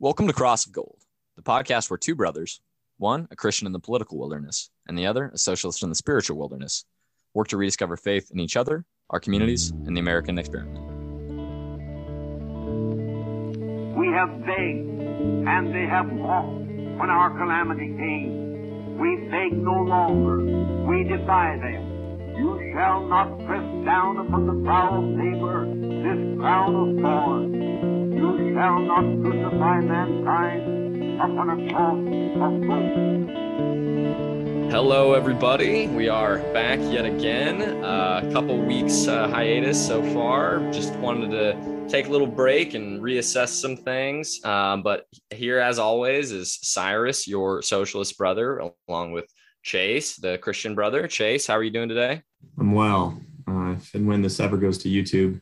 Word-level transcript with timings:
Welcome 0.00 0.28
to 0.28 0.32
Cross 0.32 0.64
of 0.64 0.70
Gold, 0.70 1.00
the 1.34 1.42
podcast 1.42 1.90
where 1.90 1.98
two 1.98 2.14
brothers, 2.14 2.60
one 2.98 3.26
a 3.32 3.34
Christian 3.34 3.66
in 3.66 3.72
the 3.72 3.80
political 3.80 4.16
wilderness, 4.16 4.70
and 4.86 4.96
the 4.96 5.06
other 5.06 5.32
a 5.34 5.38
socialist 5.38 5.82
in 5.82 5.88
the 5.88 5.96
spiritual 5.96 6.38
wilderness, 6.38 6.84
work 7.34 7.48
to 7.48 7.56
rediscover 7.56 7.96
faith 7.96 8.30
in 8.30 8.38
each 8.38 8.56
other, 8.56 8.84
our 9.10 9.18
communities, 9.18 9.70
and 9.70 9.96
the 9.96 10.00
American 10.00 10.38
experiment. 10.38 10.78
We 13.96 14.06
have 14.14 14.30
begged, 14.46 14.88
and 15.48 15.74
they 15.74 15.86
have 15.90 16.06
walked 16.12 16.60
when 16.60 17.10
our 17.10 17.36
calamity 17.36 17.88
came. 17.88 18.98
We 18.98 19.16
beg 19.32 19.52
no 19.52 19.82
longer. 19.82 20.44
We 20.86 21.08
defy 21.08 21.56
them. 21.56 22.36
You 22.36 22.70
shall 22.72 23.04
not 23.08 23.36
press 23.46 23.66
down 23.84 24.18
upon 24.18 24.46
the 24.46 24.52
brow 24.52 24.96
of 24.96 25.02
labor 25.02 25.66
this 25.66 26.38
crown 26.38 26.76
of 26.76 27.02
thorns. 27.02 27.57
You 28.58 28.64
shall 28.64 28.80
not 28.80 29.04
crucify 29.22 29.80
mankind 29.82 31.20
upon 31.20 31.50
a 31.50 31.56
cross 31.72 32.00
of 32.42 32.52
gold. 32.66 33.30
Hello, 34.72 35.12
everybody. 35.14 35.86
We 35.86 36.08
are 36.08 36.38
back 36.52 36.80
yet 36.80 37.04
again. 37.04 37.62
Uh, 37.84 38.20
a 38.24 38.32
couple 38.32 38.60
weeks 38.60 39.06
uh, 39.06 39.28
hiatus 39.28 39.86
so 39.86 40.02
far. 40.12 40.58
Just 40.72 40.92
wanted 40.94 41.30
to 41.30 41.86
take 41.88 42.08
a 42.08 42.10
little 42.10 42.26
break 42.26 42.74
and 42.74 43.00
reassess 43.00 43.50
some 43.50 43.76
things. 43.76 44.44
Um, 44.44 44.82
but 44.82 45.06
here, 45.30 45.60
as 45.60 45.78
always, 45.78 46.32
is 46.32 46.58
Cyrus, 46.60 47.28
your 47.28 47.62
socialist 47.62 48.18
brother, 48.18 48.60
along 48.88 49.12
with 49.12 49.32
Chase, 49.62 50.16
the 50.16 50.36
Christian 50.38 50.74
brother. 50.74 51.06
Chase, 51.06 51.46
how 51.46 51.54
are 51.54 51.62
you 51.62 51.70
doing 51.70 51.88
today? 51.88 52.22
I'm 52.58 52.72
well. 52.72 53.22
Uh, 53.46 53.74
if 53.74 53.94
and 53.94 54.08
when 54.08 54.22
this 54.22 54.40
ever 54.40 54.56
goes 54.56 54.78
to 54.78 54.88
YouTube, 54.88 55.40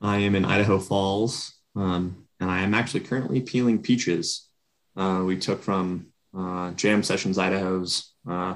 I 0.00 0.16
am 0.18 0.34
in 0.34 0.44
Idaho 0.44 0.80
Falls, 0.80 1.54
um, 1.76 2.25
and 2.40 2.50
I 2.50 2.62
am 2.62 2.74
actually 2.74 3.00
currently 3.00 3.40
peeling 3.40 3.82
peaches. 3.82 4.48
Uh, 4.96 5.22
we 5.24 5.36
took 5.38 5.62
from 5.62 6.08
uh, 6.36 6.72
Jam 6.72 7.02
Sessions 7.02 7.38
Idaho's 7.38 8.12
uh, 8.28 8.54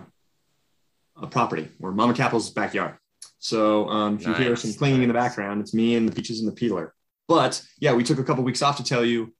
a 1.20 1.26
property 1.26 1.68
or 1.80 1.92
Mama 1.92 2.14
Capital's 2.14 2.50
backyard. 2.50 2.96
So 3.38 3.88
um, 3.88 4.16
if 4.16 4.26
you 4.26 4.34
hear 4.34 4.50
Nice, 4.50 4.62
some 4.62 4.74
clinging 4.74 5.02
in 5.02 5.08
the 5.08 5.14
background, 5.14 5.60
it's 5.60 5.74
me 5.74 5.96
and 5.96 6.08
the 6.08 6.14
peaches 6.14 6.40
and 6.40 6.48
the 6.48 6.52
peeler. 6.54 6.94
But 7.26 7.62
yeah, 7.78 7.94
we 7.94 8.04
took 8.04 8.18
a 8.18 8.24
couple 8.24 8.44
weeks 8.44 8.62
off 8.62 8.76
to 8.76 8.84
tell 8.84 9.04
you 9.04 9.32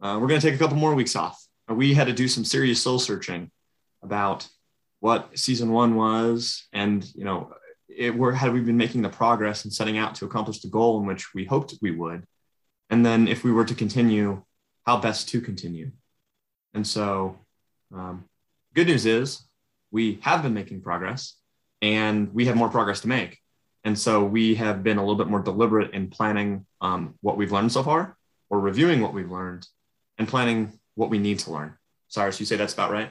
uh, 0.00 0.18
we're 0.20 0.28
going 0.28 0.40
to 0.40 0.46
take 0.46 0.56
a 0.56 0.58
couple 0.58 0.76
more 0.76 0.94
weeks 0.94 1.16
off. 1.16 1.40
We 1.68 1.94
had 1.94 2.08
to 2.08 2.12
do 2.12 2.28
some 2.28 2.44
serious 2.44 2.82
soul 2.82 2.98
searching 2.98 3.50
about 4.02 4.46
what 5.00 5.38
season 5.38 5.70
one 5.72 5.94
was, 5.94 6.66
and 6.72 7.06
you 7.14 7.24
know, 7.24 7.52
it 7.88 8.14
were 8.14 8.32
had 8.32 8.52
we 8.52 8.60
been 8.60 8.76
making 8.76 9.02
the 9.02 9.08
progress 9.08 9.64
and 9.64 9.72
setting 9.72 9.98
out 9.98 10.14
to 10.16 10.24
accomplish 10.24 10.60
the 10.60 10.68
goal 10.68 10.98
in 11.00 11.06
which 11.06 11.32
we 11.34 11.44
hoped 11.44 11.74
we 11.80 11.90
would, 11.90 12.24
and 12.94 13.04
then 13.04 13.26
if 13.26 13.42
we 13.42 13.50
were 13.50 13.64
to 13.64 13.74
continue, 13.74 14.40
how 14.86 14.98
best 14.98 15.28
to 15.30 15.40
continue. 15.40 15.90
And 16.74 16.86
so, 16.86 17.36
um, 17.92 18.24
good 18.72 18.86
news 18.86 19.04
is 19.04 19.42
we 19.90 20.20
have 20.22 20.44
been 20.44 20.54
making 20.54 20.80
progress, 20.80 21.34
and 21.82 22.32
we 22.32 22.44
have 22.44 22.54
more 22.54 22.68
progress 22.68 23.00
to 23.00 23.08
make. 23.08 23.40
And 23.82 23.98
so 23.98 24.22
we 24.22 24.54
have 24.54 24.84
been 24.84 24.98
a 24.98 25.00
little 25.00 25.16
bit 25.16 25.26
more 25.26 25.40
deliberate 25.40 25.92
in 25.92 26.08
planning 26.08 26.66
um, 26.80 27.16
what 27.20 27.36
we've 27.36 27.50
learned 27.50 27.72
so 27.72 27.82
far, 27.82 28.16
or 28.48 28.60
reviewing 28.60 29.00
what 29.00 29.12
we've 29.12 29.28
learned, 29.28 29.66
and 30.16 30.28
planning 30.28 30.78
what 30.94 31.10
we 31.10 31.18
need 31.18 31.40
to 31.40 31.50
learn. 31.50 31.76
Cyrus, 32.06 32.38
you 32.38 32.46
say 32.46 32.54
that's 32.54 32.74
about 32.74 32.92
right? 32.92 33.10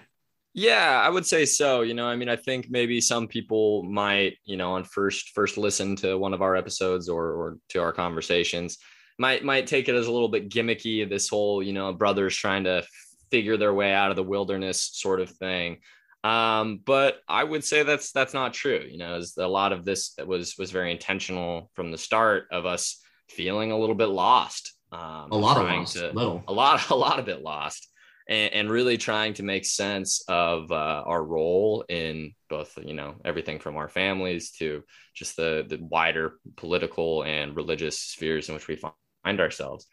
Yeah, 0.53 1.01
I 1.05 1.09
would 1.09 1.25
say 1.25 1.43
so. 1.43 1.81
You 1.81 1.93
know, 1.93 2.07
I 2.07 2.15
mean, 2.15 2.29
I 2.29 2.37
think 2.37 2.67
maybe 2.69 3.01
some 3.01 3.27
people 3.27 3.83
might, 3.83 4.37
you 4.45 4.55
know, 4.55 4.75
on 4.75 4.85
first 4.85 5.31
first 5.31 5.57
listen 5.57 5.97
to 5.97 6.17
one 6.17 6.33
of 6.33 6.41
our 6.41 6.55
episodes 6.55 7.09
or 7.09 7.25
or 7.33 7.57
to 7.71 7.81
our 7.81 7.91
conversations, 7.91 8.77
might 9.17 9.43
might 9.43 9.67
take 9.67 9.89
it 9.89 9.95
as 9.95 10.07
a 10.07 10.11
little 10.11 10.29
bit 10.29 10.49
gimmicky. 10.49 11.07
This 11.07 11.29
whole, 11.29 11.61
you 11.63 11.73
know, 11.73 11.93
brothers 11.93 12.35
trying 12.35 12.63
to 12.65 12.83
figure 13.31 13.57
their 13.57 13.73
way 13.73 13.93
out 13.93 14.09
of 14.11 14.15
the 14.15 14.23
wilderness 14.23 14.89
sort 14.93 15.19
of 15.19 15.29
thing. 15.29 15.77
Um, 16.23 16.79
but 16.85 17.17
I 17.27 17.43
would 17.43 17.63
say 17.63 17.83
that's 17.83 18.11
that's 18.11 18.33
not 18.33 18.53
true. 18.53 18.85
You 18.89 18.97
know, 18.97 19.15
as 19.15 19.35
a 19.37 19.47
lot 19.47 19.73
of 19.73 19.83
this 19.85 20.15
was 20.25 20.55
was 20.57 20.71
very 20.71 20.91
intentional 20.91 21.69
from 21.73 21.91
the 21.91 21.97
start 21.97 22.47
of 22.51 22.65
us 22.65 23.01
feeling 23.29 23.71
a 23.71 23.77
little 23.77 23.95
bit 23.95 24.07
lost. 24.07 24.73
Um, 24.91 25.31
A 25.31 25.35
lot 25.37 25.57
of 25.57 25.63
lost, 25.67 25.93
to- 25.97 26.11
little. 26.11 26.43
a 26.47 26.53
lot 26.53 26.89
a 26.91 26.95
lot 26.95 27.19
of 27.19 27.27
it 27.27 27.41
lost 27.41 27.89
and, 28.29 28.53
and 28.53 28.69
really 28.69 28.97
trying 28.97 29.33
to 29.33 29.43
make 29.43 29.65
sense 29.65 30.23
of 30.27 30.71
uh, 30.71 31.03
our 31.05 31.23
role 31.23 31.83
in 31.89 32.33
both 32.49 32.77
you 32.81 32.93
know 32.93 33.15
everything 33.25 33.59
from 33.59 33.75
our 33.75 33.89
families 33.89 34.51
to 34.51 34.83
just 35.15 35.35
the 35.35 35.65
the 35.67 35.77
wider 35.81 36.35
political 36.55 37.23
and 37.23 37.55
religious 37.55 37.99
spheres 37.99 38.47
in 38.49 38.55
which 38.55 38.67
we 38.67 38.75
find 38.75 38.93
ourselves 39.25 39.87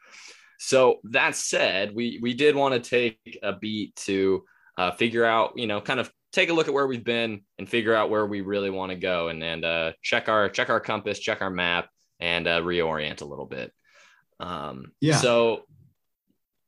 so 0.59 0.99
that 1.05 1.35
said 1.35 1.95
we 1.95 2.19
we 2.23 2.35
did 2.35 2.55
want 2.55 2.75
to 2.75 2.91
take 2.91 3.39
a 3.43 3.53
beat 3.53 3.95
to 3.97 4.45
uh, 4.79 4.91
figure 4.93 5.25
out 5.25 5.53
you 5.57 5.67
know 5.67 5.81
kind 5.81 6.01
of 6.01 6.11
take 6.33 6.49
a 6.49 6.53
look 6.53 6.69
at 6.69 6.75
where 6.75 6.87
we've 6.87 7.05
been 7.05 7.41
and 7.59 7.69
figure 7.69 7.95
out 7.95 8.11
where 8.11 8.27
we 8.27 8.41
really 8.41 8.71
want 8.71 8.91
to 8.91 8.97
go 8.97 9.29
and 9.29 9.43
and 9.43 9.65
uh, 9.65 9.93
check 10.03 10.29
our 10.29 10.49
check 10.49 10.71
our 10.71 10.81
compass 10.81 11.19
check 11.19 11.43
our 11.43 11.51
map 11.51 11.89
and 12.21 12.47
uh, 12.47 12.61
reorient 12.61 13.21
a 13.23 13.25
little 13.25 13.47
bit 13.47 13.73
um 14.39 14.93
Yeah. 15.01 15.17
so 15.17 15.65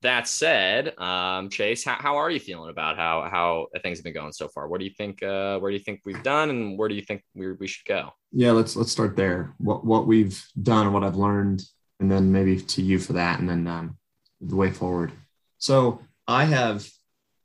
that 0.02 0.26
said, 0.26 0.98
um, 0.98 1.48
Chase, 1.48 1.84
how, 1.84 1.94
how 1.94 2.16
are 2.16 2.28
you 2.28 2.40
feeling 2.40 2.70
about 2.70 2.96
how 2.96 3.28
how 3.30 3.68
things 3.82 3.98
have 3.98 4.04
been 4.04 4.12
going 4.12 4.32
so 4.32 4.48
far? 4.48 4.66
What 4.66 4.80
do 4.80 4.84
you 4.84 4.90
think? 4.90 5.22
Uh, 5.22 5.58
where 5.60 5.70
do 5.70 5.76
you 5.76 5.82
think 5.82 6.00
we've 6.04 6.22
done, 6.24 6.50
and 6.50 6.76
where 6.76 6.88
do 6.88 6.96
you 6.96 7.02
think 7.02 7.22
we, 7.34 7.52
we 7.52 7.68
should 7.68 7.86
go? 7.86 8.10
Yeah, 8.32 8.50
let's 8.50 8.74
let's 8.74 8.90
start 8.90 9.14
there. 9.16 9.54
What 9.58 9.84
what 9.86 10.08
we've 10.08 10.44
done 10.60 10.86
and 10.86 10.94
what 10.94 11.04
I've 11.04 11.16
learned, 11.16 11.62
and 12.02 12.10
then 12.10 12.32
maybe 12.32 12.60
to 12.60 12.82
you 12.82 12.98
for 12.98 13.12
that, 13.12 13.38
and 13.38 13.48
then 13.48 13.68
um, 13.68 13.96
the 14.40 14.56
way 14.56 14.72
forward. 14.72 15.12
So 15.58 16.00
I 16.26 16.46
have 16.46 16.84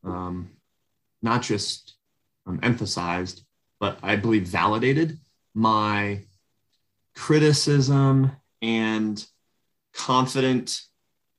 um, 0.04 0.50
not 1.22 1.44
just 1.44 1.96
um, 2.48 2.60
emphasized, 2.64 3.46
but 3.80 4.00
I 4.02 4.16
believe 4.16 4.48
validated 4.48 5.20
my 5.54 6.24
criticism 7.16 8.32
and 8.64 9.24
confident 9.94 10.82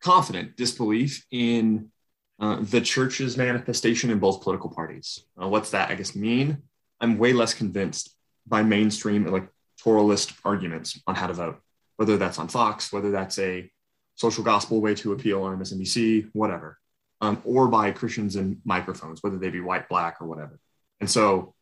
confident 0.00 0.56
disbelief 0.56 1.26
in 1.32 1.90
uh, 2.38 2.58
the 2.60 2.80
church's 2.80 3.36
manifestation 3.36 4.10
in 4.10 4.20
both 4.20 4.42
political 4.42 4.70
parties. 4.70 5.24
Uh, 5.42 5.48
what's 5.48 5.72
that? 5.72 5.90
I 5.90 5.96
guess 5.96 6.14
mean. 6.14 6.58
I'm 7.00 7.18
way 7.18 7.32
less 7.32 7.52
convinced 7.52 8.14
by 8.46 8.62
mainstream 8.62 9.24
electoralist 9.24 10.34
arguments 10.44 11.00
on 11.08 11.16
how 11.16 11.26
to 11.26 11.32
vote, 11.32 11.60
whether 11.98 12.16
that's 12.16 12.38
on 12.38 12.48
Fox, 12.48 12.92
whether 12.92 13.10
that's 13.10 13.38
a 13.40 13.70
social 14.14 14.44
gospel 14.44 14.80
way 14.80 14.94
to 14.94 15.12
appeal 15.12 15.42
on 15.42 15.58
MSNBC, 15.58 16.30
whatever, 16.32 16.78
um, 17.20 17.42
or 17.44 17.66
by 17.66 17.90
Christians 17.90 18.36
in 18.36 18.60
microphones, 18.64 19.22
whether 19.22 19.36
they 19.36 19.50
be 19.50 19.60
white, 19.60 19.88
black, 19.88 20.18
or 20.20 20.28
whatever. 20.28 20.60
And 21.00 21.10
so, 21.10 21.54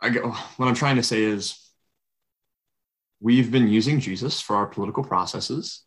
I 0.00 0.10
go, 0.10 0.30
what 0.58 0.68
I'm 0.68 0.74
trying 0.74 0.96
to 0.96 1.02
say 1.02 1.22
is, 1.22 1.58
we've 3.18 3.50
been 3.50 3.66
using 3.66 3.98
Jesus 3.98 4.42
for 4.42 4.56
our 4.56 4.66
political 4.66 5.02
processes. 5.02 5.82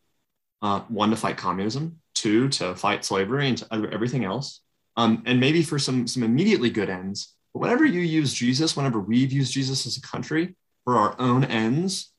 Uh, 0.62 0.80
one 0.88 1.10
to 1.10 1.16
fight 1.16 1.38
communism, 1.38 2.00
two 2.14 2.48
to 2.50 2.74
fight 2.74 3.04
slavery, 3.04 3.48
and 3.48 3.64
everything 3.92 4.24
else, 4.24 4.60
um, 4.96 5.22
and 5.24 5.40
maybe 5.40 5.62
for 5.62 5.78
some 5.78 6.06
some 6.06 6.22
immediately 6.22 6.68
good 6.68 6.90
ends. 6.90 7.34
But 7.54 7.60
whenever 7.60 7.86
you 7.86 8.00
use 8.00 8.34
Jesus, 8.34 8.76
whenever 8.76 9.00
we've 9.00 9.32
used 9.32 9.54
Jesus 9.54 9.86
as 9.86 9.96
a 9.96 10.02
country 10.02 10.56
for 10.84 10.98
our 10.98 11.14
own 11.18 11.44
ends, 11.44 12.12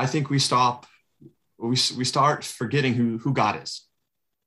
I 0.00 0.06
think 0.06 0.30
we 0.30 0.38
stop, 0.38 0.86
we, 1.58 1.76
we 1.98 2.04
start 2.04 2.42
forgetting 2.42 2.94
who, 2.94 3.18
who 3.18 3.34
God 3.34 3.62
is. 3.62 3.86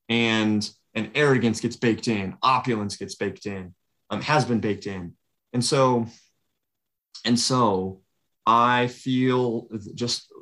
And, 0.10 0.68
and 0.96 1.12
arrogance 1.14 1.60
gets 1.60 1.76
baked 1.76 2.08
in, 2.08 2.36
opulence 2.42 2.98
gets 2.98 3.14
baked 3.14 3.46
in, 3.46 3.76
um, 4.10 4.22
has 4.22 4.46
been 4.46 4.60
baked 4.60 4.88
in. 4.88 5.14
And 5.54 5.64
so, 5.64 6.08
and 7.24 7.40
so 7.40 8.02
I 8.48 8.88
feel 8.88 9.68
just 9.94 10.34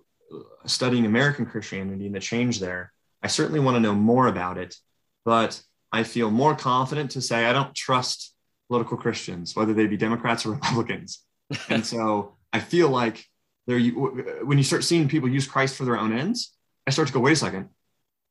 studying 0.65 1.05
American 1.05 1.45
Christianity 1.45 2.05
and 2.05 2.15
the 2.15 2.21
change 2.21 2.61
there, 2.61 2.93
I 3.21 3.27
certainly 3.27 3.59
want 3.59 3.75
to 3.75 3.81
know 3.81 3.93
more 3.93 4.27
about 4.27 4.57
it, 4.57 4.77
but 5.25 5.61
I 5.91 6.03
feel 6.03 6.31
more 6.31 6.55
confident 6.55 7.11
to 7.11 7.21
say 7.21 7.45
I 7.45 7.51
don't 7.51 7.75
trust 7.75 8.33
political 8.69 8.95
Christians, 8.95 9.57
whether 9.57 9.73
they 9.73 9.87
be 9.87 9.97
Democrats 9.97 10.45
or 10.45 10.51
Republicans. 10.53 11.25
and 11.67 11.85
so 11.85 12.37
I 12.53 12.61
feel 12.61 12.87
like 12.87 13.25
there, 13.67 13.77
you, 13.77 14.39
when 14.43 14.57
you 14.57 14.63
start 14.63 14.83
seeing 14.83 15.07
people 15.07 15.29
use 15.29 15.47
Christ 15.47 15.75
for 15.75 15.85
their 15.85 15.97
own 15.97 16.17
ends, 16.17 16.55
I 16.87 16.91
start 16.91 17.07
to 17.07 17.13
go, 17.13 17.19
wait 17.19 17.33
a 17.33 17.35
second, 17.35 17.69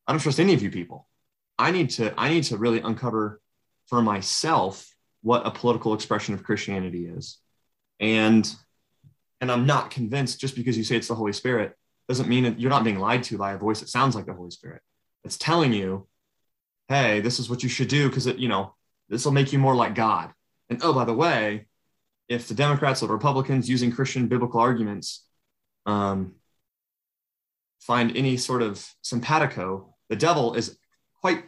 I 0.07 0.13
don't 0.13 0.21
trust 0.21 0.41
any 0.41 0.55
of 0.55 0.63
you 0.63 0.71
people. 0.71 1.07
I 1.59 1.71
need 1.71 1.91
to, 1.91 2.13
I 2.19 2.31
need 2.31 2.45
to 2.45 2.57
really 2.57 2.81
uncover 2.81 3.41
for 3.87 4.03
myself 4.03 4.93
what 5.23 5.47
a 5.47 5.51
political 5.51 5.95
expression 5.95 6.35
of 6.35 6.43
Christianity 6.43 7.07
is. 7.07 7.39
And, 8.01 8.51
and 9.41 9.53
I'm 9.53 9.67
not 9.67 9.91
convinced 9.91 10.41
just 10.41 10.57
because 10.57 10.77
you 10.77 10.85
say 10.85 10.97
it's 10.97 11.09
the 11.09 11.15
Holy 11.15 11.33
Spirit 11.33 11.77
doesn't 12.09 12.29
mean 12.29 12.45
that 12.45 12.59
you're 12.59 12.71
not 12.71 12.83
being 12.83 12.99
lied 12.99 13.23
to 13.23 13.39
by 13.39 13.53
a 13.53 13.59
voice 13.59 13.81
that 13.81 13.89
sounds 13.89 14.17
like 14.17 14.27
the 14.27 14.33
Holy 14.33 14.51
Spirit. 14.51 14.83
It's 15.23 15.37
telling 15.37 15.73
you, 15.73 16.09
hey, 16.89 17.21
this 17.21 17.39
is 17.39 17.49
what 17.49 17.63
you 17.63 17.69
should 17.69 17.89
do 17.89 18.09
because 18.09 18.27
it, 18.27 18.39
you 18.39 18.49
know, 18.49 18.75
this 19.09 19.25
will 19.25 19.33
make 19.33 19.53
you 19.53 19.61
more 19.61 19.77
like 19.77 19.95
God. 19.95 20.33
And 20.69 20.81
oh, 20.83 20.93
by 20.93 21.05
the 21.05 21.15
way, 21.15 21.67
if 22.31 22.47
the 22.47 22.55
Democrats 22.55 23.03
or 23.03 23.09
Republicans 23.09 23.69
using 23.69 23.91
Christian 23.91 24.29
biblical 24.29 24.61
arguments 24.61 25.27
um, 25.85 26.37
find 27.81 28.17
any 28.17 28.37
sort 28.37 28.63
of 28.63 28.89
simpatico, 29.03 29.97
the 30.09 30.15
devil 30.15 30.55
is 30.55 30.79
quite 31.21 31.43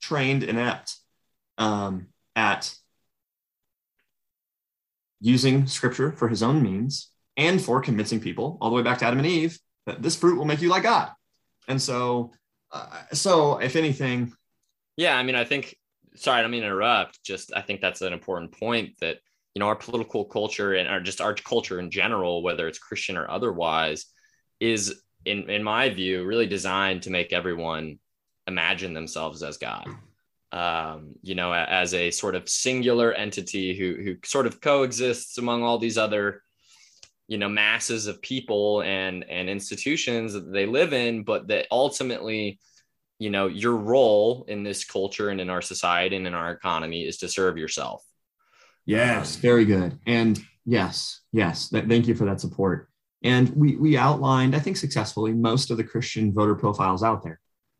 trained 0.00 0.44
inept 0.44 0.94
um, 1.58 2.06
at 2.36 2.72
using 5.20 5.66
scripture 5.66 6.12
for 6.12 6.28
his 6.28 6.40
own 6.40 6.62
means 6.62 7.10
and 7.36 7.60
for 7.60 7.80
convincing 7.80 8.20
people 8.20 8.58
all 8.60 8.70
the 8.70 8.76
way 8.76 8.82
back 8.82 8.98
to 8.98 9.06
Adam 9.06 9.18
and 9.18 9.26
Eve 9.26 9.58
that 9.86 10.00
this 10.00 10.14
fruit 10.14 10.38
will 10.38 10.44
make 10.44 10.62
you 10.62 10.68
like 10.68 10.84
God. 10.84 11.10
And 11.66 11.82
so, 11.82 12.30
uh, 12.70 13.02
so 13.12 13.58
if 13.58 13.74
anything, 13.74 14.32
yeah, 14.96 15.16
I 15.16 15.22
mean, 15.24 15.34
I 15.34 15.44
think. 15.44 15.76
Sorry, 16.14 16.38
I 16.38 16.42
don't 16.42 16.50
mean 16.50 16.62
to 16.62 16.66
interrupt. 16.66 17.22
Just 17.22 17.52
I 17.54 17.60
think 17.60 17.80
that's 17.80 18.02
an 18.02 18.12
important 18.12 18.50
point 18.50 18.94
that 19.00 19.18
you 19.58 19.60
know 19.60 19.66
our 19.66 19.76
political 19.76 20.24
culture 20.24 20.74
and 20.74 20.88
our 20.88 21.00
just 21.00 21.20
our 21.20 21.34
culture 21.34 21.80
in 21.80 21.90
general, 21.90 22.44
whether 22.44 22.68
it's 22.68 22.78
Christian 22.78 23.16
or 23.16 23.28
otherwise, 23.28 24.06
is 24.60 25.02
in 25.24 25.50
in 25.50 25.64
my 25.64 25.88
view 25.88 26.24
really 26.24 26.46
designed 26.46 27.02
to 27.02 27.10
make 27.10 27.32
everyone 27.32 27.98
imagine 28.46 28.94
themselves 28.94 29.42
as 29.42 29.56
God 29.58 29.88
um, 30.52 31.14
you 31.22 31.34
know, 31.34 31.52
as 31.52 31.92
a 31.92 32.10
sort 32.10 32.34
of 32.34 32.48
singular 32.48 33.12
entity 33.12 33.76
who 33.76 34.02
who 34.02 34.16
sort 34.24 34.46
of 34.46 34.60
coexists 34.60 35.38
among 35.38 35.62
all 35.62 35.78
these 35.78 35.98
other, 35.98 36.42
you 37.26 37.36
know, 37.36 37.48
masses 37.48 38.06
of 38.06 38.22
people 38.22 38.82
and 38.82 39.24
and 39.28 39.50
institutions 39.50 40.32
that 40.32 40.52
they 40.52 40.66
live 40.66 40.92
in, 40.92 41.22
but 41.22 41.48
that 41.48 41.66
ultimately, 41.70 42.58
you 43.18 43.30
know, 43.30 43.46
your 43.46 43.76
role 43.76 44.44
in 44.48 44.62
this 44.62 44.84
culture 44.84 45.28
and 45.28 45.40
in 45.40 45.50
our 45.50 45.62
society 45.62 46.16
and 46.16 46.26
in 46.26 46.34
our 46.34 46.52
economy 46.52 47.04
is 47.04 47.18
to 47.18 47.28
serve 47.28 47.58
yourself. 47.58 48.07
Yes, 48.88 49.36
very 49.36 49.66
good. 49.66 49.98
And 50.06 50.40
yes, 50.64 51.20
yes, 51.30 51.68
th- 51.68 51.84
thank 51.84 52.08
you 52.08 52.14
for 52.14 52.24
that 52.24 52.40
support. 52.40 52.88
And 53.22 53.50
we 53.50 53.76
we 53.76 53.98
outlined, 53.98 54.56
I 54.56 54.60
think, 54.60 54.78
successfully 54.78 55.34
most 55.34 55.70
of 55.70 55.76
the 55.76 55.84
Christian 55.84 56.32
voter 56.32 56.54
profiles 56.54 57.02
out 57.02 57.22
there 57.22 57.38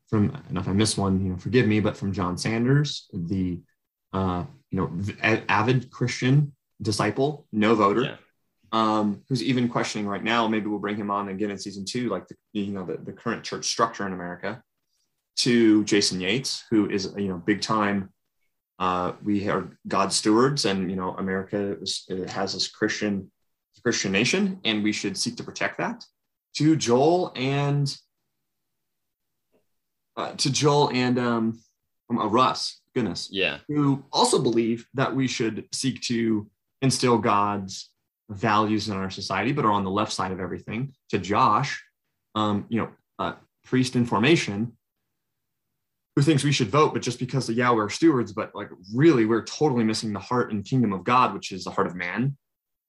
from, 0.08 0.36
and 0.48 0.58
if 0.58 0.68
I 0.68 0.72
miss 0.72 0.98
one, 0.98 1.24
you 1.24 1.30
know, 1.30 1.38
forgive 1.38 1.66
me, 1.66 1.80
but 1.80 1.96
from 1.96 2.12
John 2.12 2.36
Sanders, 2.36 3.08
the, 3.14 3.58
uh, 4.12 4.44
you 4.70 4.78
know, 4.78 5.42
avid 5.48 5.90
Christian 5.90 6.52
disciple, 6.82 7.46
no 7.52 7.74
voter, 7.74 8.02
yeah. 8.02 8.16
um, 8.72 9.22
who's 9.30 9.42
even 9.42 9.66
questioning 9.66 10.06
right 10.06 10.22
now. 10.22 10.46
Maybe 10.46 10.66
we'll 10.66 10.78
bring 10.78 10.96
him 10.96 11.10
on 11.10 11.30
again 11.30 11.50
in 11.50 11.58
season 11.58 11.86
two, 11.86 12.10
like 12.10 12.28
the, 12.28 12.36
you 12.52 12.72
know, 12.72 12.84
the, 12.84 12.98
the 12.98 13.12
current 13.12 13.44
church 13.44 13.64
structure 13.64 14.06
in 14.06 14.12
America. 14.12 14.62
To 15.38 15.84
Jason 15.84 16.20
Yates, 16.20 16.64
who 16.68 16.90
is 16.90 17.14
you 17.16 17.28
know 17.28 17.36
big 17.36 17.60
time. 17.62 18.12
Uh, 18.78 19.12
we 19.24 19.48
are 19.48 19.76
God's 19.88 20.16
stewards, 20.16 20.64
and 20.64 20.90
you 20.90 20.96
know 20.96 21.14
America 21.18 21.76
is, 21.80 22.08
has 22.28 22.54
this 22.54 22.68
Christian 22.68 23.30
Christian 23.82 24.12
nation, 24.12 24.60
and 24.64 24.82
we 24.82 24.92
should 24.92 25.16
seek 25.16 25.36
to 25.36 25.42
protect 25.42 25.78
that. 25.78 26.04
To 26.56 26.76
Joel 26.76 27.32
and 27.34 27.94
uh, 30.16 30.32
to 30.32 30.52
Joel 30.52 30.90
and 30.92 31.18
um, 31.18 31.60
um, 32.10 32.18
uh, 32.18 32.26
Russ, 32.26 32.80
goodness, 32.94 33.28
yeah, 33.32 33.58
who 33.68 34.04
also 34.12 34.40
believe 34.40 34.86
that 34.94 35.14
we 35.14 35.26
should 35.26 35.66
seek 35.72 36.00
to 36.02 36.48
instill 36.80 37.18
God's 37.18 37.90
values 38.30 38.88
in 38.88 38.96
our 38.96 39.10
society, 39.10 39.52
but 39.52 39.64
are 39.64 39.72
on 39.72 39.84
the 39.84 39.90
left 39.90 40.12
side 40.12 40.30
of 40.30 40.38
everything. 40.38 40.94
To 41.10 41.18
Josh, 41.18 41.82
um, 42.36 42.66
you 42.68 42.78
know, 42.78 42.90
uh, 43.18 43.32
priest 43.64 43.96
in 43.96 44.06
formation, 44.06 44.77
who 46.18 46.22
thinks 46.22 46.42
we 46.42 46.50
should 46.50 46.68
vote, 46.68 46.92
but 46.92 47.00
just 47.00 47.20
because 47.20 47.46
the 47.46 47.52
yeah, 47.52 47.70
we're 47.70 47.88
stewards, 47.88 48.32
but 48.32 48.52
like 48.52 48.70
really, 48.92 49.24
we're 49.24 49.44
totally 49.44 49.84
missing 49.84 50.12
the 50.12 50.18
heart 50.18 50.52
and 50.52 50.64
kingdom 50.64 50.92
of 50.92 51.04
God, 51.04 51.32
which 51.32 51.52
is 51.52 51.62
the 51.62 51.70
heart 51.70 51.86
of 51.86 51.94
man. 51.94 52.36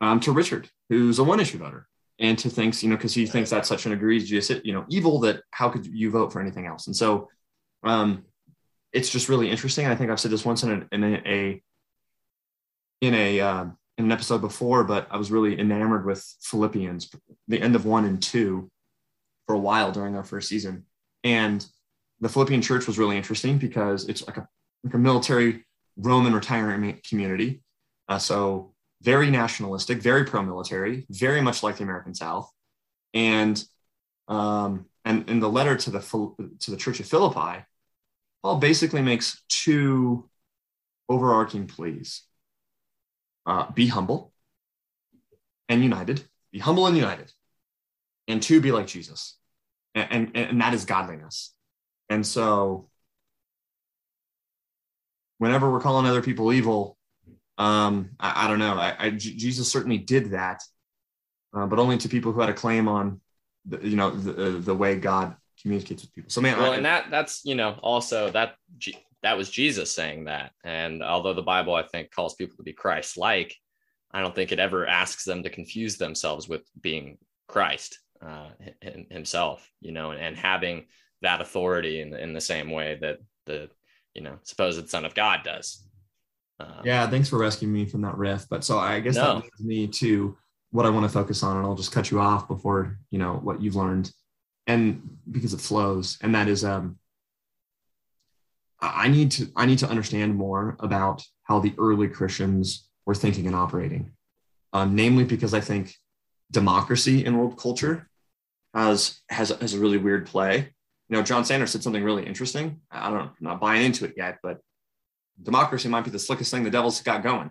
Um, 0.01 0.19
to 0.21 0.31
Richard, 0.31 0.67
who's 0.89 1.19
a 1.19 1.23
one 1.23 1.39
issue 1.39 1.59
voter 1.59 1.87
and 2.17 2.39
to 2.39 2.49
thinks, 2.49 2.81
you 2.81 2.89
know, 2.89 2.95
because 2.95 3.13
he 3.13 3.27
thinks 3.27 3.51
that's 3.51 3.69
such 3.69 3.85
an 3.85 3.91
egregious, 3.91 4.49
you 4.63 4.73
know, 4.73 4.83
evil 4.89 5.19
that 5.19 5.43
how 5.51 5.69
could 5.69 5.85
you 5.85 6.09
vote 6.09 6.33
for 6.33 6.41
anything 6.41 6.65
else? 6.65 6.87
And 6.87 6.95
so 6.95 7.29
um, 7.83 8.25
it's 8.93 9.11
just 9.11 9.29
really 9.29 9.51
interesting. 9.51 9.85
I 9.85 9.95
think 9.95 10.09
I've 10.09 10.19
said 10.19 10.31
this 10.31 10.43
once 10.43 10.63
in 10.63 10.71
a 10.71 10.87
in 10.91 11.03
a, 11.03 11.61
in 13.01 13.13
a 13.13 13.39
uh, 13.41 13.65
in 13.99 14.05
an 14.05 14.11
episode 14.11 14.41
before, 14.41 14.83
but 14.83 15.07
I 15.11 15.17
was 15.17 15.29
really 15.29 15.59
enamored 15.59 16.03
with 16.03 16.25
Philippians, 16.41 17.11
the 17.47 17.61
end 17.61 17.75
of 17.75 17.85
one 17.85 18.05
and 18.05 18.19
two, 18.19 18.71
for 19.45 19.53
a 19.53 19.59
while 19.59 19.91
during 19.91 20.15
our 20.15 20.23
first 20.23 20.49
season, 20.49 20.85
and 21.23 21.63
the 22.21 22.29
Philippian 22.29 22.61
church 22.61 22.87
was 22.87 22.97
really 22.97 23.17
interesting 23.17 23.57
because 23.57 24.07
it's 24.07 24.25
like 24.25 24.37
a 24.37 24.47
like 24.83 24.93
a 24.93 24.97
military 24.97 25.65
Roman 25.97 26.33
retirement 26.33 27.03
community. 27.03 27.61
Uh, 28.07 28.17
so 28.17 28.73
very 29.01 29.29
nationalistic, 29.29 30.01
very 30.01 30.25
pro-military, 30.25 31.05
very 31.09 31.41
much 31.41 31.63
like 31.63 31.77
the 31.77 31.83
American 31.83 32.13
South. 32.13 32.51
And 33.13 33.61
um, 34.27 34.85
and 35.05 35.29
in 35.29 35.39
the 35.39 35.49
letter 35.49 35.75
to 35.75 35.89
the 35.89 35.99
to 36.59 36.71
the 36.71 36.77
Church 36.77 36.99
of 36.99 37.07
Philippi, 37.07 37.65
Paul 38.43 38.57
basically 38.57 39.01
makes 39.01 39.41
two 39.49 40.29
overarching 41.07 41.67
pleas: 41.67 42.23
uh, 43.45 43.71
be 43.71 43.87
humble 43.87 44.33
and 45.67 45.83
united, 45.83 46.23
be 46.51 46.59
humble 46.59 46.87
and 46.87 46.97
united, 46.97 47.31
and 48.27 48.41
two, 48.41 48.61
be 48.61 48.71
like 48.71 48.87
Jesus, 48.87 49.37
and, 49.95 50.07
and, 50.35 50.37
and 50.37 50.61
that 50.61 50.73
is 50.73 50.85
godliness. 50.85 51.53
And 52.09 52.25
so, 52.25 52.89
whenever 55.37 55.71
we're 55.71 55.79
calling 55.79 56.05
other 56.05 56.21
people 56.21 56.51
evil, 56.51 56.97
um, 57.57 58.11
I, 58.19 58.45
I, 58.45 58.47
don't 58.47 58.59
know. 58.59 58.75
I, 58.75 58.95
I, 58.97 59.09
Jesus 59.11 59.71
certainly 59.71 59.97
did 59.97 60.31
that, 60.31 60.63
uh, 61.53 61.65
but 61.65 61.77
only 61.77 61.97
to 61.97 62.09
people 62.09 62.31
who 62.31 62.39
had 62.39 62.49
a 62.49 62.53
claim 62.53 62.87
on, 62.87 63.19
the, 63.65 63.79
you 63.87 63.97
know, 63.97 64.11
the, 64.11 64.57
uh, 64.57 64.59
the 64.61 64.75
way 64.75 64.95
God 64.95 65.35
communicates 65.61 66.03
with 66.03 66.13
people. 66.13 66.29
So 66.29 66.41
man, 66.41 66.57
well, 66.57 66.73
and 66.73 66.85
that 66.85 67.11
that's 67.11 67.43
you 67.43 67.55
know 67.55 67.77
also 67.81 68.31
that 68.31 68.55
that 69.21 69.37
was 69.37 69.49
Jesus 69.49 69.93
saying 69.93 70.25
that. 70.25 70.51
And 70.63 71.03
although 71.03 71.33
the 71.33 71.41
Bible 71.41 71.75
I 71.75 71.83
think 71.83 72.11
calls 72.11 72.35
people 72.35 72.55
to 72.57 72.63
be 72.63 72.73
Christ-like, 72.73 73.55
I 74.11 74.21
don't 74.21 74.33
think 74.33 74.51
it 74.51 74.59
ever 74.59 74.87
asks 74.87 75.25
them 75.25 75.43
to 75.43 75.49
confuse 75.49 75.97
themselves 75.97 76.47
with 76.47 76.63
being 76.79 77.17
Christ 77.47 77.99
uh, 78.25 78.49
himself. 79.09 79.69
You 79.81 79.91
know, 79.91 80.11
and, 80.11 80.21
and 80.21 80.37
having 80.37 80.85
that 81.21 81.41
authority 81.41 82.01
in, 82.01 82.13
in 82.13 82.33
the 82.33 82.41
same 82.41 82.71
way 82.71 82.97
that 83.01 83.19
the 83.45 83.69
you 84.13 84.21
know 84.21 84.37
supposed 84.43 84.89
Son 84.89 85.05
of 85.05 85.15
God 85.15 85.41
does. 85.43 85.85
Um, 86.59 86.81
yeah, 86.83 87.09
thanks 87.09 87.29
for 87.29 87.37
rescuing 87.37 87.73
me 87.73 87.85
from 87.85 88.01
that 88.01 88.17
riff. 88.17 88.47
But 88.49 88.63
so 88.63 88.77
I 88.77 88.99
guess 88.99 89.15
no. 89.15 89.35
that 89.35 89.43
leads 89.43 89.61
me 89.61 89.87
to 89.87 90.37
what 90.71 90.85
I 90.85 90.89
want 90.89 91.05
to 91.05 91.09
focus 91.11 91.43
on, 91.43 91.57
and 91.57 91.65
I'll 91.65 91.75
just 91.75 91.91
cut 91.91 92.11
you 92.11 92.19
off 92.19 92.47
before 92.47 92.97
you 93.11 93.19
know 93.19 93.35
what 93.35 93.61
you've 93.61 93.75
learned, 93.75 94.11
and 94.67 95.17
because 95.31 95.53
it 95.53 95.61
flows, 95.61 96.17
and 96.21 96.35
that 96.35 96.47
is 96.47 96.65
um, 96.65 96.97
I 98.81 99.07
need 99.07 99.31
to 99.31 99.49
I 99.55 99.65
need 99.65 99.79
to 99.79 99.89
understand 99.89 100.35
more 100.35 100.77
about 100.79 101.23
how 101.43 101.59
the 101.59 101.73
early 101.77 102.07
Christians 102.07 102.87
were 103.05 103.15
thinking 103.15 103.47
and 103.47 103.55
operating, 103.55 104.11
um, 104.73 104.95
namely 104.95 105.23
because 105.23 105.53
I 105.53 105.59
think 105.59 105.95
democracy 106.51 107.25
in 107.25 107.37
world 107.37 107.57
culture 107.57 108.09
has 108.73 109.19
has 109.29 109.49
has 109.49 109.73
a 109.73 109.79
really 109.79 109.97
weird 109.97 110.25
play. 110.25 110.73
You 111.09 111.17
know, 111.17 111.23
John 111.23 111.43
Sanders 111.43 111.71
said 111.71 111.83
something 111.83 112.03
really 112.03 112.25
interesting. 112.25 112.81
I 112.91 113.09
don't, 113.09 113.17
know, 113.17 113.21
I'm 113.23 113.33
not 113.39 113.59
buying 113.59 113.85
into 113.85 114.05
it 114.05 114.13
yet, 114.15 114.37
but 114.43 114.59
democracy 115.41 115.89
might 115.89 116.03
be 116.03 116.11
the 116.11 116.19
slickest 116.19 116.51
thing 116.51 116.63
the 116.63 116.69
devil's 116.69 117.01
got 117.01 117.23
going 117.23 117.49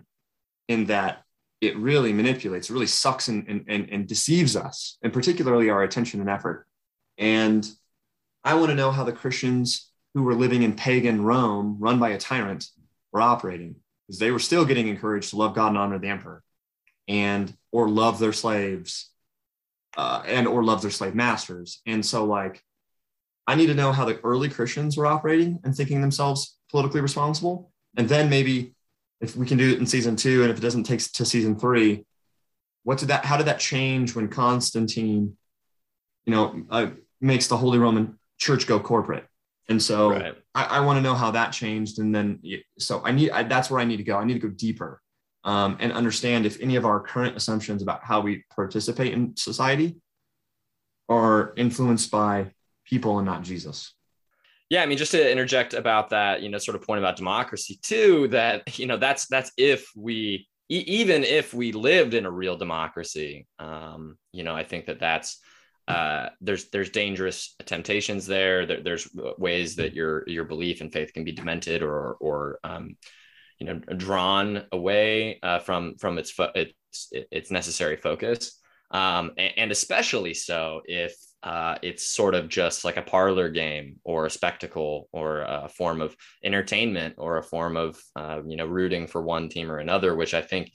in 0.67 0.85
that 0.85 1.23
it 1.61 1.75
really 1.77 2.13
manipulates, 2.13 2.69
it 2.69 2.73
really 2.73 2.87
sucks 2.87 3.27
and, 3.27 3.65
and, 3.67 3.89
and 3.89 4.07
deceives 4.07 4.55
us, 4.55 4.97
and 5.01 5.11
particularly 5.11 5.69
our 5.69 5.83
attention 5.83 6.21
and 6.21 6.29
effort. 6.29 6.65
And 7.17 7.69
I 8.45 8.53
want 8.53 8.69
to 8.69 8.75
know 8.75 8.91
how 8.91 9.03
the 9.03 9.11
Christians 9.11 9.91
who 10.13 10.23
were 10.23 10.35
living 10.35 10.63
in 10.63 10.73
pagan 10.73 11.21
Rome, 11.21 11.75
run 11.79 11.99
by 11.99 12.09
a 12.09 12.17
tyrant, 12.17 12.67
were 13.11 13.21
operating, 13.21 13.75
because 14.07 14.19
they 14.19 14.31
were 14.31 14.39
still 14.39 14.63
getting 14.63 14.87
encouraged 14.87 15.31
to 15.31 15.35
love 15.35 15.53
God 15.53 15.69
and 15.69 15.77
honor 15.77 15.99
the 15.99 16.07
emperor, 16.07 16.43
and 17.09 17.53
or 17.73 17.89
love 17.89 18.19
their 18.19 18.33
slaves, 18.33 19.09
uh, 19.97 20.23
and 20.25 20.47
or 20.47 20.63
love 20.63 20.81
their 20.81 20.91
slave 20.91 21.13
masters. 21.13 21.81
And 21.85 22.05
so, 22.05 22.23
like, 22.23 22.63
I 23.49 23.55
need 23.55 23.65
to 23.65 23.73
know 23.73 23.91
how 23.91 24.05
the 24.05 24.19
early 24.19 24.47
Christians 24.47 24.95
were 24.95 25.07
operating 25.07 25.59
and 25.63 25.75
thinking 25.75 26.01
themselves 26.01 26.59
politically 26.69 27.01
responsible, 27.01 27.71
and 27.97 28.07
then 28.07 28.29
maybe 28.29 28.75
if 29.21 29.35
we 29.35 29.47
can 29.47 29.57
do 29.57 29.71
it 29.71 29.79
in 29.79 29.87
season 29.87 30.15
two, 30.15 30.43
and 30.43 30.51
if 30.51 30.57
it 30.59 30.61
doesn't 30.61 30.83
take 30.83 30.99
to 31.13 31.25
season 31.25 31.57
three, 31.57 32.05
what 32.83 32.99
did 32.99 33.07
that? 33.07 33.25
How 33.25 33.37
did 33.37 33.47
that 33.47 33.59
change 33.59 34.13
when 34.15 34.27
Constantine, 34.27 35.35
you 36.25 36.31
know, 36.33 36.61
uh, 36.69 36.91
makes 37.21 37.47
the 37.47 37.57
Holy 37.57 37.79
Roman 37.79 38.19
Church 38.37 38.67
go 38.67 38.79
corporate? 38.79 39.25
And 39.67 39.81
so 39.81 40.11
right. 40.11 40.35
I, 40.53 40.63
I 40.65 40.79
want 40.81 40.97
to 40.97 41.01
know 41.01 41.15
how 41.15 41.31
that 41.31 41.49
changed. 41.51 41.97
And 41.97 42.13
then, 42.13 42.39
so 42.77 43.01
I 43.03 43.11
need, 43.11 43.31
I, 43.31 43.41
that's 43.43 43.71
where 43.71 43.79
I 43.79 43.83
need 43.83 43.97
to 43.97 44.03
go. 44.03 44.15
I 44.17 44.25
need 44.25 44.39
to 44.39 44.47
go 44.47 44.49
deeper 44.49 45.01
um, 45.43 45.75
and 45.79 45.91
understand 45.91 46.45
if 46.45 46.61
any 46.61 46.75
of 46.75 46.85
our 46.85 46.99
current 46.99 47.35
assumptions 47.35 47.81
about 47.81 48.03
how 48.03 48.21
we 48.21 48.43
participate 48.55 49.13
in 49.13 49.35
society 49.35 49.95
are 51.07 51.53
influenced 51.57 52.11
by 52.11 52.51
people 52.89 53.19
and 53.19 53.25
not 53.25 53.43
Jesus. 53.43 53.93
Yeah, 54.69 54.83
I 54.83 54.85
mean, 54.85 54.97
just 54.97 55.11
to 55.11 55.31
interject 55.31 55.73
about 55.73 56.11
that, 56.11 56.41
you 56.41 56.49
know, 56.49 56.59
sort 56.59 56.75
of 56.75 56.83
point 56.83 56.99
about 56.99 57.15
democracy 57.15 57.79
too. 57.81 58.27
That 58.29 58.77
you 58.79 58.85
know, 58.85 58.97
that's 58.97 59.27
that's 59.27 59.51
if 59.57 59.89
we 59.95 60.47
e- 60.69 60.85
even 60.87 61.23
if 61.23 61.53
we 61.53 61.71
lived 61.71 62.13
in 62.13 62.25
a 62.25 62.31
real 62.31 62.55
democracy, 62.55 63.47
um, 63.57 64.17
you 64.31 64.43
know, 64.43 64.55
I 64.55 64.63
think 64.63 64.85
that 64.85 64.99
that's 64.99 65.39
uh, 65.87 66.29
there's 66.39 66.69
there's 66.69 66.91
dangerous 66.91 67.55
temptations 67.65 68.27
there. 68.27 68.67
there. 68.67 68.81
There's 68.81 69.09
ways 69.39 69.75
that 69.77 69.95
your 69.95 70.23
your 70.27 70.45
belief 70.45 70.81
and 70.81 70.93
faith 70.93 71.13
can 71.13 71.23
be 71.23 71.31
demented 71.31 71.81
or 71.81 72.13
or 72.19 72.59
um, 72.63 72.95
you 73.59 73.65
know 73.65 73.79
drawn 73.79 74.65
away 74.71 75.39
uh, 75.41 75.59
from 75.59 75.95
from 75.97 76.19
its 76.19 76.29
fo- 76.29 76.51
its 76.53 76.73
its 77.11 77.49
necessary 77.49 77.97
focus, 77.97 78.59
um, 78.91 79.31
and, 79.37 79.53
and, 79.57 79.71
especially 79.71 80.35
so 80.35 80.81
if 80.85 81.15
uh, 81.43 81.77
it's 81.81 82.05
sort 82.05 82.35
of 82.35 82.49
just 82.49 82.83
like 82.83 82.97
a 82.97 83.01
parlor 83.01 83.49
game 83.49 83.99
or 84.03 84.25
a 84.25 84.29
spectacle 84.29 85.07
or 85.13 85.41
a 85.41 85.69
form 85.69 86.01
of 86.01 86.15
entertainment 86.43 87.15
or 87.17 87.37
a 87.37 87.43
form 87.43 87.77
of 87.77 88.01
uh, 88.15 88.41
you 88.45 88.57
know 88.57 88.65
rooting 88.65 89.07
for 89.07 89.21
one 89.21 89.47
team 89.47 89.71
or 89.71 89.77
another, 89.77 90.15
which 90.15 90.33
I 90.33 90.41
think 90.41 90.71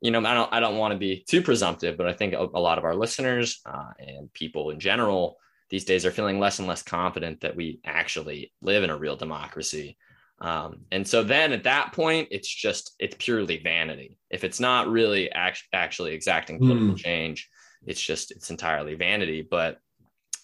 you 0.00 0.10
know 0.10 0.20
I 0.20 0.34
don't 0.34 0.52
I 0.52 0.60
don't 0.60 0.78
want 0.78 0.92
to 0.92 0.98
be 0.98 1.24
too 1.28 1.42
presumptive, 1.42 1.96
but 1.96 2.06
I 2.06 2.12
think 2.12 2.32
a, 2.32 2.46
a 2.54 2.60
lot 2.60 2.78
of 2.78 2.84
our 2.84 2.94
listeners 2.94 3.60
uh, 3.66 3.90
and 3.98 4.32
people 4.32 4.70
in 4.70 4.78
general 4.78 5.36
these 5.70 5.84
days 5.84 6.06
are 6.06 6.12
feeling 6.12 6.38
less 6.38 6.60
and 6.60 6.68
less 6.68 6.82
confident 6.82 7.40
that 7.40 7.56
we 7.56 7.80
actually 7.84 8.52
live 8.62 8.84
in 8.84 8.90
a 8.90 8.96
real 8.96 9.16
democracy. 9.16 9.96
Um, 10.40 10.82
and 10.92 11.06
so 11.06 11.24
then 11.24 11.52
at 11.52 11.64
that 11.64 11.92
point, 11.92 12.28
it's 12.30 12.48
just 12.48 12.94
it's 13.00 13.16
purely 13.18 13.58
vanity. 13.58 14.18
If 14.30 14.44
it's 14.44 14.60
not 14.60 14.88
really 14.88 15.32
act- 15.32 15.64
actually 15.72 16.12
exacting 16.12 16.58
political 16.58 16.94
mm. 16.94 16.98
change, 16.98 17.48
it's 17.86 18.00
just 18.00 18.30
it's 18.30 18.50
entirely 18.50 18.94
vanity. 18.94 19.42
But 19.48 19.78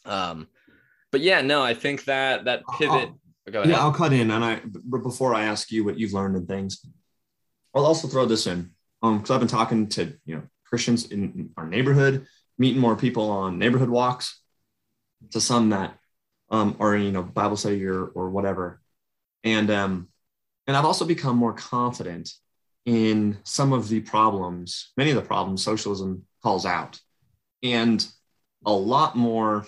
um, 0.04 0.49
but 1.11 1.21
yeah, 1.21 1.40
no, 1.40 1.62
I 1.62 1.75
think 1.75 2.04
that 2.04 2.45
that 2.45 2.62
pivot. 2.78 3.11
I'll, 3.54 3.66
yeah, 3.66 3.80
I'll 3.80 3.92
cut 3.92 4.12
in, 4.12 4.30
and 4.30 4.45
I 4.45 4.61
before 4.90 5.35
I 5.35 5.45
ask 5.45 5.71
you 5.71 5.85
what 5.85 5.99
you've 5.99 6.12
learned 6.12 6.37
and 6.37 6.47
things, 6.47 6.85
I'll 7.75 7.87
also 7.87 8.07
throw 8.07 8.26
this 8.26 8.47
in 8.47 8.71
Um, 9.02 9.19
because 9.19 9.30
um, 9.30 9.35
I've 9.35 9.40
been 9.40 9.49
talking 9.49 9.88
to 9.88 10.12
you 10.25 10.37
know 10.37 10.42
Christians 10.64 11.11
in 11.11 11.50
our 11.57 11.66
neighborhood, 11.66 12.26
meeting 12.59 12.80
more 12.80 12.97
people 12.97 13.30
on 13.30 13.59
neighborhood 13.59 13.88
walks, 13.88 14.40
to 15.33 15.40
some 15.40 15.71
that 15.71 15.97
um, 16.50 16.76
are 16.78 16.97
you 16.97 17.11
know 17.11 17.23
Bible 17.23 17.57
study 17.57 17.85
or 17.87 18.07
or 18.07 18.30
whatever, 18.30 18.80
and 19.42 19.71
um, 19.71 20.09
and 20.66 20.76
I've 20.76 20.85
also 20.85 21.04
become 21.04 21.37
more 21.37 21.54
confident 21.54 22.30
in 22.87 23.38
some 23.42 23.73
of 23.73 23.88
the 23.88 24.00
problems, 24.00 24.92
many 24.97 25.11
of 25.11 25.16
the 25.16 25.23
problems 25.23 25.64
socialism 25.64 26.25
calls 26.42 26.64
out, 26.64 27.00
and 27.62 28.07
a 28.64 28.73
lot 28.73 29.16
more 29.16 29.66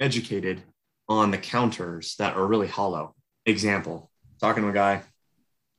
educated 0.00 0.62
on 1.08 1.30
the 1.30 1.38
counters 1.38 2.16
that 2.16 2.36
are 2.36 2.46
really 2.46 2.68
hollow. 2.68 3.14
Example, 3.46 4.10
talking 4.40 4.62
to 4.62 4.68
a 4.68 4.72
guy, 4.72 5.02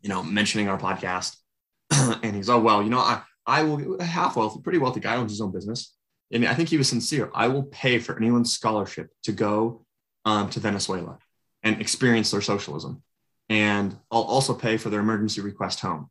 you 0.02 0.10
know, 0.10 0.24
mentioning 0.24 0.68
our 0.68 0.78
podcast, 0.78 1.38
and 1.92 2.36
he's, 2.36 2.50
oh, 2.50 2.60
well, 2.60 2.84
you 2.84 2.90
know, 2.90 3.00
I, 3.00 3.22
I 3.46 3.64
will, 3.64 4.00
half 4.00 4.36
wealthy, 4.36 4.62
pretty 4.62 4.80
wealthy 4.80 5.00
guy 5.00 5.16
owns 5.16 5.32
his 5.32 5.42
own 5.42 5.52
business. 5.52 5.96
And 6.32 6.46
I 6.48 6.54
think 6.54 6.70
he 6.70 6.78
was 6.78 6.90
sincere. 6.90 7.32
I 7.34 7.48
will 7.48 7.64
pay 7.64 8.00
for 8.00 8.18
anyone's 8.18 8.54
scholarship 8.54 9.10
to 9.24 9.32
go 9.32 9.86
um, 10.26 10.50
to 10.52 10.60
Venezuela 10.60 11.20
and 11.64 11.80
experience 11.80 12.32
their 12.32 12.42
socialism. 12.42 13.04
And 13.50 13.96
I'll 14.12 14.24
also 14.24 14.54
pay 14.54 14.78
for 14.78 14.90
their 14.90 15.00
emergency 15.00 15.42
request 15.42 15.80
home. 15.80 16.10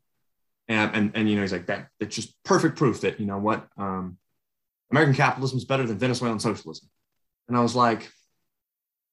And, 0.67 0.95
and, 0.95 1.11
and 1.15 1.29
you 1.29 1.35
know, 1.35 1.41
he's 1.41 1.51
like, 1.51 1.67
that, 1.67 1.89
it's 1.99 2.15
just 2.15 2.33
perfect 2.43 2.77
proof 2.77 3.01
that, 3.01 3.19
you 3.19 3.25
know 3.25 3.37
what, 3.37 3.67
um, 3.77 4.17
American 4.91 5.15
capitalism 5.15 5.57
is 5.57 5.65
better 5.65 5.85
than 5.85 5.97
Venezuelan 5.97 6.39
socialism. 6.39 6.89
And 7.47 7.57
I 7.57 7.61
was 7.61 7.75
like, 7.75 8.11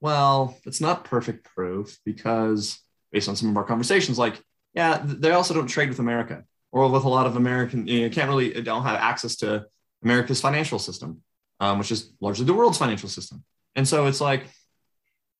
well, 0.00 0.58
it's 0.64 0.80
not 0.80 1.04
perfect 1.04 1.44
proof 1.44 1.98
because 2.04 2.80
based 3.12 3.28
on 3.28 3.36
some 3.36 3.50
of 3.50 3.56
our 3.56 3.64
conversations, 3.64 4.18
like, 4.18 4.40
yeah, 4.74 5.02
they 5.04 5.32
also 5.32 5.54
don't 5.54 5.66
trade 5.66 5.88
with 5.88 5.98
America 5.98 6.44
or 6.72 6.88
with 6.88 7.04
a 7.04 7.08
lot 7.08 7.26
of 7.26 7.36
American, 7.36 7.86
you, 7.86 8.02
know, 8.02 8.08
can't 8.08 8.28
really, 8.28 8.62
don't 8.62 8.84
have 8.84 8.96
access 8.96 9.36
to 9.36 9.66
America's 10.02 10.40
financial 10.40 10.78
system, 10.78 11.22
um, 11.60 11.78
which 11.78 11.92
is 11.92 12.12
largely 12.20 12.46
the 12.46 12.54
world's 12.54 12.78
financial 12.78 13.08
system. 13.08 13.44
And 13.76 13.86
so 13.86 14.06
it's 14.06 14.20
like, 14.20 14.44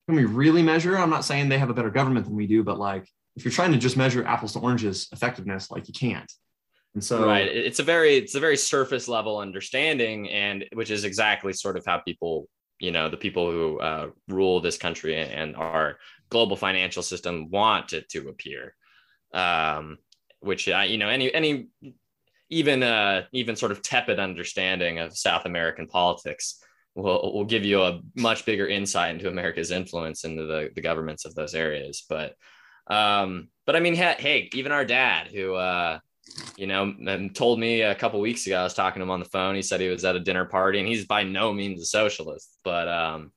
can 0.07 0.15
we 0.15 0.25
really 0.25 0.61
measure? 0.61 0.97
I'm 0.97 1.09
not 1.09 1.25
saying 1.25 1.49
they 1.49 1.57
have 1.57 1.69
a 1.69 1.73
better 1.73 1.89
government 1.89 2.25
than 2.25 2.35
we 2.35 2.47
do, 2.47 2.63
but 2.63 2.79
like, 2.79 3.07
if 3.35 3.43
you're 3.43 3.51
trying 3.51 3.71
to 3.71 3.77
just 3.77 3.97
measure 3.97 4.23
apples 4.25 4.53
to 4.53 4.59
oranges 4.59 5.07
effectiveness, 5.11 5.71
like 5.71 5.87
you 5.87 5.93
can't. 5.93 6.31
And 6.93 7.03
so 7.03 7.25
right, 7.25 7.47
it's 7.47 7.79
a 7.79 7.83
very 7.83 8.17
it's 8.17 8.35
a 8.35 8.39
very 8.39 8.57
surface 8.57 9.07
level 9.07 9.39
understanding, 9.39 10.29
and 10.29 10.65
which 10.73 10.91
is 10.91 11.05
exactly 11.05 11.51
sort 11.51 11.75
of 11.75 11.83
how 11.85 11.97
people 11.97 12.47
you 12.83 12.91
know 12.91 13.09
the 13.09 13.17
people 13.25 13.49
who 13.49 13.79
uh, 13.79 14.09
rule 14.27 14.59
this 14.59 14.77
country 14.77 15.15
and 15.15 15.55
our 15.55 15.97
global 16.29 16.57
financial 16.57 17.01
system 17.01 17.49
want 17.49 17.93
it 17.93 18.09
to 18.09 18.27
appear. 18.27 18.75
Um, 19.33 19.97
which 20.41 20.67
I, 20.67 20.83
you 20.85 20.97
know 20.97 21.07
any 21.07 21.33
any 21.33 21.69
even 22.49 22.83
uh, 22.83 23.23
even 23.31 23.55
sort 23.55 23.71
of 23.71 23.81
tepid 23.81 24.19
understanding 24.19 24.99
of 24.99 25.17
south 25.17 25.45
american 25.45 25.87
politics 25.87 26.61
will 26.93 27.33
will 27.33 27.45
give 27.45 27.63
you 27.63 27.81
a 27.81 28.01
much 28.15 28.45
bigger 28.45 28.67
insight 28.67 29.15
into 29.15 29.29
america's 29.29 29.71
influence 29.71 30.25
into 30.25 30.43
the, 30.43 30.69
the 30.75 30.81
governments 30.81 31.25
of 31.25 31.33
those 31.35 31.55
areas. 31.55 32.05
But 32.07 32.35
um, 32.87 33.47
but 33.65 33.77
i 33.77 33.79
mean 33.79 33.95
hey 33.95 34.49
even 34.53 34.73
our 34.73 34.85
dad 34.85 35.27
who 35.27 35.55
uh, 35.55 35.99
you 36.57 36.67
know, 36.67 36.93
and 37.07 37.35
told 37.35 37.59
me 37.59 37.81
a 37.81 37.95
couple 37.95 38.19
weeks 38.19 38.45
ago, 38.47 38.59
I 38.59 38.63
was 38.63 38.73
talking 38.73 38.99
to 38.99 39.03
him 39.03 39.11
on 39.11 39.19
the 39.19 39.29
phone. 39.29 39.55
He 39.55 39.61
said 39.61 39.81
he 39.81 39.89
was 39.89 40.05
at 40.05 40.15
a 40.15 40.19
dinner 40.19 40.45
party 40.45 40.79
and 40.79 40.87
he's 40.87 41.05
by 41.05 41.23
no 41.23 41.53
means 41.53 41.81
a 41.81 41.85
socialist, 41.85 42.57
but 42.63 42.87
um, 42.87 43.31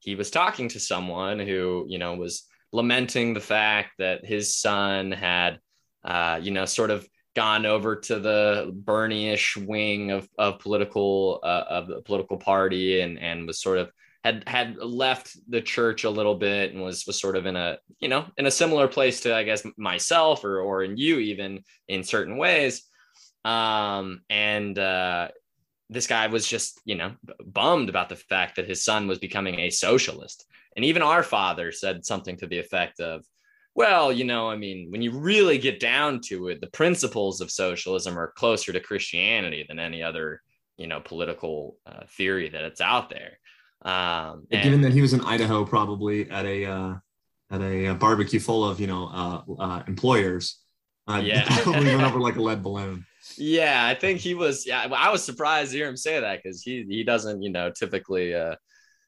he 0.00 0.14
was 0.14 0.30
talking 0.30 0.68
to 0.68 0.80
someone 0.80 1.38
who, 1.38 1.86
you 1.88 1.98
know, 1.98 2.14
was 2.14 2.46
lamenting 2.72 3.34
the 3.34 3.40
fact 3.40 3.92
that 3.98 4.24
his 4.24 4.56
son 4.56 5.12
had, 5.12 5.60
uh, 6.04 6.40
you 6.42 6.50
know, 6.50 6.64
sort 6.64 6.90
of 6.90 7.06
gone 7.34 7.64
over 7.64 7.96
to 7.96 8.18
the 8.18 8.70
Bernie-ish 8.74 9.56
wing 9.56 10.10
of, 10.10 10.28
of 10.38 10.58
political, 10.58 11.40
uh, 11.42 11.64
of 11.68 11.86
the 11.86 12.02
political 12.02 12.36
party 12.36 13.00
and, 13.00 13.18
and 13.18 13.46
was 13.46 13.60
sort 13.60 13.78
of 13.78 13.90
had 14.24 14.44
had 14.46 14.76
left 14.76 15.36
the 15.48 15.60
church 15.60 16.04
a 16.04 16.10
little 16.10 16.36
bit 16.36 16.72
and 16.72 16.82
was 16.82 17.06
was 17.06 17.20
sort 17.20 17.36
of 17.36 17.46
in 17.46 17.56
a 17.56 17.78
you 17.98 18.08
know 18.08 18.24
in 18.36 18.46
a 18.46 18.50
similar 18.50 18.88
place 18.88 19.20
to 19.20 19.34
I 19.34 19.42
guess 19.42 19.66
myself 19.76 20.44
or 20.44 20.60
or 20.60 20.84
in 20.84 20.96
you 20.96 21.18
even 21.18 21.64
in 21.88 22.04
certain 22.04 22.36
ways. 22.36 22.82
Um 23.44 24.22
and 24.30 24.78
uh 24.78 25.28
this 25.90 26.06
guy 26.06 26.28
was 26.28 26.46
just 26.46 26.80
you 26.84 26.94
know 26.94 27.12
bummed 27.44 27.88
about 27.88 28.08
the 28.08 28.16
fact 28.16 28.56
that 28.56 28.68
his 28.68 28.84
son 28.84 29.08
was 29.08 29.18
becoming 29.18 29.58
a 29.60 29.70
socialist. 29.70 30.46
And 30.76 30.84
even 30.84 31.02
our 31.02 31.22
father 31.22 31.72
said 31.72 32.06
something 32.06 32.36
to 32.38 32.46
the 32.46 32.58
effect 32.58 33.00
of 33.00 33.24
well 33.74 34.12
you 34.12 34.24
know 34.24 34.50
i 34.50 34.56
mean 34.56 34.90
when 34.90 35.02
you 35.02 35.10
really 35.10 35.58
get 35.58 35.80
down 35.80 36.20
to 36.20 36.48
it 36.48 36.60
the 36.60 36.66
principles 36.68 37.40
of 37.40 37.50
socialism 37.50 38.18
are 38.18 38.32
closer 38.36 38.72
to 38.72 38.80
christianity 38.80 39.64
than 39.66 39.78
any 39.78 40.02
other 40.02 40.42
you 40.76 40.86
know 40.86 41.00
political 41.00 41.76
uh, 41.86 42.04
theory 42.16 42.48
that 42.48 42.64
it's 42.64 42.80
out 42.80 43.08
there 43.08 43.38
um, 43.84 44.46
and, 44.50 44.62
Given 44.62 44.80
that 44.82 44.92
he 44.92 45.02
was 45.02 45.12
in 45.12 45.20
Idaho, 45.22 45.64
probably 45.64 46.30
at 46.30 46.46
a 46.46 46.66
uh, 46.66 46.94
at 47.50 47.60
a, 47.60 47.86
a, 47.86 47.94
barbecue 47.94 48.38
full 48.38 48.64
of 48.64 48.80
you 48.80 48.86
know 48.86 49.08
uh, 49.08 49.52
uh, 49.58 49.82
employers, 49.88 50.58
uh, 51.08 51.20
yeah, 51.22 51.44
probably 51.62 51.94
went 51.94 52.02
over 52.06 52.20
like 52.20 52.36
a 52.36 52.42
lead 52.42 52.62
balloon. 52.62 53.04
Yeah, 53.36 53.84
I 53.84 53.94
think 53.94 54.20
he 54.20 54.34
was. 54.34 54.66
Yeah, 54.66 54.86
I 54.94 55.10
was 55.10 55.24
surprised 55.24 55.72
to 55.72 55.78
hear 55.78 55.88
him 55.88 55.96
say 55.96 56.20
that 56.20 56.42
because 56.42 56.62
he 56.62 56.84
he 56.88 57.02
doesn't 57.02 57.42
you 57.42 57.50
know 57.50 57.70
typically 57.70 58.34
uh, 58.34 58.54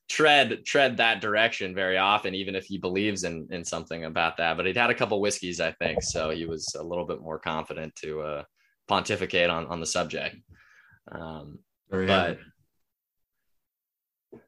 tread 0.08 0.64
tread 0.64 0.96
that 0.96 1.20
direction 1.20 1.72
very 1.72 1.96
often, 1.96 2.34
even 2.34 2.56
if 2.56 2.64
he 2.64 2.78
believes 2.78 3.22
in 3.22 3.46
in 3.50 3.64
something 3.64 4.04
about 4.04 4.38
that. 4.38 4.56
But 4.56 4.66
he'd 4.66 4.76
had 4.76 4.90
a 4.90 4.94
couple 4.94 5.20
whiskeys, 5.20 5.60
I 5.60 5.70
think, 5.70 6.02
so 6.02 6.30
he 6.30 6.46
was 6.46 6.74
a 6.76 6.82
little 6.82 7.06
bit 7.06 7.20
more 7.20 7.38
confident 7.38 7.94
to 7.96 8.22
uh, 8.22 8.42
pontificate 8.88 9.50
on 9.50 9.66
on 9.66 9.78
the 9.78 9.86
subject. 9.86 10.36
Um, 11.12 11.60
very 11.90 12.06
but 12.06 12.38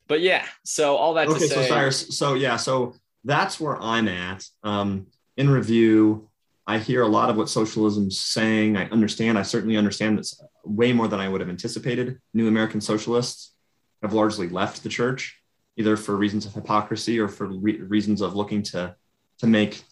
but 0.09 0.21
yeah, 0.21 0.45
so 0.65 0.97
all 0.97 1.15
that 1.15 1.29
okay, 1.29 1.39
to 1.41 1.49
say. 1.49 1.55
So 1.55 1.63
Cyrus, 1.63 2.17
so 2.17 2.35
yeah, 2.35 2.57
so 2.57 2.95
that's 3.25 3.59
where 3.61 3.81
I'm 3.81 4.09
at. 4.09 4.45
Um, 4.63 5.09
in 5.37 5.51
review, 5.51 6.29
I 6.67 6.79
hear 6.79 7.03
a 7.03 7.09
lot 7.09 7.31
of 7.31 7.37
what 7.37 7.49
socialism's 7.49 8.21
saying. 8.21 8.77
I 8.77 8.89
understand. 8.89 9.39
I 9.39 9.43
certainly 9.43 9.77
understand 9.77 10.19
this 10.19 10.41
way 10.65 10.93
more 10.93 11.09
than 11.09 11.21
I 11.21 11.29
would 11.29 11.41
have 11.41 11.51
anticipated. 11.51 12.21
New 12.35 12.49
American 12.49 12.81
socialists 12.81 13.55
have 14.03 14.13
largely 14.13 14.49
left 14.49 14.83
the 14.83 14.89
church, 14.89 15.41
either 15.77 15.97
for 15.97 16.17
reasons 16.17 16.47
of 16.47 16.55
hypocrisy 16.55 17.19
or 17.19 17.29
for 17.29 17.47
re- 17.47 17.81
reasons 17.81 18.21
of 18.21 18.35
looking 18.35 18.63
to 18.63 18.95
to 19.39 19.47
make 19.47 19.83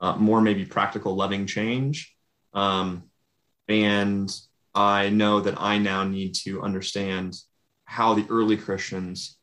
uh, 0.00 0.16
more 0.16 0.40
maybe 0.40 0.64
practical, 0.64 1.14
loving 1.14 1.46
change. 1.46 2.14
Um, 2.52 3.04
and 3.68 4.30
I 4.74 5.10
know 5.10 5.40
that 5.40 5.60
I 5.60 5.78
now 5.78 6.04
need 6.04 6.34
to 6.44 6.62
understand 6.62 7.36
how 7.84 8.14
the 8.14 8.26
early 8.28 8.56
Christians 8.56 9.36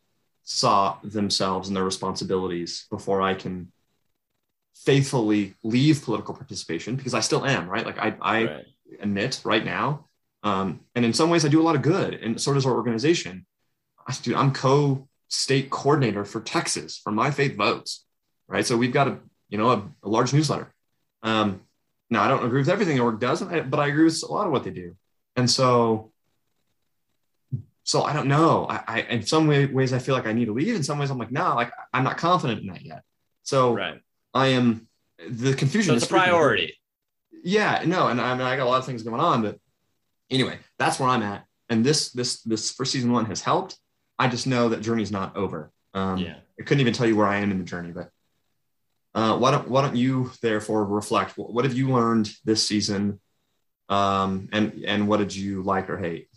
saw 0.50 0.98
themselves 1.04 1.68
and 1.68 1.76
their 1.76 1.84
responsibilities 1.84 2.86
before 2.90 3.22
I 3.22 3.34
can 3.34 3.70
faithfully 4.76 5.56
leave 5.62 6.02
political 6.04 6.34
participation 6.34 6.96
because 6.96 7.14
I 7.14 7.20
still 7.20 7.46
am, 7.46 7.70
right? 7.70 7.86
Like 7.86 8.00
I, 8.00 8.16
I 8.22 8.44
right. 8.46 8.66
admit 9.02 9.42
right 9.44 9.66
now. 9.66 10.06
Um, 10.44 10.80
and 10.96 11.04
in 11.04 11.12
some 11.12 11.30
ways 11.30 11.44
I 11.44 11.50
do 11.50 11.60
a 11.60 11.64
lot 11.68 11.76
of 11.76 11.82
good 11.82 12.14
and 12.14 12.40
so 12.40 12.54
does 12.54 12.66
our 12.66 12.74
organization. 12.74 13.46
I, 14.08 14.16
do, 14.22 14.38
I'm 14.38 14.54
co-state 14.54 15.70
coordinator 15.70 16.24
for 16.24 16.40
Texas 16.40 16.98
for 16.98 17.12
My 17.12 17.30
Faith 17.30 17.58
Votes, 17.58 18.06
right? 18.48 18.66
So 18.66 18.78
we've 18.78 18.94
got 18.94 19.10
a, 19.10 19.20
you 19.50 19.58
know, 19.58 19.72
a, 19.72 19.84
a 20.04 20.08
large 20.08 20.32
newsletter. 20.32 20.74
Um, 21.24 21.60
now 22.10 22.24
I 22.24 22.30
don't 22.30 22.46
agree 22.46 22.62
with 22.62 22.70
everything 22.70 22.96
the 22.96 23.04
org 23.04 23.20
does, 23.20 23.42
but 23.42 23.80
I 23.80 23.88
agree 23.88 24.06
with 24.06 24.24
a 24.24 24.32
lot 24.32 24.46
of 24.46 24.54
what 24.54 24.64
they 24.64 24.70
do. 24.70 24.96
And 25.36 25.52
so 25.52 26.14
so 27.88 28.04
I 28.04 28.12
don't 28.12 28.28
know. 28.28 28.68
I, 28.70 28.84
I 28.86 29.02
in 29.04 29.26
some 29.26 29.48
way, 29.48 29.66
ways 29.66 29.94
I 29.94 30.00
feel 30.00 30.14
like 30.14 30.28
I 30.28 30.34
need 30.34 30.46
to 30.46 30.54
leave. 30.54 30.76
In 30.76 30.84
some 30.84 31.00
ways, 31.00 31.10
I'm 31.10 31.18
like, 31.18 31.32
no, 31.32 31.56
like 31.56 31.72
I'm 31.94 32.04
not 32.04 32.18
confident 32.18 32.60
in 32.60 32.68
that 32.68 32.82
yet. 32.82 33.04
So 33.44 33.74
right. 33.74 34.02
I 34.34 34.48
am 34.48 34.90
the 35.26 35.54
confusion. 35.54 35.92
So 35.92 35.96
it's 35.96 36.06
a 36.06 36.10
priority. 36.10 36.76
Yeah, 37.46 37.84
no, 37.86 38.10
and 38.10 38.20
I 38.20 38.34
mean 38.34 38.46
I 38.46 38.58
got 38.58 38.68
a 38.68 38.70
lot 38.70 38.80
of 38.80 38.86
things 38.86 39.04
going 39.04 39.22
on, 39.22 39.42
but 39.42 39.58
anyway, 40.30 40.60
that's 40.78 41.00
where 41.00 41.08
I'm 41.08 41.24
at. 41.24 41.46
And 41.70 41.86
this 41.86 42.12
this 42.12 42.42
this 42.42 42.72
for 42.72 42.84
season 42.84 43.14
one 43.14 43.26
has 43.28 43.42
helped. 43.42 43.78
I 44.20 44.28
just 44.28 44.48
know 44.48 44.68
that 44.70 44.82
journey's 44.82 45.12
not 45.12 45.38
over. 45.38 45.72
Um, 45.94 46.18
Yeah. 46.18 46.36
I 46.60 46.64
couldn't 46.64 46.82
even 46.82 46.94
tell 46.94 47.08
you 47.08 47.16
where 47.16 47.28
I 47.28 47.38
am 47.38 47.52
in 47.52 47.58
the 47.58 47.64
journey, 47.64 47.92
but 47.94 48.10
uh, 49.16 49.38
why 49.38 49.52
don't 49.52 49.70
why 49.70 49.82
don't 49.82 49.96
you 49.96 50.32
therefore 50.42 50.84
reflect? 50.84 51.38
What, 51.38 51.54
what 51.54 51.64
have 51.64 51.74
you 51.74 51.90
learned 51.90 52.30
this 52.44 52.68
season, 52.68 53.22
um, 53.88 54.50
and 54.52 54.84
and 54.86 55.08
what 55.08 55.18
did 55.18 55.34
you 55.34 55.62
like 55.62 55.90
or 55.90 55.98
hate? 55.98 56.28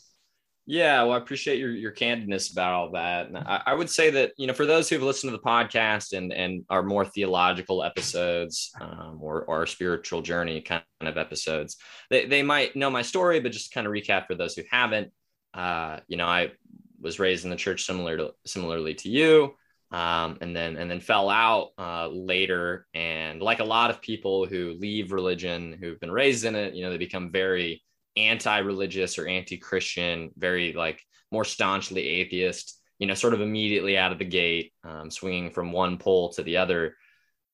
Yeah, 0.71 1.03
well, 1.03 1.15
I 1.15 1.17
appreciate 1.17 1.59
your 1.59 1.73
your 1.73 1.91
candidness 1.91 2.53
about 2.53 2.73
all 2.75 2.93
that. 2.93 3.27
And 3.27 3.37
I, 3.37 3.61
I 3.67 3.75
would 3.75 3.91
say 3.91 4.09
that 4.11 4.35
you 4.37 4.47
know, 4.47 4.53
for 4.53 4.67
those 4.67 4.89
who've 4.89 5.03
listened 5.03 5.33
to 5.33 5.37
the 5.37 5.43
podcast 5.43 6.17
and 6.17 6.33
and 6.33 6.65
our 6.71 6.85
more 6.85 7.05
theological 7.05 7.83
episodes 7.83 8.71
um, 8.81 9.19
or 9.21 9.51
our 9.51 9.67
spiritual 9.67 10.23
journey 10.23 10.61
kind 10.61 10.85
of 11.01 11.19
episodes, 11.19 11.77
they 12.09 12.27
they 12.27 12.45
might 12.45 12.77
know 12.77 12.89
my 12.89 13.03
story, 13.03 13.41
but 13.41 13.51
just 13.51 13.73
kind 13.75 13.85
of 13.85 13.93
recap 13.93 14.29
for 14.29 14.37
those 14.37 14.55
who 14.55 14.63
haven't. 14.71 15.11
Uh, 15.53 15.99
you 16.07 16.17
know, 16.17 16.27
I 16.27 16.53
was 17.01 17.19
raised 17.19 17.43
in 17.43 17.51
the 17.51 17.57
church 17.57 17.85
similar 17.85 18.17
to 18.17 18.35
similarly 18.47 18.95
to 18.95 19.09
you, 19.09 19.57
um, 19.91 20.39
and 20.41 20.55
then 20.55 20.77
and 20.77 20.89
then 20.89 21.01
fell 21.01 21.31
out 21.31 21.71
uh, 21.79 22.07
later. 22.07 22.87
And 22.95 23.43
like 23.43 23.59
a 23.59 23.65
lot 23.65 23.91
of 23.91 24.01
people 24.01 24.47
who 24.47 24.77
leave 24.79 25.11
religion, 25.11 25.77
who've 25.81 25.99
been 25.99 26.13
raised 26.13 26.45
in 26.45 26.55
it, 26.55 26.75
you 26.75 26.85
know, 26.85 26.93
they 26.93 26.97
become 26.97 27.33
very 27.33 27.83
anti-religious 28.17 29.19
or 29.19 29.27
anti-christian 29.27 30.31
very 30.37 30.73
like 30.73 31.01
more 31.31 31.45
staunchly 31.45 32.07
atheist 32.07 32.81
you 32.99 33.07
know 33.07 33.15
sort 33.15 33.35
of 33.35 33.41
immediately 33.41 33.97
out 33.97 34.13
of 34.13 34.19
the 34.19 34.25
gate 34.25 34.73
um, 34.85 35.11
swinging 35.11 35.51
from 35.51 35.73
one 35.73 35.97
pole 35.97 36.31
to 36.31 36.43
the 36.43 36.57
other 36.57 36.97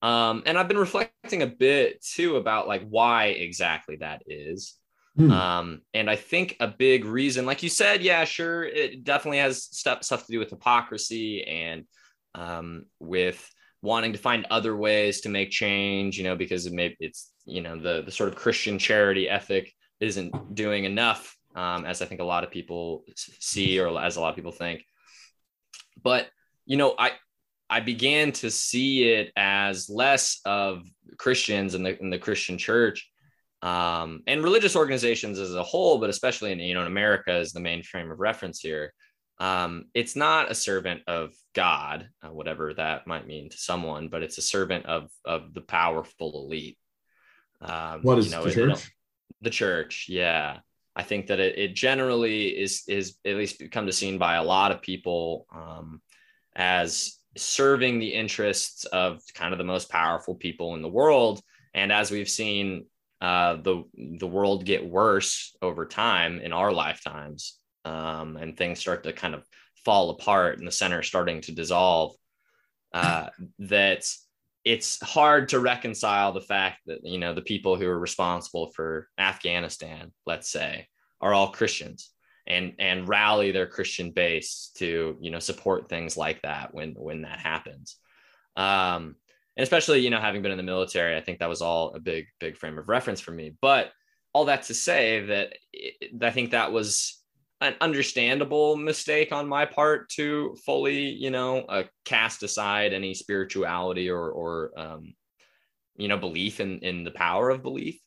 um, 0.02 0.42
and 0.46 0.58
i've 0.58 0.68
been 0.68 0.78
reflecting 0.78 1.42
a 1.42 1.46
bit 1.46 2.02
too 2.02 2.36
about 2.36 2.68
like 2.68 2.86
why 2.88 3.26
exactly 3.26 3.96
that 3.96 4.22
is 4.26 4.74
Hmm. 5.16 5.30
um, 5.30 5.80
and 5.94 6.10
i 6.10 6.16
think 6.16 6.56
a 6.60 6.68
big 6.68 7.06
reason 7.06 7.46
like 7.46 7.62
you 7.62 7.70
said 7.70 8.02
yeah 8.02 8.24
sure 8.24 8.64
it 8.64 9.02
definitely 9.02 9.38
has 9.38 9.64
stuff, 9.64 10.04
stuff 10.04 10.26
to 10.26 10.32
do 10.32 10.38
with 10.38 10.50
hypocrisy 10.50 11.42
and 11.42 11.84
um, 12.34 12.84
with 13.00 13.50
wanting 13.80 14.12
to 14.12 14.18
find 14.18 14.46
other 14.50 14.76
ways 14.76 15.22
to 15.22 15.30
make 15.30 15.50
change 15.50 16.18
you 16.18 16.24
know 16.24 16.36
because 16.36 16.66
it 16.66 16.74
may 16.74 16.94
it's 17.00 17.32
you 17.46 17.62
know 17.62 17.78
the 17.80 18.02
the 18.02 18.12
sort 18.12 18.28
of 18.28 18.36
christian 18.36 18.78
charity 18.78 19.26
ethic 19.26 19.72
isn't 20.00 20.54
doing 20.54 20.84
enough 20.84 21.36
um, 21.54 21.84
as 21.84 22.02
i 22.02 22.04
think 22.04 22.20
a 22.20 22.24
lot 22.24 22.44
of 22.44 22.50
people 22.50 23.04
see 23.16 23.80
or 23.80 23.98
as 24.00 24.16
a 24.16 24.20
lot 24.20 24.30
of 24.30 24.36
people 24.36 24.52
think. 24.52 24.84
But 26.02 26.28
you 26.66 26.76
know 26.76 26.94
i 26.98 27.12
i 27.70 27.80
began 27.80 28.32
to 28.32 28.50
see 28.50 29.04
it 29.04 29.32
as 29.36 29.88
less 29.88 30.40
of 30.44 30.82
christians 31.16 31.74
and 31.74 31.86
the 31.86 31.98
in 32.00 32.10
the 32.10 32.18
christian 32.18 32.58
church 32.58 33.08
um, 33.62 34.22
and 34.26 34.42
religious 34.44 34.76
organizations 34.76 35.38
as 35.38 35.54
a 35.54 35.62
whole 35.62 35.98
but 35.98 36.10
especially 36.10 36.52
in 36.52 36.58
you 36.58 36.74
know 36.74 36.82
in 36.82 36.86
america 36.86 37.38
is 37.38 37.52
the 37.52 37.60
main 37.60 37.82
frame 37.82 38.10
of 38.10 38.18
reference 38.18 38.60
here. 38.60 38.92
Um, 39.38 39.84
it's 39.92 40.16
not 40.16 40.50
a 40.50 40.54
servant 40.54 41.02
of 41.06 41.32
god 41.54 42.08
uh, 42.22 42.32
whatever 42.32 42.74
that 42.74 43.06
might 43.06 43.26
mean 43.26 43.48
to 43.50 43.56
someone 43.56 44.08
but 44.08 44.22
it's 44.22 44.38
a 44.38 44.42
servant 44.42 44.86
of 44.86 45.10
of 45.24 45.54
the 45.54 45.60
powerful 45.60 46.44
elite. 46.44 46.78
Um, 47.60 48.02
What 48.02 48.18
is 48.18 48.26
you 48.26 48.32
know, 48.32 48.44
the 48.44 48.52
church? 48.52 48.90
The 49.40 49.50
church. 49.50 50.06
Yeah. 50.08 50.58
I 50.94 51.02
think 51.02 51.26
that 51.26 51.40
it, 51.40 51.58
it 51.58 51.74
generally 51.74 52.48
is 52.48 52.84
is 52.88 53.16
at 53.24 53.36
least 53.36 53.58
become 53.58 53.86
to 53.86 53.92
seen 53.92 54.18
by 54.18 54.36
a 54.36 54.42
lot 54.42 54.72
of 54.72 54.80
people 54.80 55.46
um, 55.54 56.00
as 56.54 57.18
serving 57.36 57.98
the 57.98 58.14
interests 58.14 58.86
of 58.86 59.20
kind 59.34 59.52
of 59.52 59.58
the 59.58 59.64
most 59.64 59.90
powerful 59.90 60.34
people 60.34 60.74
in 60.74 60.80
the 60.80 60.88
world. 60.88 61.42
And 61.74 61.92
as 61.92 62.10
we've 62.10 62.30
seen 62.30 62.86
uh, 63.20 63.56
the 63.56 63.84
the 64.18 64.26
world 64.26 64.64
get 64.64 64.88
worse 64.88 65.54
over 65.60 65.86
time 65.86 66.40
in 66.40 66.52
our 66.52 66.72
lifetimes 66.72 67.58
um, 67.84 68.36
and 68.36 68.56
things 68.56 68.78
start 68.78 69.04
to 69.04 69.12
kind 69.12 69.34
of 69.34 69.44
fall 69.84 70.10
apart 70.10 70.58
and 70.58 70.66
the 70.66 70.72
center 70.72 71.02
starting 71.02 71.40
to 71.42 71.52
dissolve 71.52 72.14
uh, 72.92 73.28
that 73.58 74.06
it's 74.66 75.00
hard 75.00 75.48
to 75.50 75.60
reconcile 75.60 76.32
the 76.32 76.40
fact 76.40 76.80
that 76.86 76.98
you 77.04 77.18
know 77.18 77.32
the 77.32 77.40
people 77.40 77.76
who 77.76 77.86
are 77.86 77.98
responsible 77.98 78.72
for 78.74 79.08
Afghanistan, 79.16 80.12
let's 80.26 80.50
say, 80.50 80.88
are 81.20 81.32
all 81.32 81.52
Christians 81.52 82.10
and 82.48 82.74
and 82.80 83.08
rally 83.08 83.52
their 83.52 83.68
Christian 83.68 84.10
base 84.10 84.72
to 84.78 85.16
you 85.20 85.30
know 85.30 85.38
support 85.38 85.88
things 85.88 86.16
like 86.16 86.42
that 86.42 86.74
when 86.74 86.94
when 86.94 87.22
that 87.22 87.38
happens. 87.38 87.96
Um, 88.56 89.14
and 89.56 89.62
especially 89.62 90.00
you 90.00 90.10
know 90.10 90.20
having 90.20 90.42
been 90.42 90.50
in 90.50 90.58
the 90.58 90.64
military, 90.64 91.16
I 91.16 91.20
think 91.20 91.38
that 91.38 91.48
was 91.48 91.62
all 91.62 91.94
a 91.94 92.00
big 92.00 92.26
big 92.40 92.56
frame 92.56 92.76
of 92.76 92.88
reference 92.88 93.20
for 93.20 93.30
me. 93.30 93.54
But 93.62 93.92
all 94.32 94.46
that 94.46 94.64
to 94.64 94.74
say 94.74 95.26
that 95.26 95.52
it, 95.72 96.20
I 96.20 96.30
think 96.32 96.50
that 96.50 96.72
was 96.72 97.22
an 97.60 97.74
understandable 97.80 98.76
mistake 98.76 99.32
on 99.32 99.48
my 99.48 99.64
part 99.64 100.08
to 100.10 100.56
fully, 100.64 101.08
you 101.08 101.30
know, 101.30 101.60
uh, 101.60 101.84
cast 102.04 102.42
aside 102.42 102.92
any 102.92 103.14
spirituality 103.14 104.10
or, 104.10 104.30
or 104.30 104.78
um, 104.78 105.14
you 105.96 106.08
know, 106.08 106.18
belief 106.18 106.60
in 106.60 106.80
in 106.80 107.04
the 107.04 107.10
power 107.10 107.50
of 107.50 107.62
belief. 107.62 107.98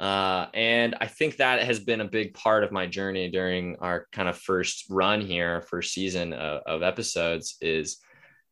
Uh, 0.00 0.46
and 0.54 0.96
I 1.00 1.06
think 1.06 1.36
that 1.36 1.62
has 1.62 1.78
been 1.78 2.00
a 2.00 2.08
big 2.08 2.34
part 2.34 2.64
of 2.64 2.72
my 2.72 2.86
journey 2.86 3.30
during 3.30 3.76
our 3.76 4.06
kind 4.12 4.28
of 4.28 4.36
first 4.36 4.86
run 4.90 5.20
here, 5.20 5.60
first 5.62 5.92
season 5.92 6.32
of, 6.32 6.62
of 6.66 6.82
episodes, 6.82 7.56
is 7.60 7.98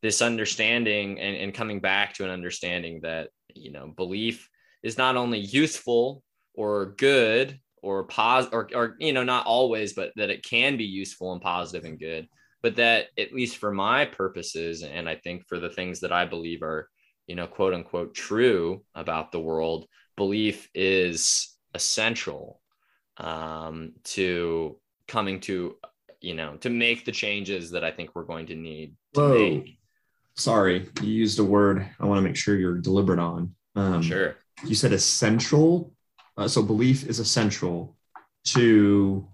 this 0.03 0.23
understanding 0.23 1.19
and, 1.19 1.37
and 1.37 1.55
coming 1.55 1.81
back 1.81 2.15
to 2.15 2.25
an 2.25 2.31
understanding 2.31 3.01
that 3.03 3.31
you 3.55 3.73
know 3.73 3.93
belief 3.97 4.49
is 4.83 4.99
not 4.99 5.17
only 5.17 5.39
useful 5.39 6.23
or 6.55 6.95
good 6.97 7.59
or 7.83 8.05
pos 8.05 8.49
or, 8.53 8.69
or 8.75 8.97
you 8.99 9.13
know 9.13 9.25
not 9.25 9.47
always 9.47 9.93
but 9.93 10.13
that 10.17 10.31
it 10.31 10.45
can 10.45 10.77
be 10.77 10.85
useful 10.85 11.33
and 11.33 11.43
positive 11.43 11.85
and 11.85 11.99
good 11.99 12.27
but 12.63 12.77
that 12.77 13.07
at 13.19 13.33
least 13.33 13.57
for 13.57 13.73
my 13.73 14.05
purposes 14.05 14.83
and 14.83 15.09
i 15.09 15.15
think 15.17 15.47
for 15.47 15.59
the 15.59 15.71
things 15.71 16.01
that 16.01 16.13
i 16.13 16.25
believe 16.25 16.63
are 16.63 16.89
you 17.27 17.35
know 17.35 17.47
quote 17.47 17.75
unquote 17.75 18.15
true 18.15 18.83
about 18.95 19.33
the 19.33 19.41
world 19.41 19.87
belief 20.17 20.69
is 20.75 21.57
essential 21.75 22.61
um, 23.19 23.93
to 24.05 24.79
coming 25.07 25.41
to 25.41 25.77
you 26.21 26.35
know 26.35 26.57
to 26.57 26.71
make 26.71 27.05
the 27.05 27.13
changes 27.13 27.71
that 27.71 27.85
i 27.85 27.91
think 27.91 28.11
we're 28.15 28.25
going 28.25 28.47
to 28.47 28.55
need 28.55 28.95
to 29.15 29.21
Whoa. 29.21 29.39
make 29.39 29.79
Sorry, 30.35 30.89
you 31.03 31.09
used 31.09 31.39
a 31.39 31.45
word 31.45 31.89
I 32.01 32.07
want 32.07 32.19
to 32.19 32.23
make 32.23 32.37
sure 32.37 32.57
you're 32.57 32.79
deliberate 32.79 33.19
on. 33.19 33.55
Um, 33.77 34.03
sure 34.03 34.37
You 34.65 34.75
said 34.75 34.93
essential. 34.93 35.93
Uh, 36.37 36.49
so 36.49 36.63
belief 36.63 37.07
is 37.09 37.19
essential 37.19 37.97
to 38.45 39.29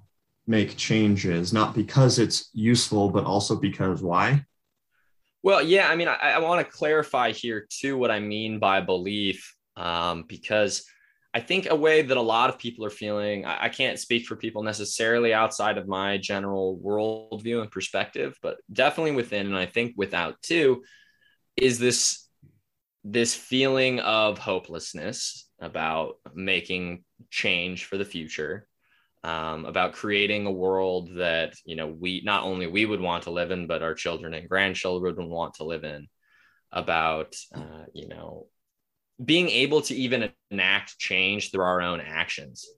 make 0.47 0.77
changes, 0.77 1.53
not 1.53 1.75
because 1.75 2.19
it's 2.19 2.51
useful, 2.53 3.11
but 3.11 3.25
also 3.25 3.57
because 3.57 4.03
why? 4.03 4.45
Well, 5.43 5.63
yeah, 5.63 5.89
I 5.89 5.97
mean, 5.97 6.09
I, 6.09 6.15
I 6.15 6.39
want 6.39 6.67
to 6.67 6.73
clarify 6.73 7.33
here 7.33 7.67
too 7.71 7.97
what 7.97 8.11
I 8.11 8.19
mean 8.19 8.59
by 8.59 8.81
belief, 8.81 9.55
um, 9.77 10.25
because 10.27 10.85
I 11.33 11.41
think 11.41 11.71
a 11.71 11.77
way 11.77 12.03
that 12.03 12.17
a 12.17 12.23
lot 12.23 12.51
of 12.51 12.59
people 12.59 12.85
are 12.85 12.91
feeling, 12.91 13.45
I, 13.45 13.65
I 13.65 13.69
can't 13.69 13.99
speak 13.99 14.27
for 14.27 14.35
people 14.35 14.63
necessarily 14.63 15.33
outside 15.33 15.79
of 15.79 15.87
my 15.87 16.19
general 16.19 16.81
worldview 16.83 17.61
and 17.61 17.71
perspective, 17.71 18.37
but 18.43 18.57
definitely 18.73 19.13
within, 19.13 19.47
and 19.47 19.57
I 19.57 19.67
think 19.67 19.95
without 19.97 20.41
too, 20.43 20.83
is 21.57 21.79
this 21.79 22.25
this 23.05 23.35
feeling 23.35 24.01
of 24.01 24.39
hopelessness 24.39 25.48
about 25.61 26.17
making 26.35 27.05
change 27.31 27.85
for 27.85 27.97
the 27.97 28.05
future 28.05 28.69
um, 29.25 29.65
about 29.65 29.95
creating 29.95 30.47
a 30.47 30.51
world 30.51 31.11
that 31.17 31.55
you 31.65 31.77
know 31.77 31.89
we 31.89 32.23
not 32.25 32.45
only 32.45 32.67
we 32.67 32.87
would 32.87 33.01
want 33.01 33.25
to 33.25 33.31
live 33.31 33.51
in 33.51 33.67
but 33.67 33.83
our 33.83 33.95
children 33.95 34.35
and 34.35 34.49
grandchildren 34.49 35.17
would 35.17 35.27
want 35.27 35.55
to 35.55 35.65
live 35.65 35.85
in 35.85 36.07
about 36.71 37.35
uh, 37.55 37.85
you 37.93 38.09
know 38.09 38.47
being 39.25 39.49
able 39.49 39.83
to 39.83 39.95
even 39.95 40.31
enact 40.51 40.99
change 40.99 41.51
through 41.51 41.65
our 41.65 41.83
own 41.83 42.01
actions. 42.01 42.69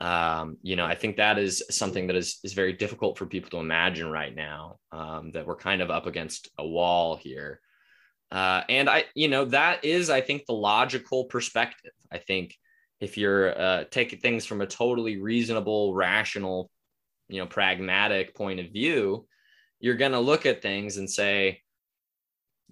Um, 0.00 0.56
you 0.62 0.74
know 0.74 0.84
i 0.84 0.96
think 0.96 1.16
that 1.16 1.38
is 1.38 1.62
something 1.70 2.08
that 2.08 2.16
is, 2.16 2.40
is 2.42 2.54
very 2.54 2.72
difficult 2.72 3.16
for 3.16 3.26
people 3.26 3.50
to 3.50 3.58
imagine 3.58 4.10
right 4.10 4.34
now 4.34 4.78
um, 4.90 5.30
that 5.30 5.46
we're 5.46 5.54
kind 5.54 5.80
of 5.80 5.92
up 5.92 6.06
against 6.06 6.50
a 6.58 6.66
wall 6.66 7.14
here 7.14 7.60
uh, 8.32 8.62
and 8.68 8.90
i 8.90 9.04
you 9.14 9.28
know 9.28 9.44
that 9.44 9.84
is 9.84 10.10
i 10.10 10.20
think 10.20 10.44
the 10.46 10.52
logical 10.52 11.26
perspective. 11.26 11.92
I 12.10 12.18
think 12.18 12.56
if 13.00 13.16
you're 13.16 13.58
uh, 13.58 13.84
taking 13.90 14.18
things 14.18 14.44
from 14.44 14.60
a 14.60 14.66
totally 14.66 15.20
reasonable 15.20 15.94
rational 15.94 16.70
you 17.28 17.38
know 17.38 17.46
pragmatic 17.46 18.34
point 18.34 18.58
of 18.58 18.72
view 18.72 19.26
you're 19.78 19.96
going 19.96 20.12
to 20.12 20.20
look 20.20 20.46
at 20.46 20.62
things 20.62 20.96
and 20.96 21.08
say 21.08 21.60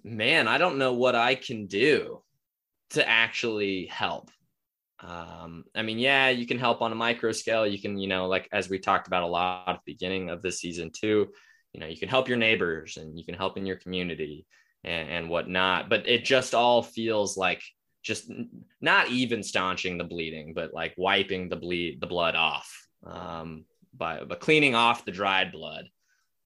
man 0.03 0.47
i 0.47 0.57
don't 0.57 0.77
know 0.77 0.93
what 0.93 1.15
i 1.15 1.35
can 1.35 1.67
do 1.67 2.21
to 2.91 3.07
actually 3.07 3.85
help. 3.87 4.29
Um, 4.99 5.63
I 5.73 5.81
mean, 5.81 5.97
yeah, 5.97 6.29
you 6.29 6.45
can 6.45 6.59
help 6.59 6.81
on 6.81 6.91
a 6.91 6.95
micro 6.95 7.31
scale. 7.31 7.65
You 7.65 7.81
can, 7.81 7.97
you 7.97 8.07
know, 8.07 8.27
like 8.27 8.47
as 8.51 8.69
we 8.69 8.79
talked 8.79 9.07
about 9.07 9.23
a 9.23 9.27
lot 9.27 9.67
at 9.67 9.75
the 9.77 9.93
beginning 9.93 10.29
of 10.29 10.41
this 10.41 10.59
season 10.59 10.91
too, 10.91 11.29
you 11.73 11.79
know, 11.79 11.87
you 11.87 11.97
can 11.97 12.09
help 12.09 12.27
your 12.27 12.37
neighbors 12.37 12.97
and 12.97 13.17
you 13.17 13.25
can 13.25 13.33
help 13.33 13.57
in 13.57 13.65
your 13.65 13.77
community 13.77 14.45
and, 14.83 15.09
and 15.09 15.29
whatnot. 15.29 15.89
But 15.89 16.07
it 16.07 16.23
just 16.23 16.53
all 16.53 16.81
feels 16.81 17.37
like 17.37 17.63
just 18.03 18.31
not 18.79 19.09
even 19.09 19.43
staunching 19.43 19.97
the 19.97 20.03
bleeding, 20.03 20.53
but 20.53 20.73
like 20.73 20.93
wiping 20.97 21.49
the 21.49 21.55
bleed 21.55 22.01
the 22.01 22.07
blood 22.07 22.35
off 22.35 22.87
um, 23.05 23.65
by, 23.93 24.23
by 24.23 24.35
cleaning 24.35 24.75
off 24.75 25.05
the 25.05 25.11
dried 25.11 25.51
blood. 25.51 25.85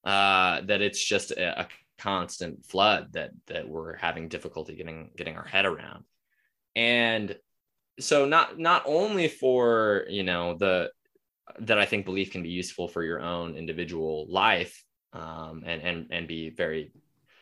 Uh, 0.04 0.62
that 0.62 0.82
it's 0.82 1.04
just 1.04 1.32
a, 1.32 1.62
a 1.62 1.68
constant 1.98 2.66
flood 2.66 3.08
that 3.14 3.32
that 3.48 3.68
we're 3.68 3.96
having 3.96 4.28
difficulty 4.28 4.76
getting 4.76 5.10
getting 5.16 5.36
our 5.36 5.46
head 5.46 5.66
around 5.66 6.04
and 6.76 7.36
so 8.00 8.26
not 8.26 8.60
not 8.60 8.84
only 8.86 9.28
for 9.28 10.06
you 10.10 10.24
know 10.24 10.56
the 10.56 10.92
that 11.60 11.80
I 11.80 11.86
think 11.86 12.06
belief 12.06 12.32
can 12.32 12.44
be 12.44 12.50
useful 12.50 12.88
for 12.88 13.04
your 13.04 13.22
own 13.22 13.56
individual 13.56 14.26
life 14.30 14.84
um, 15.14 15.64
and 15.66 15.82
and 15.82 16.08
and 16.12 16.28
be 16.28 16.50
very 16.50 16.92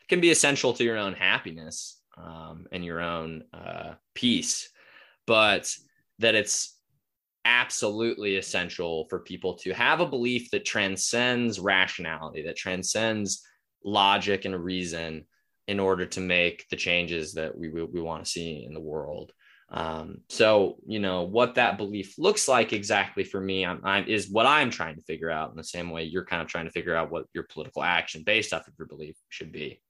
can 0.10 0.22
be 0.22 0.32
essential 0.32 0.74
to 0.74 0.84
your 0.84 0.98
own 0.98 1.14
happiness 1.14 2.02
um, 2.18 2.68
and 2.72 2.84
your 2.84 3.02
own 3.02 3.44
uh, 3.54 3.94
peace, 4.14 4.70
but 5.26 5.74
that 6.20 6.36
it's 6.36 6.78
absolutely 7.46 8.38
essential 8.38 9.06
for 9.10 9.20
people 9.20 9.56
to 9.56 9.74
have 9.74 10.00
a 10.00 10.06
belief 10.06 10.50
that 10.52 10.66
transcends 10.66 11.60
rationality, 11.60 12.44
that 12.44 12.56
transcends 12.56 13.44
logic 13.84 14.46
and 14.46 14.64
reason 14.64 15.26
in 15.68 15.80
order 15.80 16.06
to 16.06 16.20
make 16.20 16.68
the 16.70 16.76
changes 16.76 17.34
that 17.34 17.58
we, 17.58 17.70
we, 17.70 17.84
we 17.84 18.02
want 18.02 18.24
to 18.24 18.30
see 18.30 18.66
in 18.66 18.74
the 18.74 18.80
world. 18.80 19.32
Um, 19.70 20.20
so, 20.30 20.78
you 20.86 21.00
know, 21.00 21.24
what 21.24 21.56
that 21.56 21.78
belief 21.78 22.16
looks 22.20 22.48
like 22.48 22.74
exactly 22.74 23.24
for 23.24 23.42
me 23.42 23.66
I'm, 23.66 23.82
I'm, 23.84 24.06
is 24.06 24.30
what 24.30 24.46
I'm 24.46 24.70
trying 24.70 24.96
to 24.98 25.02
figure 25.02 25.32
out 25.32 25.50
in 25.50 25.58
the 25.58 25.64
same 25.64 25.90
way 25.90 26.04
you're 26.04 26.26
kind 26.26 26.42
of 26.42 26.48
trying 26.48 26.66
to 26.66 26.72
figure 26.72 26.96
out 26.96 27.12
what 27.12 27.26
your 27.34 27.46
political 27.46 27.82
action 27.82 28.24
based 28.24 28.54
off 28.54 28.68
of 28.68 28.74
your 28.78 28.88
belief 28.88 29.16
should 29.30 29.52
be. 29.52 29.82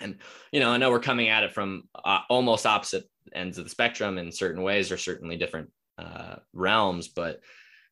And, 0.00 0.18
you 0.52 0.60
know, 0.60 0.70
I 0.70 0.76
know 0.78 0.90
we're 0.90 1.00
coming 1.00 1.28
at 1.28 1.44
it 1.44 1.52
from 1.52 1.84
uh, 2.04 2.20
almost 2.28 2.66
opposite 2.66 3.04
ends 3.34 3.58
of 3.58 3.64
the 3.64 3.70
spectrum 3.70 4.18
in 4.18 4.32
certain 4.32 4.62
ways 4.62 4.90
or 4.90 4.96
certainly 4.96 5.36
different 5.36 5.70
uh, 5.98 6.36
realms, 6.52 7.08
but 7.08 7.40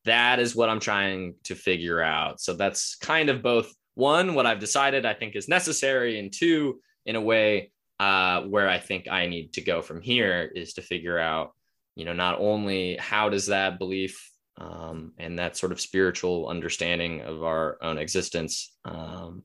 that 0.04 0.40
is 0.40 0.56
what 0.56 0.68
I'm 0.68 0.80
trying 0.80 1.34
to 1.44 1.54
figure 1.54 2.00
out. 2.00 2.40
So 2.40 2.54
that's 2.54 2.96
kind 2.96 3.28
of 3.28 3.42
both 3.42 3.72
one, 3.94 4.34
what 4.34 4.46
I've 4.46 4.58
decided 4.58 5.04
I 5.04 5.14
think 5.14 5.36
is 5.36 5.48
necessary, 5.48 6.18
and 6.18 6.32
two, 6.32 6.80
in 7.04 7.16
a 7.16 7.20
way, 7.20 7.70
uh, 7.98 8.42
where 8.42 8.68
I 8.68 8.78
think 8.78 9.08
I 9.08 9.26
need 9.26 9.52
to 9.54 9.60
go 9.60 9.82
from 9.82 10.00
here 10.00 10.50
is 10.54 10.74
to 10.74 10.82
figure 10.82 11.18
out, 11.18 11.52
you 11.96 12.04
know, 12.06 12.14
not 12.14 12.38
only 12.40 12.96
how 12.96 13.28
does 13.28 13.46
that 13.46 13.78
belief 13.78 14.30
um, 14.56 15.12
and 15.18 15.38
that 15.38 15.56
sort 15.56 15.72
of 15.72 15.80
spiritual 15.80 16.48
understanding 16.48 17.20
of 17.20 17.42
our 17.42 17.76
own 17.82 17.98
existence, 17.98 18.74
um, 18.84 19.42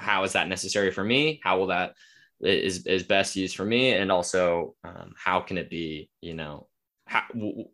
how 0.00 0.24
is 0.24 0.32
that 0.32 0.48
necessary 0.48 0.90
for 0.90 1.04
me? 1.04 1.40
How 1.42 1.58
will 1.58 1.68
that 1.68 1.94
is 2.40 2.86
is 2.86 3.02
best 3.02 3.36
used 3.36 3.56
for 3.56 3.64
me, 3.64 3.92
and 3.92 4.10
also 4.10 4.74
um, 4.84 5.12
how 5.16 5.40
can 5.40 5.58
it 5.58 5.70
be, 5.70 6.10
you 6.20 6.34
know, 6.34 6.68
how 7.06 7.22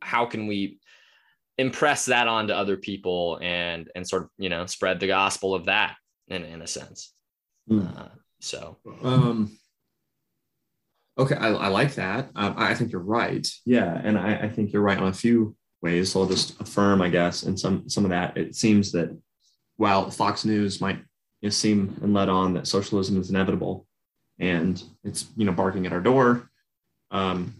how 0.02 0.26
can 0.26 0.46
we 0.46 0.80
impress 1.58 2.06
that 2.06 2.28
onto 2.28 2.52
other 2.52 2.76
people 2.76 3.38
and 3.40 3.90
and 3.94 4.06
sort 4.06 4.24
of 4.24 4.28
you 4.36 4.48
know 4.48 4.66
spread 4.66 5.00
the 5.00 5.06
gospel 5.06 5.54
of 5.54 5.66
that 5.66 5.96
in 6.28 6.44
in 6.44 6.62
a 6.62 6.66
sense. 6.66 7.12
Mm. 7.70 7.98
Uh, 7.98 8.08
so, 8.40 8.76
um, 9.02 9.58
okay, 11.18 11.36
I, 11.36 11.48
I 11.48 11.68
like 11.68 11.94
that. 11.94 12.30
Um, 12.36 12.54
I 12.56 12.74
think 12.74 12.92
you're 12.92 13.00
right. 13.00 13.46
Yeah, 13.64 14.00
and 14.04 14.18
I, 14.18 14.36
I 14.42 14.48
think 14.48 14.72
you're 14.72 14.82
right 14.82 14.98
on 14.98 15.08
a 15.08 15.12
few 15.12 15.56
ways. 15.82 16.12
So 16.12 16.20
I'll 16.20 16.28
just 16.28 16.60
affirm, 16.60 17.02
I 17.02 17.08
guess, 17.08 17.44
and 17.44 17.58
some 17.58 17.88
some 17.88 18.04
of 18.04 18.10
that. 18.10 18.36
It 18.36 18.54
seems 18.54 18.92
that 18.92 19.16
while 19.76 20.10
Fox 20.10 20.44
News 20.44 20.80
might 20.80 21.02
you 21.46 21.50
know, 21.50 21.52
seem 21.52 21.96
and 22.02 22.12
let 22.12 22.28
on 22.28 22.54
that 22.54 22.66
socialism 22.66 23.20
is 23.20 23.30
inevitable, 23.30 23.86
and 24.40 24.82
it's 25.04 25.26
you 25.36 25.44
know 25.44 25.52
barking 25.52 25.86
at 25.86 25.92
our 25.92 26.00
door. 26.00 26.50
Um, 27.12 27.54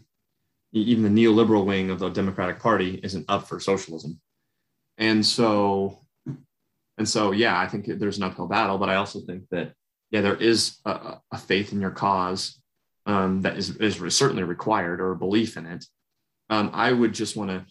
even 0.73 1.05
the 1.05 1.25
neoliberal 1.25 1.65
wing 1.65 1.91
of 1.91 2.01
the 2.01 2.09
Democratic 2.09 2.59
Party 2.59 2.99
isn't 3.05 3.27
up 3.29 3.47
for 3.47 3.61
socialism, 3.61 4.21
and 4.99 5.25
so 5.25 6.01
and 6.99 7.09
so 7.09 7.31
yeah, 7.31 7.57
I 7.61 7.69
think 7.69 7.87
there's 7.87 8.17
an 8.17 8.25
uphill 8.25 8.49
battle. 8.49 8.77
But 8.77 8.89
I 8.89 8.97
also 8.97 9.21
think 9.21 9.45
that 9.53 9.73
yeah, 10.11 10.21
there 10.21 10.35
is 10.35 10.79
a, 10.85 11.19
a 11.31 11.39
faith 11.39 11.73
in 11.73 11.81
your 11.81 11.93
cause 11.93 12.61
um, 13.07 13.43
that 13.43 13.57
is, 13.57 13.77
is 13.77 14.17
certainly 14.17 14.43
required 14.43 15.01
or 15.01 15.13
a 15.13 15.17
belief 15.17 15.57
in 15.57 15.67
it. 15.67 15.85
Um, 16.51 16.71
I 16.73 16.91
would 16.91 17.13
just 17.13 17.37
want 17.37 17.51
to. 17.51 17.65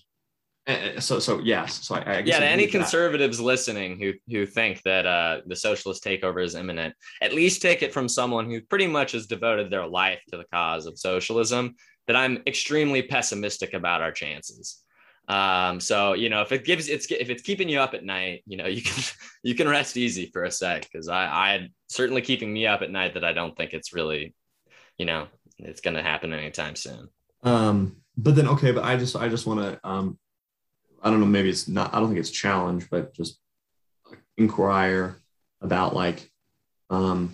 Eh, 0.68 0.94
eh, 0.96 1.00
so, 1.00 1.20
so 1.20 1.40
yes. 1.40 1.86
So 1.86 1.96
I, 1.96 2.00
I 2.00 2.20
yeah. 2.20 2.40
to 2.40 2.46
any 2.46 2.68
conservatives 2.68 3.38
that. 3.38 3.44
listening 3.44 4.00
who 4.00 4.14
who 4.30 4.46
think 4.46 4.82
that 4.84 5.06
uh, 5.06 5.42
the 5.46 5.56
socialist 5.56 6.04
takeover 6.04 6.44
is 6.44 6.56
imminent, 6.56 6.96
at 7.22 7.34
least 7.34 7.62
take 7.62 7.84
it 7.84 7.94
from 7.94 8.10
someone 8.10 8.50
who 8.50 8.62
pretty 8.62 8.88
much 8.88 9.12
has 9.12 9.28
devoted 9.28 9.70
their 9.70 9.86
life 9.86 10.22
to 10.32 10.38
the 10.38 10.46
cause 10.52 10.86
of 10.88 10.98
socialism. 10.98 11.76
That 12.08 12.16
I'm 12.16 12.44
extremely 12.46 13.02
pessimistic 13.02 13.74
about 13.74 14.02
our 14.02 14.12
chances. 14.12 14.84
Um, 15.28 15.80
so 15.80 16.14
you 16.14 16.30
know, 16.30 16.42
if 16.42 16.52
it 16.52 16.66
gives 16.66 16.88
it's 16.88 17.10
if 17.12 17.30
it's 17.30 17.44
keeping 17.44 17.70
you 17.70 17.80
up 17.80 17.94
at 17.94 18.04
night, 18.04 18.44
you 18.48 18.58
know, 18.58 18.66
you 18.76 18.82
can 18.82 19.04
you 19.44 19.56
can 19.56 19.68
rest 19.68 19.98
easy 19.98 20.30
for 20.34 20.44
a 20.44 20.52
sec 20.52 20.84
because 20.92 21.10
I 21.10 21.26
I 21.26 21.70
certainly 21.90 22.22
keeping 22.22 22.52
me 22.52 22.66
up 22.66 22.82
at 22.82 22.92
night 22.92 23.14
that 23.14 23.24
I 23.24 23.34
don't 23.34 23.56
think 23.56 23.74
it's 23.74 23.94
really, 23.94 24.34
you 24.98 25.06
know, 25.06 25.28
it's 25.60 25.82
going 25.82 25.96
to 25.96 26.04
happen 26.04 26.34
anytime 26.34 26.76
soon. 26.76 27.10
Um, 27.44 27.98
but 28.18 28.36
then 28.36 28.48
okay, 28.48 28.72
but 28.72 28.84
I 28.84 28.98
just 28.98 29.16
I 29.16 29.30
just 29.30 29.46
want 29.46 29.60
to 29.60 29.88
um, 29.88 30.18
I 31.06 31.12
don't 31.12 31.20
know, 31.20 31.28
maybe 31.28 31.50
it's 31.50 31.68
not 31.68 31.94
I 31.94 32.00
don't 32.00 32.10
think 32.10 32.20
it's 32.20 32.32
challenge, 32.32 32.90
but 32.90 33.14
just 33.14 33.40
inquire 34.38 35.18
about 35.62 35.96
like 35.96 36.30
um 36.90 37.34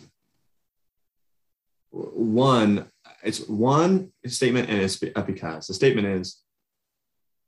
one 1.89 2.85
it's 3.23 3.47
one 3.47 4.11
statement 4.27 4.69
and 4.69 4.81
it's 4.81 4.97
because 4.97 5.67
the 5.67 5.73
statement 5.73 6.07
is 6.07 6.41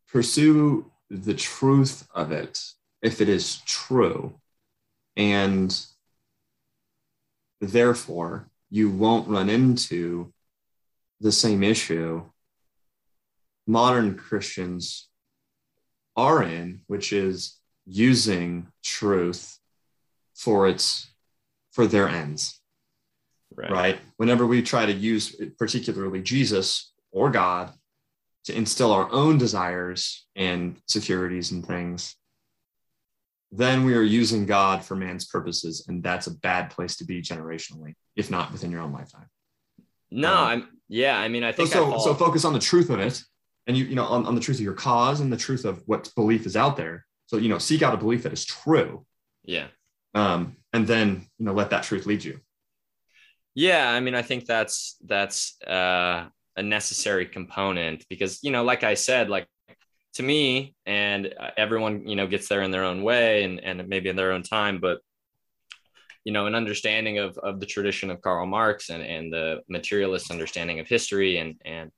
pursue 0.07 0.89
the 1.09 1.33
truth 1.33 2.07
of 2.15 2.31
it 2.31 2.59
if 3.01 3.19
it 3.19 3.27
is 3.27 3.57
true. 3.65 4.33
And 5.17 5.77
therefore, 7.59 8.49
you 8.69 8.89
won't 8.89 9.27
run 9.27 9.49
into 9.49 10.33
the 11.19 11.31
same 11.31 11.63
issue 11.63 12.23
modern 13.67 14.15
Christians 14.17 15.09
are 16.15 16.43
in, 16.43 16.81
which 16.87 17.13
is 17.13 17.59
using 17.85 18.67
truth 18.83 19.59
for 20.35 20.67
its 20.67 21.11
for 21.71 21.87
their 21.87 22.07
ends. 22.07 22.59
Right. 23.55 23.71
right. 23.71 23.99
Whenever 24.17 24.45
we 24.47 24.61
try 24.61 24.85
to 24.85 24.91
use 24.91 25.35
particularly 25.57 26.21
Jesus 26.21 26.91
or 27.11 27.29
God 27.29 27.71
to 28.45 28.55
instill 28.55 28.91
our 28.91 29.11
own 29.11 29.37
desires 29.37 30.25
and 30.35 30.77
securities 30.87 31.51
and 31.51 31.65
things, 31.65 32.15
then 33.51 33.85
we 33.85 33.93
are 33.93 34.01
using 34.01 34.45
God 34.45 34.83
for 34.83 34.95
man's 34.95 35.25
purposes. 35.25 35.85
And 35.87 36.01
that's 36.01 36.27
a 36.27 36.31
bad 36.31 36.71
place 36.71 36.97
to 36.97 37.05
be 37.05 37.21
generationally, 37.21 37.93
if 38.15 38.31
not 38.31 38.51
within 38.51 38.71
your 38.71 38.81
own 38.81 38.91
lifetime. 38.91 39.27
No, 40.09 40.33
um, 40.33 40.47
I'm, 40.47 40.67
yeah. 40.89 41.17
I 41.17 41.27
mean, 41.27 41.43
I 41.43 41.51
think 41.51 41.69
so. 41.69 41.91
So, 41.91 41.99
so, 41.99 42.13
focus 42.15 42.45
on 42.45 42.53
the 42.53 42.59
truth 42.59 42.89
of 42.89 42.99
it 42.99 43.21
and 43.67 43.77
you, 43.77 43.85
you 43.85 43.95
know, 43.95 44.05
on, 44.05 44.25
on 44.25 44.35
the 44.35 44.41
truth 44.41 44.57
of 44.57 44.63
your 44.63 44.73
cause 44.73 45.19
and 45.19 45.31
the 45.31 45.37
truth 45.37 45.65
of 45.65 45.81
what 45.85 46.11
belief 46.15 46.45
is 46.45 46.57
out 46.57 46.77
there. 46.77 47.05
So, 47.27 47.37
you 47.37 47.49
know, 47.49 47.57
seek 47.57 47.81
out 47.81 47.93
a 47.93 47.97
belief 47.97 48.23
that 48.23 48.33
is 48.33 48.45
true. 48.45 49.05
Yeah. 49.43 49.67
Um, 50.13 50.57
and 50.73 50.85
then, 50.85 51.27
you 51.37 51.45
know, 51.45 51.53
let 51.53 51.69
that 51.71 51.83
truth 51.83 52.05
lead 52.05 52.23
you. 52.23 52.39
Yeah. 53.55 53.89
I 53.89 53.99
mean, 53.99 54.15
I 54.15 54.21
think 54.21 54.45
that's, 54.45 54.97
that's, 55.05 55.61
uh, 55.63 56.27
a 56.55 56.63
necessary 56.63 57.25
component 57.25 58.05
because 58.09 58.39
you 58.43 58.51
know 58.51 58.63
like 58.63 58.83
i 58.83 58.93
said 58.93 59.29
like 59.29 59.47
to 60.13 60.23
me 60.23 60.75
and 60.85 61.33
uh, 61.39 61.49
everyone 61.57 62.07
you 62.07 62.15
know 62.15 62.27
gets 62.27 62.47
there 62.47 62.61
in 62.61 62.71
their 62.71 62.83
own 62.83 63.01
way 63.01 63.43
and, 63.43 63.59
and 63.63 63.87
maybe 63.87 64.09
in 64.09 64.15
their 64.15 64.31
own 64.31 64.43
time 64.43 64.79
but 64.79 64.99
you 66.23 66.31
know 66.31 66.45
an 66.45 66.55
understanding 66.55 67.17
of, 67.17 67.37
of 67.39 67.59
the 67.59 67.65
tradition 67.65 68.11
of 68.11 68.21
karl 68.21 68.45
marx 68.45 68.89
and, 68.89 69.03
and 69.03 69.33
the 69.33 69.61
materialist 69.67 70.29
understanding 70.29 70.79
of 70.79 70.87
history 70.87 71.37
and 71.37 71.55
and 71.65 71.91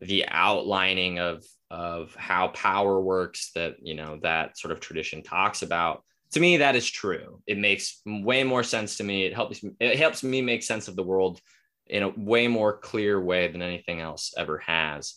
the 0.00 0.24
outlining 0.28 1.18
of 1.18 1.44
of 1.70 2.14
how 2.14 2.48
power 2.48 3.00
works 3.00 3.50
that 3.54 3.76
you 3.82 3.94
know 3.94 4.18
that 4.22 4.56
sort 4.56 4.72
of 4.72 4.80
tradition 4.80 5.22
talks 5.22 5.62
about 5.62 6.02
to 6.30 6.40
me 6.40 6.56
that 6.58 6.76
is 6.76 6.88
true 6.88 7.42
it 7.46 7.58
makes 7.58 8.00
way 8.06 8.42
more 8.42 8.62
sense 8.62 8.96
to 8.96 9.04
me 9.04 9.24
it 9.24 9.34
helps 9.34 9.62
it 9.80 9.98
helps 9.98 10.22
me 10.22 10.40
make 10.40 10.62
sense 10.62 10.88
of 10.88 10.96
the 10.96 11.02
world 11.02 11.40
in 11.88 12.02
a 12.02 12.08
way 12.08 12.48
more 12.48 12.76
clear 12.76 13.20
way 13.20 13.48
than 13.48 13.62
anything 13.62 14.00
else 14.00 14.34
ever 14.36 14.58
has. 14.58 15.14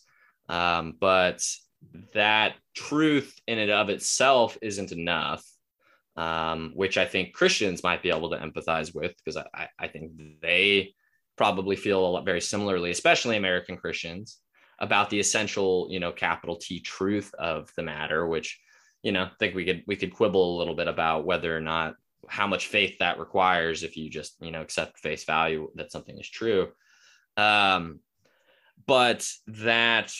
Um, 0.49 0.95
but 0.99 1.45
that 2.13 2.55
truth 2.75 3.39
in 3.47 3.59
and 3.59 3.71
of 3.71 3.89
itself 3.89 4.57
isn't 4.61 4.91
enough, 4.91 5.43
um, 6.15 6.71
which 6.75 6.97
I 6.97 7.05
think 7.05 7.33
Christians 7.33 7.83
might 7.83 8.03
be 8.03 8.09
able 8.09 8.29
to 8.31 8.37
empathize 8.37 8.93
with 8.93 9.13
because 9.17 9.37
I, 9.53 9.67
I 9.79 9.87
think 9.87 10.11
they 10.41 10.93
probably 11.37 11.75
feel 11.75 12.05
a 12.05 12.07
lot 12.07 12.25
very 12.25 12.41
similarly, 12.41 12.91
especially 12.91 13.37
American 13.37 13.77
Christians. 13.77 14.37
About 14.81 15.11
the 15.11 15.19
essential, 15.19 15.87
you 15.89 15.99
know, 15.99 16.11
capital 16.11 16.57
T 16.57 16.81
truth 16.81 17.33
of 17.35 17.71
the 17.77 17.83
matter, 17.83 18.27
which, 18.27 18.59
you 19.03 19.11
know, 19.11 19.23
I 19.23 19.31
think 19.39 19.55
we 19.55 19.63
could 19.63 19.83
we 19.87 19.95
could 19.95 20.13
quibble 20.13 20.57
a 20.57 20.57
little 20.57 20.75
bit 20.75 20.87
about 20.87 21.25
whether 21.25 21.55
or 21.55 21.61
not 21.61 21.95
how 22.27 22.47
much 22.47 22.67
faith 22.67 22.97
that 22.99 23.19
requires 23.19 23.83
if 23.83 23.95
you 23.95 24.09
just, 24.09 24.35
you 24.41 24.51
know, 24.51 24.61
accept 24.61 24.99
face 24.99 25.23
value 25.23 25.69
that 25.75 25.91
something 25.91 26.17
is 26.19 26.29
true. 26.29 26.69
Um, 27.37 27.99
but 28.87 29.27
that 29.47 30.11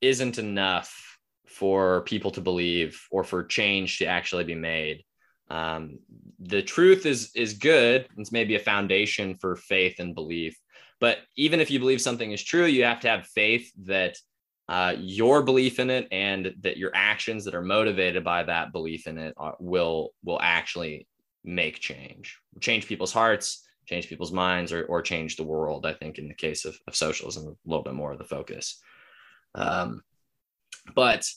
isn't 0.00 0.38
enough 0.38 1.18
for 1.46 2.02
people 2.02 2.30
to 2.30 2.40
believe 2.40 3.06
or 3.10 3.24
for 3.24 3.44
change 3.44 3.98
to 3.98 4.06
actually 4.06 4.44
be 4.44 4.54
made. 4.54 5.04
Um, 5.50 5.98
the 6.38 6.62
truth 6.62 7.04
is 7.04 7.30
is 7.34 7.54
good. 7.54 8.08
It's 8.16 8.32
maybe 8.32 8.54
a 8.54 8.60
foundation 8.60 9.36
for 9.36 9.56
faith 9.56 9.96
and 9.98 10.14
belief. 10.14 10.56
But 11.00 11.18
even 11.36 11.60
if 11.60 11.70
you 11.70 11.78
believe 11.78 12.00
something 12.00 12.30
is 12.30 12.42
true, 12.42 12.66
you 12.66 12.84
have 12.84 13.00
to 13.00 13.08
have 13.08 13.26
faith 13.26 13.72
that 13.84 14.16
uh, 14.68 14.94
your 14.98 15.42
belief 15.42 15.80
in 15.80 15.90
it 15.90 16.06
and 16.12 16.54
that 16.60 16.76
your 16.76 16.92
actions 16.94 17.44
that 17.44 17.54
are 17.54 17.62
motivated 17.62 18.22
by 18.22 18.44
that 18.44 18.70
belief 18.70 19.06
in 19.06 19.18
it 19.18 19.34
are, 19.36 19.56
will 19.58 20.10
will 20.22 20.38
actually 20.40 21.08
make 21.42 21.80
change, 21.80 22.38
change 22.60 22.86
people's 22.86 23.12
hearts, 23.12 23.66
change 23.86 24.08
people's 24.08 24.30
minds, 24.30 24.72
or 24.72 24.84
or 24.84 25.02
change 25.02 25.36
the 25.36 25.42
world. 25.42 25.86
I 25.86 25.94
think 25.94 26.18
in 26.18 26.28
the 26.28 26.34
case 26.34 26.64
of, 26.66 26.78
of 26.86 26.94
socialism, 26.94 27.48
a 27.48 27.68
little 27.68 27.82
bit 27.82 27.94
more 27.94 28.12
of 28.12 28.18
the 28.18 28.24
focus. 28.24 28.80
Um, 29.56 30.02
but 30.94 31.28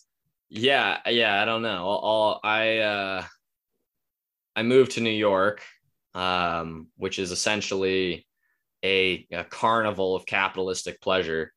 yeah, 0.50 1.00
yeah, 1.08 1.42
I 1.42 1.46
don't 1.46 1.64
know. 1.64 1.90
I'll, 1.90 2.40
I 2.44 2.78
uh, 2.80 3.24
I 4.56 4.64
moved 4.64 4.92
to 4.92 5.02
New 5.02 5.10
York, 5.10 5.64
um, 6.14 6.90
which 6.98 7.18
is 7.18 7.32
essentially 7.32 8.28
a, 8.84 9.26
a, 9.32 9.44
carnival 9.44 10.16
of 10.16 10.26
capitalistic 10.26 11.02
pleasure. 11.02 11.54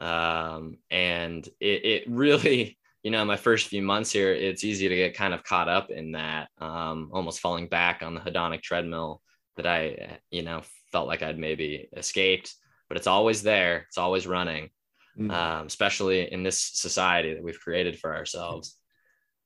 Um, 0.00 0.78
and 0.90 1.46
it, 1.60 1.84
it, 1.84 2.04
really, 2.08 2.78
you 3.02 3.10
know, 3.10 3.24
my 3.24 3.36
first 3.36 3.68
few 3.68 3.82
months 3.82 4.12
here, 4.12 4.32
it's 4.32 4.64
easy 4.64 4.88
to 4.88 4.96
get 4.96 5.16
kind 5.16 5.34
of 5.34 5.44
caught 5.44 5.68
up 5.68 5.90
in 5.90 6.12
that, 6.12 6.48
um, 6.58 7.10
almost 7.12 7.40
falling 7.40 7.68
back 7.68 8.02
on 8.02 8.14
the 8.14 8.20
hedonic 8.20 8.62
treadmill 8.62 9.20
that 9.56 9.66
I, 9.66 10.18
you 10.30 10.42
know, 10.42 10.62
felt 10.92 11.08
like 11.08 11.22
I'd 11.22 11.38
maybe 11.38 11.88
escaped, 11.96 12.54
but 12.88 12.96
it's 12.96 13.06
always 13.06 13.42
there. 13.42 13.86
It's 13.88 13.98
always 13.98 14.26
running, 14.26 14.70
mm. 15.18 15.30
um, 15.32 15.66
especially 15.66 16.32
in 16.32 16.42
this 16.42 16.58
society 16.58 17.34
that 17.34 17.42
we've 17.42 17.60
created 17.60 17.98
for 17.98 18.14
ourselves. 18.14 18.76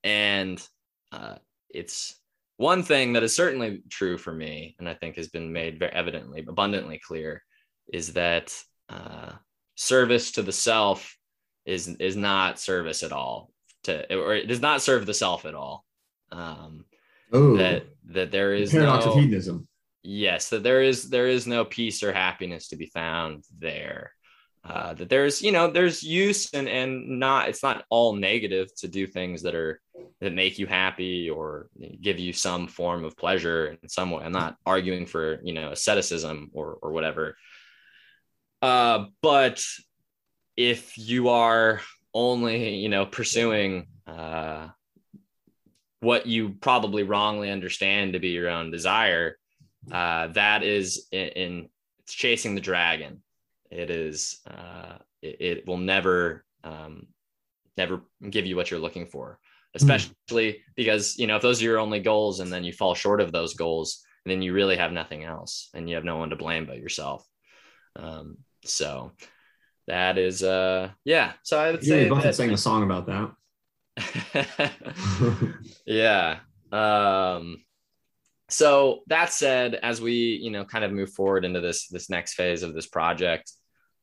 And 0.05 0.63
uh, 1.13 1.37
it's 1.71 2.17
one 2.57 2.83
thing 2.83 3.13
that 3.13 3.23
is 3.23 3.35
certainly 3.35 3.83
true 3.91 4.17
for 4.17 4.33
me, 4.33 4.77
and 4.79 4.89
I 4.89 4.95
think 4.95 5.17
has 5.17 5.29
been 5.29 5.53
made 5.53 5.79
very 5.79 5.93
evidently, 5.93 6.45
abundantly 6.47 6.99
clear, 6.99 7.43
is 7.93 8.15
that 8.15 8.55
uh, 8.89 9.33
service 9.75 10.33
to 10.33 10.43
the 10.43 10.53
self 10.53 11.17
is 11.65 11.89
is 11.97 12.17
not 12.17 12.59
service 12.59 13.03
at 13.03 13.13
all. 13.13 13.51
To 13.85 14.15
or 14.15 14.35
it 14.35 14.47
does 14.47 14.61
not 14.61 14.83
serve 14.83 15.05
the 15.07 15.15
self 15.15 15.45
at 15.45 15.55
all. 15.55 15.85
Um, 16.33 16.87
oh, 17.33 17.57
that 17.57 17.85
that 18.07 18.31
there 18.31 18.55
is 18.55 18.71
paradox 18.71 19.05
no, 19.05 19.13
of 19.13 19.19
hedonism. 19.19 19.69
Yes, 20.03 20.49
that 20.51 20.63
there 20.63 20.83
is 20.83 21.11
there 21.11 21.27
is 21.27 21.47
no 21.47 21.65
peace 21.65 22.03
or 22.03 22.13
happiness 22.13 22.69
to 22.69 22.77
be 22.77 22.87
found 22.87 23.45
there 23.59 24.13
uh, 24.69 24.95
that 24.95 25.09
there's 25.09 25.43
you 25.43 25.53
know 25.53 25.71
there's 25.71 26.03
use 26.03 26.53
and 26.53 26.69
and 26.69 27.21
not 27.21 27.49
it's 27.49 27.63
not 27.63 27.85
all 27.89 28.15
negative 28.15 28.75
to 28.77 28.89
do 28.89 29.07
things 29.07 29.43
that 29.43 29.55
are 29.55 29.81
that 30.21 30.33
make 30.33 30.59
you 30.59 30.67
happy 30.67 31.31
or 31.31 31.69
give 32.01 32.19
you 32.19 32.33
some 32.33 32.67
form 32.67 33.05
of 33.05 33.17
pleasure 33.17 33.77
in 33.81 33.89
some 33.89 34.11
way. 34.11 34.25
I'm 34.25 34.33
not 34.33 34.57
arguing 34.65 35.07
for 35.07 35.41
you 35.45 35.53
know 35.53 35.71
asceticism 35.71 36.51
or 36.53 36.79
or 36.83 36.93
whatever. 36.93 37.37
Uh 38.61 39.07
but 39.23 39.65
if 40.57 40.99
you 40.99 41.29
are 41.29 41.81
only 42.13 42.77
you 42.77 42.89
know 42.89 43.07
pursuing 43.07 43.87
uh 44.07 44.69
what 46.01 46.27
you 46.27 46.51
probably 46.61 47.05
wrongly 47.05 47.51
understand 47.51 48.15
to 48.15 48.19
be 48.19 48.29
your 48.29 48.49
own 48.49 48.71
desire 48.71 49.39
uh 49.93 50.27
that 50.29 50.63
is 50.65 51.07
in, 51.13 51.29
in 51.29 51.69
it's 52.01 52.15
chasing 52.15 52.55
the 52.55 52.61
dragon 52.61 53.23
it 53.71 53.91
is 53.91 54.41
uh, 54.49 54.97
it, 55.23 55.37
it, 55.41 55.67
will 55.67 55.77
never 55.77 56.45
um, 56.65 57.07
never 57.77 58.03
give 58.31 58.47
you 58.47 58.57
what 58.57 58.71
you're 58.71 58.81
looking 58.81 59.07
for 59.07 59.39
hmm. 59.73 59.77
especially 59.77 60.53
mm. 60.53 60.61
because 60.75 61.19
you 61.19 61.27
know 61.27 61.37
if 61.37 61.43
those 61.43 61.61
are 61.61 61.65
your 61.65 61.79
only 61.79 62.01
goals 62.01 62.41
and 62.41 62.53
then 62.53 62.65
you 62.65 62.73
fall 62.73 62.95
short 62.95 63.21
of 63.21 63.33
those 63.33 63.55
goals 63.55 64.03
then 64.25 64.43
you 64.43 64.53
really 64.53 64.77
have 64.77 64.93
nothing 64.93 65.25
else 65.25 65.71
and 65.75 65.89
you 65.89 65.95
have 65.95 66.05
no 66.05 66.17
one 66.17 66.31
to 66.31 66.37
blame 66.37 66.67
but 66.67 66.79
yourself 66.79 67.27
um, 67.97 68.37
so 68.65 69.13
that 69.87 70.19
is 70.19 70.43
uh 70.43 70.91
yeah 71.05 71.33
so 71.43 71.59
i 71.59 71.71
would 71.71 71.83
yeah, 71.83 71.89
say 71.89 72.09
that, 72.09 72.35
sang 72.35 72.51
a 72.51 72.57
song 72.57 72.83
about 72.83 73.07
that 73.07 73.31
yeah 75.87 76.39
um 76.73 77.57
so 78.49 79.01
that 79.09 79.33
said 79.33 79.75
as 79.75 80.01
we 80.01 80.13
you 80.13 80.51
know 80.51 80.65
kind 80.65 80.85
of 80.85 80.93
move 80.93 81.11
forward 81.11 81.45
into 81.45 81.61
this 81.61 81.89
this 81.89 82.09
next 82.09 82.35
phase 82.35 82.63
of 82.63 82.75
this 82.75 82.87
project 82.87 83.53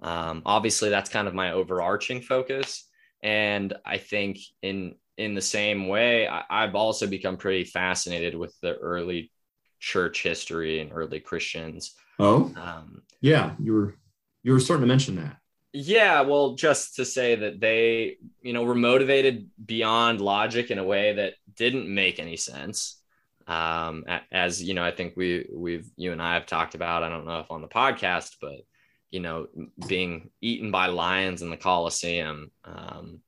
um, 0.02 0.42
obviously 0.46 0.90
that's 0.90 1.10
kind 1.10 1.30
of 1.30 1.34
my 1.34 1.54
overarching 1.54 2.22
focus. 2.22 2.88
And 3.22 3.74
i 3.86 3.98
think 3.98 4.38
in 4.62 4.96
in 5.18 5.34
the 5.34 5.42
same 5.42 5.88
way 5.88 6.28
I, 6.28 6.44
i've 6.50 6.76
also 6.76 7.08
become 7.08 7.38
pretty 7.38 7.64
fascinated 7.64 8.36
with 8.36 8.54
the 8.62 8.76
early 8.76 9.32
church 9.80 10.24
history 10.24 10.80
and 10.82 10.92
early 10.94 11.20
christians. 11.20 11.96
Oh? 12.20 12.52
Um, 12.58 13.02
yeah 13.22 13.54
you 13.60 13.74
were 13.74 13.96
you 14.44 14.52
were 14.52 14.60
starting 14.60 14.84
to 14.84 14.88
mention 14.88 15.16
that. 15.16 15.38
Yeah 15.72 16.22
well 16.22 16.56
just 16.56 16.98
to 16.98 17.06
say 17.06 17.36
that 17.36 17.62
they 17.62 18.18
you 18.42 18.52
know 18.52 18.64
were 18.64 18.76
motivated 18.76 19.50
beyond 19.66 20.20
logic 20.20 20.70
in 20.70 20.80
a 20.80 20.84
way 20.84 21.14
that 21.14 21.36
didn't 21.56 21.88
make 21.88 22.20
any 22.20 22.36
sense 22.36 23.03
um, 23.48 24.06
as 24.32 24.64
you 24.64 24.74
know, 24.74 24.84
I 24.84 24.92
think 24.92 25.16
we 25.16 25.48
we've 25.52 25.90
you 25.96 26.12
and 26.12 26.22
I 26.22 26.36
have 26.36 26.46
talked 26.46 26.76
about. 26.76 27.04
I 27.04 27.10
don't 27.10 27.26
know 27.26 27.40
if 27.40 27.52
on 27.52 27.62
the 27.62 27.68
podcast, 27.68 28.38
but 28.42 28.62
you 29.12 29.20
know, 29.20 29.48
being 29.88 30.30
eaten 30.42 30.72
by 30.72 30.88
lions 30.88 31.42
in 31.42 31.50
the 31.50 31.58
Colosseum, 31.58 32.52
um, 32.66 33.20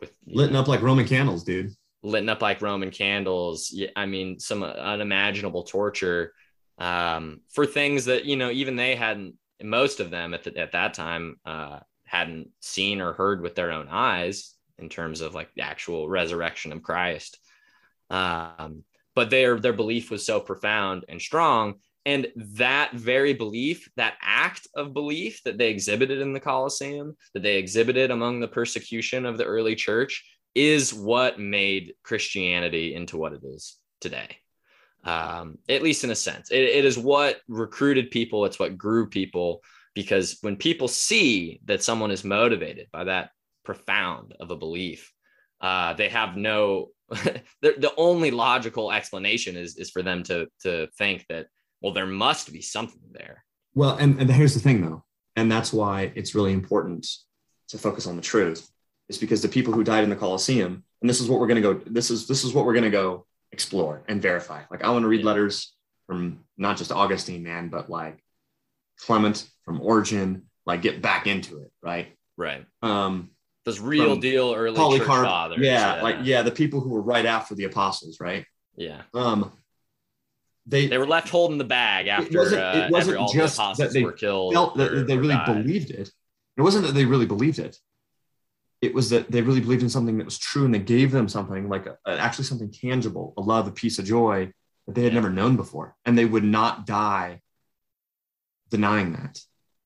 with 0.00 0.12
lit 0.26 0.54
up 0.54 0.68
like 0.68 0.82
Roman 0.82 1.06
candles, 1.06 1.44
dude. 1.44 1.72
Lit 2.02 2.28
up 2.28 2.42
like 2.42 2.62
Roman 2.62 2.90
candles. 2.90 3.74
I 3.96 4.06
mean, 4.06 4.38
some 4.38 4.62
unimaginable 4.62 5.62
torture 5.62 6.32
um, 6.78 7.40
for 7.50 7.64
things 7.66 8.04
that 8.06 8.24
you 8.24 8.36
know 8.36 8.50
even 8.50 8.76
they 8.76 8.94
hadn't. 8.94 9.36
Most 9.62 10.00
of 10.00 10.10
them 10.10 10.34
at 10.34 10.42
the, 10.42 10.58
at 10.58 10.72
that 10.72 10.94
time 10.94 11.38
uh, 11.46 11.78
hadn't 12.04 12.50
seen 12.60 13.00
or 13.00 13.12
heard 13.12 13.40
with 13.40 13.54
their 13.54 13.70
own 13.70 13.88
eyes 13.88 14.54
in 14.78 14.88
terms 14.88 15.20
of 15.20 15.34
like 15.34 15.54
the 15.54 15.62
actual 15.62 16.08
resurrection 16.08 16.72
of 16.72 16.82
Christ. 16.82 17.38
Um, 18.10 18.84
but 19.14 19.30
their 19.30 19.58
their 19.58 19.72
belief 19.72 20.10
was 20.10 20.24
so 20.24 20.40
profound 20.40 21.04
and 21.08 21.20
strong. 21.20 21.74
And 22.04 22.26
that 22.56 22.94
very 22.94 23.32
belief 23.32 23.88
that 23.96 24.14
act 24.20 24.66
of 24.74 24.92
belief 24.92 25.40
that 25.44 25.56
they 25.56 25.70
exhibited 25.70 26.20
in 26.20 26.32
the 26.32 26.40
colosseum 26.40 27.16
that 27.34 27.44
they 27.44 27.56
exhibited 27.56 28.10
among 28.10 28.40
the 28.40 28.48
persecution 28.48 29.24
of 29.24 29.38
the 29.38 29.44
early 29.44 29.76
church 29.76 30.24
is 30.54 30.92
what 30.92 31.38
made 31.38 31.94
christianity 32.02 32.94
into 32.94 33.16
what 33.16 33.32
it 33.32 33.42
is 33.44 33.78
today. 34.00 34.36
Um, 35.04 35.58
at 35.68 35.82
least 35.82 36.04
in 36.04 36.10
a 36.10 36.16
sense. 36.16 36.50
It, 36.50 36.62
it 36.62 36.84
is 36.84 36.98
what 36.98 37.40
recruited 37.48 38.10
people. 38.10 38.44
It's 38.44 38.58
what 38.58 38.78
grew 38.78 39.08
people. 39.08 39.62
Because 39.94 40.38
when 40.42 40.56
people 40.56 40.88
see 40.88 41.60
that 41.66 41.82
someone 41.82 42.10
is 42.10 42.24
motivated 42.24 42.88
by 42.92 43.04
that 43.04 43.30
profound 43.64 44.34
of 44.40 44.50
a 44.50 44.56
belief 44.56 45.12
uh, 45.62 45.94
they 45.94 46.08
have 46.08 46.36
no 46.36 46.88
the, 47.60 47.74
the 47.78 47.92
only 47.96 48.30
logical 48.30 48.90
explanation 48.90 49.56
is 49.56 49.76
is 49.76 49.90
for 49.90 50.02
them 50.02 50.22
to 50.24 50.48
to 50.62 50.88
think 50.98 51.26
that 51.28 51.46
well 51.80 51.92
there 51.92 52.06
must 52.06 52.52
be 52.52 52.62
something 52.62 53.02
there. 53.10 53.44
Well 53.74 53.96
and, 53.96 54.18
and 54.20 54.30
here's 54.30 54.54
the 54.54 54.60
thing 54.60 54.80
though 54.80 55.04
and 55.36 55.50
that's 55.50 55.72
why 55.72 56.12
it's 56.14 56.34
really 56.34 56.52
important 56.52 57.06
to 57.68 57.78
focus 57.78 58.06
on 58.06 58.16
the 58.16 58.22
truth 58.22 58.70
is 59.08 59.18
because 59.18 59.42
the 59.42 59.48
people 59.48 59.72
who 59.72 59.84
died 59.84 60.04
in 60.04 60.10
the 60.10 60.16
colosseum 60.16 60.84
and 61.00 61.10
this 61.10 61.20
is 61.20 61.28
what 61.28 61.40
we're 61.40 61.46
going 61.46 61.62
to 61.62 61.74
go 61.74 61.80
this 61.86 62.10
is 62.10 62.26
this 62.26 62.44
is 62.44 62.52
what 62.54 62.64
we're 62.64 62.74
going 62.74 62.84
to 62.84 62.90
go 62.90 63.26
explore 63.50 64.02
and 64.08 64.22
verify. 64.22 64.62
Like 64.70 64.82
i 64.82 64.90
want 64.90 65.02
to 65.02 65.08
read 65.08 65.20
yeah. 65.20 65.26
letters 65.26 65.74
from 66.06 66.40
not 66.56 66.76
just 66.76 66.92
augustine 66.92 67.42
man 67.42 67.68
but 67.68 67.90
like 67.90 68.22
clement 69.00 69.48
from 69.64 69.80
Origen 69.80 70.44
like 70.64 70.82
get 70.82 71.02
back 71.02 71.26
into 71.26 71.58
it 71.58 71.70
right? 71.82 72.16
Right. 72.38 72.64
Um 72.80 73.31
those 73.64 73.80
real 73.80 74.16
deal 74.16 74.54
early 74.54 74.76
Polycarp, 74.76 75.20
church 75.20 75.26
fathers. 75.26 75.58
Yeah, 75.60 75.96
yeah, 75.96 76.02
like 76.02 76.16
yeah, 76.22 76.42
the 76.42 76.50
people 76.50 76.80
who 76.80 76.90
were 76.90 77.02
right 77.02 77.26
after 77.26 77.54
the 77.54 77.64
apostles, 77.64 78.18
right? 78.20 78.44
Yeah. 78.76 79.02
Um, 79.14 79.52
they 80.66 80.86
they 80.86 80.98
were 80.98 81.06
left 81.06 81.28
holding 81.28 81.58
the 81.58 81.64
bag 81.64 82.08
after 82.08 82.36
it 82.36 82.38
wasn't, 82.38 82.76
it 82.76 82.90
wasn't 82.90 83.18
uh, 83.18 83.28
just 83.32 83.56
the 83.56 83.74
that 83.78 83.92
they 83.92 84.04
were 84.04 84.12
killed. 84.12 84.54
Felt 84.54 84.76
that 84.76 84.92
or, 84.92 85.02
they 85.04 85.16
really 85.16 85.38
believed 85.44 85.90
it. 85.90 86.10
It 86.56 86.62
wasn't 86.62 86.86
that 86.86 86.92
they 86.92 87.04
really 87.04 87.26
believed 87.26 87.58
it. 87.58 87.76
It 88.80 88.94
was 88.94 89.10
that 89.10 89.30
they 89.30 89.42
really 89.42 89.60
believed 89.60 89.82
in 89.82 89.88
something 89.88 90.18
that 90.18 90.24
was 90.24 90.38
true, 90.38 90.64
and 90.64 90.74
they 90.74 90.80
gave 90.80 91.12
them 91.12 91.28
something 91.28 91.68
like 91.68 91.86
a, 91.86 91.96
actually 92.06 92.44
something 92.44 92.72
tangible, 92.72 93.32
a 93.36 93.40
love, 93.40 93.68
a 93.68 93.70
peace, 93.70 93.98
of 93.98 94.04
joy 94.04 94.52
that 94.86 94.94
they 94.94 95.04
had 95.04 95.12
yeah. 95.12 95.20
never 95.20 95.30
known 95.30 95.56
before, 95.56 95.96
and 96.04 96.18
they 96.18 96.24
would 96.24 96.44
not 96.44 96.86
die 96.86 97.40
denying 98.70 99.12
that. 99.12 99.38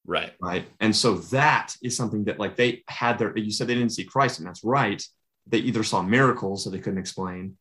Right. 0.06 0.32
Right. 0.40 0.66
And 0.80 0.94
so 0.94 1.16
that 1.16 1.74
is 1.82 1.96
something 1.96 2.24
that 2.24 2.38
like 2.38 2.56
they 2.56 2.84
had 2.88 3.18
their, 3.18 3.36
you 3.36 3.50
said 3.50 3.66
they 3.66 3.74
didn't 3.74 3.92
see 3.92 4.04
Christ, 4.04 4.38
and 4.38 4.48
that's 4.48 4.64
right. 4.64 5.02
They 5.46 5.58
either 5.58 5.82
saw 5.82 6.02
miracles 6.02 6.64
that 6.64 6.70
they 6.70 6.78
couldn't 6.78 6.98
explain, 6.98 7.56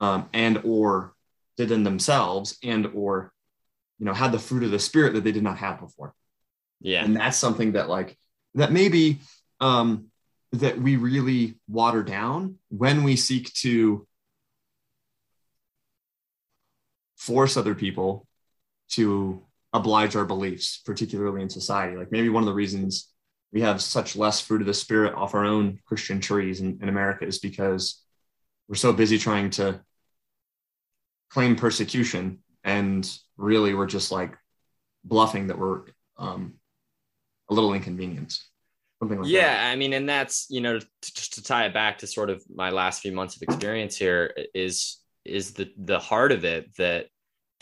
um, 0.00 0.28
and 0.32 0.60
or 0.64 1.14
did 1.56 1.70
in 1.70 1.82
themselves, 1.82 2.58
and 2.62 2.86
or, 2.94 3.32
you 3.98 4.06
know, 4.06 4.14
had 4.14 4.32
the 4.32 4.38
fruit 4.38 4.62
of 4.62 4.70
the 4.70 4.78
spirit 4.78 5.14
that 5.14 5.24
they 5.24 5.32
did 5.32 5.42
not 5.42 5.58
have 5.58 5.80
before. 5.80 6.14
Yeah. 6.80 7.04
And 7.04 7.16
that's 7.16 7.36
something 7.36 7.72
that 7.72 7.88
like 7.88 8.16
that 8.54 8.72
maybe 8.72 9.18
um 9.60 10.06
that 10.52 10.78
we 10.78 10.96
really 10.96 11.54
water 11.68 12.02
down 12.02 12.58
when 12.68 13.04
we 13.04 13.16
seek 13.16 13.52
to 13.54 14.06
force 17.16 17.56
other 17.56 17.74
people 17.74 18.26
to 18.90 19.42
oblige 19.72 20.16
our 20.16 20.24
beliefs, 20.24 20.82
particularly 20.84 21.42
in 21.42 21.50
society. 21.50 21.96
Like 21.96 22.12
maybe 22.12 22.28
one 22.28 22.42
of 22.42 22.46
the 22.46 22.54
reasons 22.54 23.12
we 23.52 23.60
have 23.60 23.82
such 23.82 24.16
less 24.16 24.40
fruit 24.40 24.62
of 24.62 24.66
the 24.66 24.74
spirit 24.74 25.14
off 25.14 25.34
our 25.34 25.44
own 25.44 25.78
Christian 25.86 26.20
trees 26.20 26.60
in, 26.60 26.78
in 26.82 26.88
America 26.88 27.26
is 27.26 27.38
because 27.38 28.02
we're 28.68 28.76
so 28.76 28.92
busy 28.92 29.18
trying 29.18 29.50
to 29.50 29.80
claim 31.30 31.56
persecution 31.56 32.38
and 32.64 33.10
really 33.36 33.74
we're 33.74 33.86
just 33.86 34.12
like 34.12 34.36
bluffing 35.04 35.48
that 35.48 35.58
we're 35.58 35.82
um, 36.16 36.54
a 37.50 37.54
little 37.54 37.74
inconvenient. 37.74 38.38
Something 39.00 39.20
like 39.20 39.30
yeah, 39.30 39.52
that. 39.52 39.72
I 39.72 39.76
mean, 39.76 39.92
and 39.94 40.08
that's 40.08 40.46
you 40.48 40.60
know, 40.60 40.78
just 41.02 41.34
to 41.34 41.42
tie 41.42 41.66
it 41.66 41.74
back 41.74 41.98
to 41.98 42.06
sort 42.06 42.30
of 42.30 42.42
my 42.54 42.70
last 42.70 43.02
few 43.02 43.12
months 43.12 43.36
of 43.36 43.42
experience 43.42 43.96
here 43.96 44.32
is 44.54 44.98
is 45.24 45.52
the 45.52 45.72
the 45.76 45.98
heart 45.98 46.30
of 46.30 46.44
it 46.44 46.74
that 46.76 47.06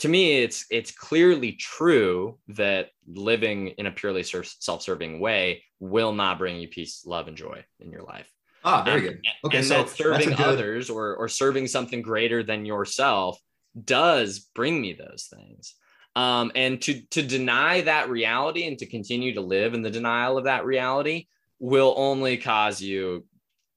to 0.01 0.09
me 0.09 0.41
it's 0.43 0.65
it's 0.69 0.91
clearly 0.91 1.53
true 1.53 2.37
that 2.47 2.89
living 3.07 3.69
in 3.69 3.85
a 3.85 3.91
purely 3.91 4.23
self-serving 4.23 5.19
way 5.19 5.63
will 5.79 6.13
not 6.13 6.37
bring 6.37 6.59
you 6.59 6.67
peace 6.67 7.03
love 7.05 7.27
and 7.27 7.37
joy 7.37 7.63
in 7.79 7.91
your 7.91 8.03
life 8.03 8.31
Ah, 8.63 8.83
very 8.83 9.01
good. 9.01 9.21
Okay, 9.45 9.57
and 9.57 9.65
so 9.65 9.83
that 9.83 9.89
serving 9.89 10.29
good... 10.29 10.39
others 10.39 10.89
or 10.89 11.15
or 11.15 11.27
serving 11.27 11.67
something 11.67 12.01
greater 12.01 12.43
than 12.43 12.65
yourself 12.65 13.39
does 13.85 14.39
bring 14.39 14.79
me 14.79 14.93
those 14.93 15.29
things. 15.33 15.75
Um, 16.15 16.51
and 16.55 16.81
to 16.83 17.01
to 17.11 17.23
deny 17.23 17.81
that 17.81 18.09
reality 18.09 18.67
and 18.67 18.77
to 18.79 18.85
continue 18.85 19.33
to 19.33 19.41
live 19.41 19.73
in 19.73 19.81
the 19.81 19.89
denial 19.89 20.37
of 20.37 20.43
that 20.43 20.65
reality 20.65 21.27
will 21.59 21.93
only 21.97 22.37
cause 22.37 22.81
you 22.81 23.25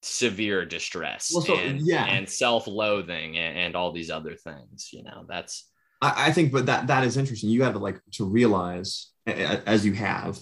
severe 0.02 0.66
distress 0.66 1.32
well, 1.32 1.44
so, 1.44 1.56
and, 1.56 1.86
yeah. 1.86 2.04
and 2.04 2.28
self-loathing 2.28 3.38
and, 3.38 3.58
and 3.58 3.76
all 3.76 3.90
these 3.92 4.10
other 4.10 4.34
things. 4.34 4.90
You 4.92 5.02
know, 5.02 5.24
that's 5.26 5.70
I, 6.00 6.28
I 6.28 6.32
think, 6.32 6.52
but 6.52 6.66
that 6.66 6.86
that 6.88 7.04
is 7.04 7.16
interesting. 7.16 7.50
You 7.50 7.62
have 7.62 7.74
to 7.74 7.78
like 7.78 8.00
to 8.12 8.24
realize, 8.24 9.08
as 9.26 9.84
you 9.84 9.92
have, 9.94 10.38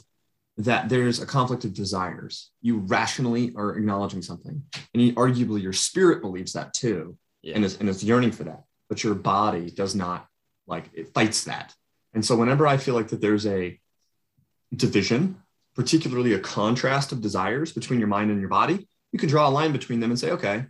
that 0.59 0.88
there's 0.88 1.21
a 1.21 1.27
conflict 1.27 1.65
of 1.65 1.75
desires. 1.75 2.51
You 2.61 2.79
rationally 2.79 3.53
are 3.57 3.77
acknowledging 3.77 4.23
something, 4.23 4.62
and 4.93 5.03
you, 5.03 5.12
arguably 5.15 5.62
your 5.62 5.73
spirit 5.73 6.21
believes 6.21 6.53
that 6.53 6.75
too, 6.75 7.17
yeah. 7.43 7.55
and 7.55 7.65
is 7.65 7.79
and 7.79 7.88
is 7.88 8.05
yearning 8.05 8.33
for 8.33 8.45
that, 8.45 8.65
but 8.88 9.03
your 9.03 9.15
body 9.15 9.71
does 9.71 9.95
not 9.95 10.27
like 10.67 10.91
it 10.95 11.12
fights 11.15 11.45
that. 11.45 11.75
And 12.15 12.25
so, 12.25 12.37
whenever 12.37 12.67
I 12.67 12.77
feel 12.77 12.95
like 12.95 13.09
that 13.09 13.21
there's 13.21 13.47
a 13.47 13.79
division, 14.75 15.37
particularly 15.75 16.35
a 16.35 16.38
contrast 16.38 17.12
of 17.12 17.21
desires 17.21 17.73
between 17.73 17.99
your 17.99 18.09
mind 18.09 18.31
and 18.31 18.41
your 18.41 18.49
body, 18.49 18.87
you 19.12 19.19
can 19.19 19.29
draw 19.29 19.49
a 19.49 19.51
line 19.51 19.73
between 19.73 20.01
them 20.01 20.11
and 20.11 20.19
say, 20.19 20.31
okay, 20.31 20.67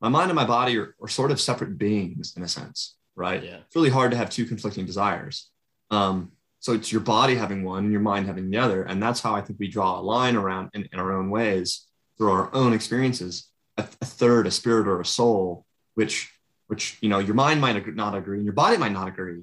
my 0.00 0.08
mind 0.08 0.30
and 0.30 0.36
my 0.36 0.44
body 0.44 0.78
are, 0.78 0.94
are 1.00 1.08
sort 1.08 1.30
of 1.30 1.40
separate 1.40 1.78
beings 1.78 2.34
in 2.36 2.42
a 2.42 2.48
sense 2.48 2.95
right? 3.16 3.42
Yeah. 3.42 3.56
It's 3.66 3.74
really 3.74 3.90
hard 3.90 4.10
to 4.12 4.16
have 4.16 4.30
two 4.30 4.44
conflicting 4.44 4.86
desires. 4.86 5.50
Um, 5.90 6.32
so 6.60 6.72
it's 6.72 6.92
your 6.92 7.00
body 7.00 7.34
having 7.34 7.64
one 7.64 7.84
and 7.84 7.92
your 7.92 8.00
mind 8.00 8.26
having 8.26 8.50
the 8.50 8.58
other. 8.58 8.82
And 8.82 9.02
that's 9.02 9.20
how 9.20 9.34
I 9.34 9.40
think 9.40 9.58
we 9.58 9.68
draw 9.68 9.98
a 9.98 10.02
line 10.02 10.36
around 10.36 10.70
in, 10.74 10.88
in 10.92 10.98
our 10.98 11.16
own 11.16 11.30
ways 11.30 11.86
through 12.18 12.30
our 12.30 12.54
own 12.54 12.72
experiences, 12.72 13.48
a, 13.76 13.82
a, 13.82 14.04
third, 14.04 14.46
a 14.46 14.50
spirit 14.50 14.88
or 14.88 15.00
a 15.00 15.04
soul, 15.04 15.64
which, 15.94 16.32
which, 16.66 16.98
you 17.00 17.08
know, 17.08 17.18
your 17.18 17.34
mind 17.34 17.60
might 17.60 17.94
not 17.94 18.14
agree 18.14 18.38
and 18.38 18.44
your 18.44 18.54
body 18.54 18.76
might 18.76 18.92
not 18.92 19.08
agree. 19.08 19.42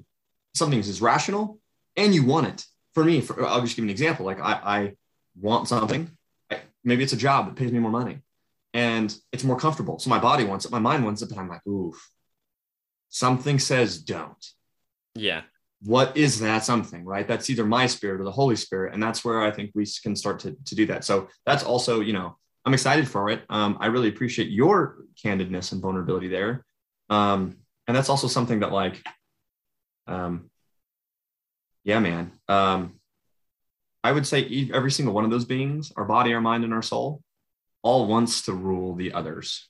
Something 0.54 0.78
is 0.78 1.00
rational 1.00 1.58
and 1.96 2.14
you 2.14 2.24
want 2.24 2.46
it. 2.48 2.64
For 2.94 3.04
me, 3.04 3.20
for, 3.20 3.44
I'll 3.44 3.60
just 3.60 3.74
give 3.76 3.84
you 3.84 3.88
an 3.88 3.92
example. 3.92 4.26
Like 4.26 4.40
I, 4.40 4.52
I 4.52 4.92
want 5.40 5.68
something, 5.68 6.10
I, 6.50 6.60
maybe 6.84 7.02
it's 7.02 7.12
a 7.12 7.16
job 7.16 7.46
that 7.46 7.56
pays 7.56 7.72
me 7.72 7.78
more 7.78 7.90
money 7.90 8.18
and 8.72 9.16
it's 9.32 9.44
more 9.44 9.56
comfortable. 9.56 9.98
So 9.98 10.10
my 10.10 10.18
body 10.18 10.44
wants 10.44 10.64
it, 10.64 10.70
my 10.70 10.78
mind 10.78 11.04
wants 11.04 11.22
it, 11.22 11.28
but 11.28 11.38
I'm 11.38 11.48
like, 11.48 11.66
oof, 11.66 11.96
something 13.14 13.60
says 13.60 13.98
don't. 13.98 14.44
Yeah. 15.14 15.42
What 15.82 16.16
is 16.16 16.40
that 16.40 16.64
something, 16.64 17.04
right? 17.04 17.28
That's 17.28 17.48
either 17.48 17.64
my 17.64 17.86
spirit 17.86 18.20
or 18.20 18.24
the 18.24 18.32
Holy 18.32 18.56
Spirit. 18.56 18.92
And 18.92 19.00
that's 19.00 19.24
where 19.24 19.40
I 19.40 19.52
think 19.52 19.70
we 19.72 19.86
can 20.02 20.16
start 20.16 20.40
to, 20.40 20.56
to 20.64 20.74
do 20.74 20.86
that. 20.86 21.04
So 21.04 21.28
that's 21.46 21.62
also, 21.62 22.00
you 22.00 22.12
know, 22.12 22.36
I'm 22.64 22.74
excited 22.74 23.06
for 23.06 23.30
it. 23.30 23.44
Um, 23.48 23.78
I 23.78 23.86
really 23.86 24.08
appreciate 24.08 24.50
your 24.50 25.04
candidness 25.22 25.70
and 25.70 25.80
vulnerability 25.80 26.26
there. 26.26 26.64
Um, 27.08 27.58
and 27.86 27.96
that's 27.96 28.08
also 28.08 28.26
something 28.26 28.60
that 28.60 28.72
like, 28.72 29.00
um, 30.08 30.50
yeah, 31.84 32.00
man. 32.00 32.32
Um, 32.48 32.94
I 34.02 34.10
would 34.10 34.26
say 34.26 34.68
every 34.74 34.90
single 34.90 35.14
one 35.14 35.24
of 35.24 35.30
those 35.30 35.44
beings, 35.44 35.92
our 35.96 36.04
body, 36.04 36.34
our 36.34 36.40
mind, 36.40 36.64
and 36.64 36.74
our 36.74 36.82
soul, 36.82 37.22
all 37.82 38.08
wants 38.08 38.42
to 38.46 38.52
rule 38.52 38.96
the 38.96 39.12
others. 39.12 39.68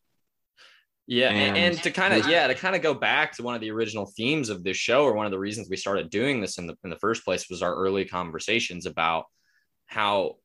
Yeah, 1.06 1.28
and, 1.28 1.56
and 1.56 1.82
to 1.82 1.90
kind 1.90 2.14
of 2.14 2.26
yeah 2.26 2.46
to 2.46 2.54
kind 2.54 2.74
of 2.74 2.80
go 2.80 2.94
back 2.94 3.32
to 3.36 3.42
one 3.42 3.54
of 3.54 3.60
the 3.60 3.70
original 3.70 4.10
themes 4.16 4.48
of 4.48 4.64
this 4.64 4.78
show, 4.78 5.04
or 5.04 5.12
one 5.12 5.26
of 5.26 5.32
the 5.32 5.38
reasons 5.38 5.68
we 5.68 5.76
started 5.76 6.08
doing 6.08 6.40
this 6.40 6.56
in 6.56 6.66
the 6.66 6.76
in 6.82 6.88
the 6.88 6.96
first 6.96 7.24
place 7.24 7.50
was 7.50 7.62
our 7.62 7.74
early 7.74 8.06
conversations 8.06 8.86
about 8.86 9.26
how 9.86 10.36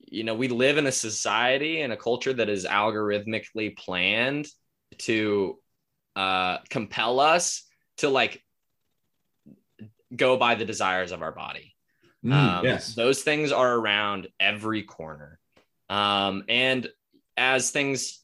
you 0.00 0.24
know 0.24 0.34
we 0.34 0.48
live 0.48 0.76
in 0.76 0.88
a 0.88 0.92
society 0.92 1.82
and 1.82 1.92
a 1.92 1.96
culture 1.96 2.32
that 2.32 2.48
is 2.48 2.66
algorithmically 2.66 3.76
planned 3.76 4.48
to 4.98 5.58
uh, 6.16 6.58
compel 6.68 7.20
us 7.20 7.62
to 7.98 8.08
like 8.08 8.42
go 10.14 10.36
by 10.36 10.56
the 10.56 10.64
desires 10.64 11.12
of 11.12 11.22
our 11.22 11.32
body. 11.32 11.76
Mm, 12.24 12.32
um, 12.32 12.64
yes, 12.64 12.96
those 12.96 13.22
things 13.22 13.52
are 13.52 13.72
around 13.72 14.26
every 14.40 14.82
corner, 14.82 15.38
um, 15.88 16.42
and 16.48 16.88
as 17.36 17.70
things 17.70 18.21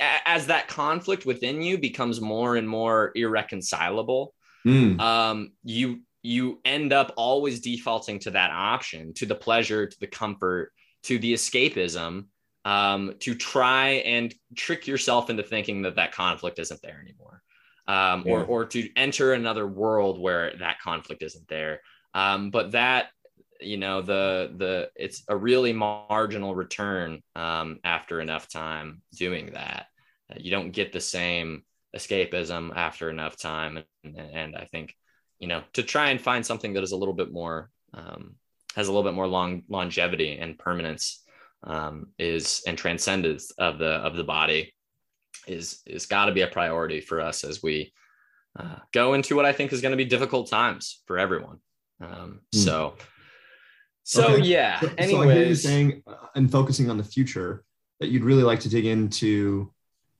as 0.00 0.46
that 0.46 0.68
conflict 0.68 1.26
within 1.26 1.62
you 1.62 1.78
becomes 1.78 2.20
more 2.20 2.56
and 2.56 2.68
more 2.68 3.12
irreconcilable, 3.14 4.34
mm. 4.66 4.98
um, 5.00 5.52
you 5.62 6.00
you 6.22 6.60
end 6.64 6.92
up 6.92 7.12
always 7.16 7.60
defaulting 7.60 8.18
to 8.18 8.30
that 8.30 8.50
option, 8.50 9.12
to 9.14 9.26
the 9.26 9.34
pleasure, 9.34 9.86
to 9.86 10.00
the 10.00 10.06
comfort, 10.06 10.72
to 11.02 11.18
the 11.18 11.34
escapism, 11.34 12.24
um, 12.64 13.14
to 13.20 13.34
try 13.34 13.88
and 14.06 14.34
trick 14.56 14.86
yourself 14.86 15.28
into 15.28 15.42
thinking 15.42 15.82
that 15.82 15.96
that 15.96 16.12
conflict 16.12 16.58
isn't 16.58 16.80
there 16.82 16.98
anymore, 17.02 17.42
um, 17.86 18.24
yeah. 18.26 18.32
or 18.32 18.44
or 18.44 18.64
to 18.64 18.88
enter 18.96 19.32
another 19.32 19.66
world 19.66 20.18
where 20.18 20.54
that 20.58 20.80
conflict 20.80 21.22
isn't 21.22 21.48
there. 21.48 21.80
Um, 22.14 22.50
but 22.50 22.72
that 22.72 23.08
you 23.64 23.76
know 23.76 24.02
the 24.02 24.52
the 24.56 24.90
it's 24.96 25.22
a 25.28 25.36
really 25.36 25.72
marginal 25.72 26.54
return 26.54 27.22
um, 27.36 27.78
after 27.84 28.20
enough 28.20 28.48
time 28.48 29.02
doing 29.16 29.52
that 29.52 29.86
uh, 30.30 30.36
you 30.38 30.50
don't 30.50 30.70
get 30.70 30.92
the 30.92 31.00
same 31.00 31.62
escapism 31.96 32.74
after 32.74 33.10
enough 33.10 33.36
time 33.36 33.82
and, 34.02 34.16
and 34.18 34.56
i 34.56 34.64
think 34.64 34.94
you 35.38 35.46
know 35.46 35.62
to 35.72 35.82
try 35.82 36.10
and 36.10 36.20
find 36.20 36.44
something 36.44 36.72
that 36.74 36.82
is 36.82 36.92
a 36.92 36.96
little 36.96 37.14
bit 37.14 37.32
more 37.32 37.70
um, 37.94 38.34
has 38.74 38.88
a 38.88 38.92
little 38.92 39.08
bit 39.08 39.14
more 39.14 39.28
long 39.28 39.62
longevity 39.68 40.38
and 40.38 40.58
permanence 40.58 41.22
um, 41.62 42.08
is 42.18 42.62
and 42.66 42.76
transcendence 42.76 43.50
of 43.52 43.78
the 43.78 43.86
of 43.86 44.16
the 44.16 44.24
body 44.24 44.74
is 45.46 45.80
is 45.86 46.06
got 46.06 46.26
to 46.26 46.32
be 46.32 46.42
a 46.42 46.46
priority 46.46 47.00
for 47.00 47.20
us 47.20 47.44
as 47.44 47.62
we 47.62 47.92
uh, 48.58 48.76
go 48.92 49.14
into 49.14 49.34
what 49.34 49.44
I 49.44 49.52
think 49.52 49.72
is 49.72 49.80
going 49.80 49.92
to 49.92 49.96
be 49.96 50.04
difficult 50.04 50.48
times 50.48 51.02
for 51.06 51.18
everyone. 51.18 51.58
Um, 52.00 52.40
mm. 52.54 52.64
So 52.64 52.94
so 54.04 54.34
okay. 54.34 54.44
yeah. 54.44 54.80
So, 54.80 54.90
Anyways, 54.98 55.26
so 55.26 55.30
I 55.30 55.34
hear 55.34 55.46
you 55.46 55.54
saying 55.54 56.02
uh, 56.06 56.14
and 56.34 56.50
focusing 56.50 56.90
on 56.90 56.98
the 56.98 57.04
future 57.04 57.64
that 58.00 58.08
you'd 58.08 58.24
really 58.24 58.42
like 58.42 58.60
to 58.60 58.68
dig 58.68 58.86
into 58.86 59.72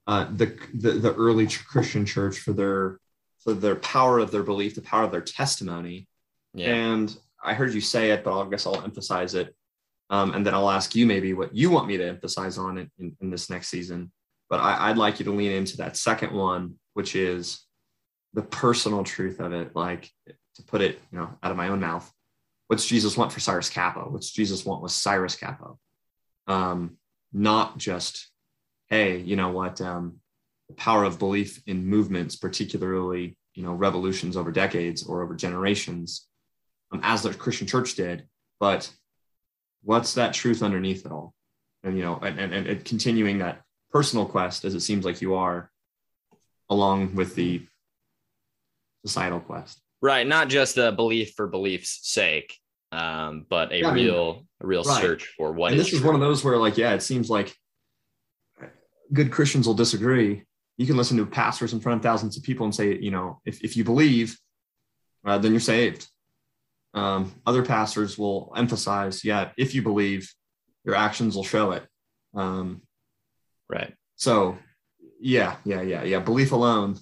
uh, 0.06 0.26
the, 0.34 0.56
the 0.74 0.92
the 0.92 1.14
early 1.14 1.46
Christian 1.46 2.04
church 2.04 2.38
for 2.38 2.52
their 2.52 2.98
for 3.44 3.52
their 3.52 3.76
power 3.76 4.18
of 4.18 4.30
their 4.30 4.42
belief, 4.42 4.74
the 4.74 4.80
power 4.80 5.04
of 5.04 5.12
their 5.12 5.20
testimony. 5.20 6.08
Yeah. 6.54 6.74
And 6.74 7.16
I 7.42 7.52
heard 7.52 7.74
you 7.74 7.80
say 7.82 8.10
it, 8.10 8.24
but 8.24 8.40
I 8.40 8.48
guess 8.48 8.66
I'll 8.66 8.82
emphasize 8.82 9.34
it. 9.34 9.54
Um, 10.08 10.32
and 10.32 10.46
then 10.46 10.54
I'll 10.54 10.70
ask 10.70 10.94
you 10.94 11.06
maybe 11.06 11.34
what 11.34 11.54
you 11.54 11.70
want 11.70 11.86
me 11.86 11.98
to 11.98 12.08
emphasize 12.08 12.56
on 12.56 12.78
it 12.78 12.90
in, 12.98 13.16
in 13.20 13.30
this 13.30 13.50
next 13.50 13.68
season. 13.68 14.10
But 14.48 14.60
I, 14.60 14.90
I'd 14.90 14.98
like 14.98 15.18
you 15.18 15.26
to 15.26 15.30
lean 15.30 15.52
into 15.52 15.76
that 15.78 15.96
second 15.96 16.32
one, 16.32 16.76
which 16.94 17.14
is 17.16 17.64
the 18.32 18.42
personal 18.42 19.04
truth 19.04 19.40
of 19.40 19.52
it. 19.52 19.76
Like 19.76 20.10
to 20.26 20.62
put 20.62 20.80
it, 20.80 21.00
you 21.12 21.18
know, 21.18 21.30
out 21.42 21.50
of 21.50 21.56
my 21.56 21.68
own 21.68 21.80
mouth, 21.80 22.10
what's 22.68 22.86
Jesus 22.86 23.16
want 23.16 23.32
for 23.32 23.40
Cyrus 23.40 23.70
Capo? 23.70 24.08
What's 24.10 24.30
Jesus 24.30 24.64
want 24.64 24.82
with 24.82 24.92
Cyrus 24.92 25.36
Capo? 25.36 25.78
Um, 26.46 26.96
not 27.32 27.78
just, 27.78 28.28
hey, 28.88 29.18
you 29.18 29.36
know 29.36 29.50
what, 29.50 29.80
um, 29.80 30.20
the 30.68 30.74
power 30.74 31.04
of 31.04 31.18
belief 31.18 31.62
in 31.66 31.86
movements, 31.86 32.36
particularly, 32.36 33.36
you 33.54 33.62
know, 33.62 33.72
revolutions 33.72 34.36
over 34.36 34.50
decades 34.50 35.02
or 35.04 35.22
over 35.22 35.34
generations, 35.34 36.26
um, 36.92 37.00
as 37.02 37.22
the 37.22 37.34
Christian 37.34 37.66
church 37.66 37.94
did, 37.94 38.26
but 38.60 38.90
what's 39.82 40.14
that 40.14 40.32
truth 40.32 40.62
underneath 40.62 41.04
it 41.04 41.12
all? 41.12 41.34
And, 41.82 41.96
you 41.96 42.02
know, 42.02 42.18
and, 42.22 42.38
and, 42.38 42.66
and 42.66 42.84
continuing 42.84 43.38
that 43.38 43.62
personal 43.90 44.26
quest 44.26 44.64
as 44.64 44.74
it 44.74 44.80
seems 44.80 45.04
like 45.04 45.20
you 45.20 45.34
are 45.34 45.70
along 46.70 47.14
with 47.14 47.34
the 47.34 47.66
societal 49.04 49.40
quest. 49.40 49.80
Right. 50.04 50.26
Not 50.26 50.48
just 50.48 50.76
a 50.76 50.92
belief 50.92 51.32
for 51.34 51.46
belief's 51.46 52.00
sake, 52.02 52.58
um, 52.92 53.46
but 53.48 53.72
a 53.72 53.78
Yeah, 53.78 53.88
I 53.88 53.94
mean, 53.94 54.04
real, 54.04 54.46
a 54.60 54.66
real 54.66 54.82
right. 54.82 55.00
search 55.00 55.32
for 55.34 55.52
what 55.52 55.72
and 55.72 55.80
is 55.80 55.86
this 55.86 55.94
is 55.94 56.00
true. 56.00 56.08
one 56.08 56.14
of 56.14 56.20
those 56.20 56.44
where 56.44 56.58
like, 56.58 56.76
yeah, 56.76 56.92
it 56.92 57.02
seems 57.02 57.30
like 57.30 57.56
good 59.14 59.32
Christians 59.32 59.66
will 59.66 59.72
disagree. 59.72 60.44
You 60.76 60.86
can 60.86 60.98
listen 60.98 61.16
to 61.16 61.24
pastors 61.24 61.72
in 61.72 61.80
front 61.80 61.96
of 61.96 62.02
thousands 62.02 62.36
of 62.36 62.42
people 62.42 62.66
and 62.66 62.74
say, 62.74 62.98
you 62.98 63.10
know, 63.10 63.40
if, 63.46 63.64
if 63.64 63.78
you 63.78 63.84
believe, 63.84 64.38
uh, 65.24 65.38
then 65.38 65.52
you're 65.52 65.60
saved. 65.60 66.06
Um, 66.92 67.32
other 67.46 67.64
pastors 67.64 68.18
will 68.18 68.52
emphasize, 68.54 69.24
yeah, 69.24 69.52
if 69.56 69.74
you 69.74 69.80
believe, 69.80 70.30
your 70.84 70.96
actions 70.96 71.34
will 71.34 71.44
show 71.44 71.72
it. 71.72 71.86
Um, 72.34 72.82
right. 73.70 73.94
so, 74.16 74.58
yeah, 75.18 75.56
yeah, 75.64 75.80
yeah, 75.80 76.02
yeah. 76.04 76.18
Belief 76.18 76.52
alone. 76.52 76.98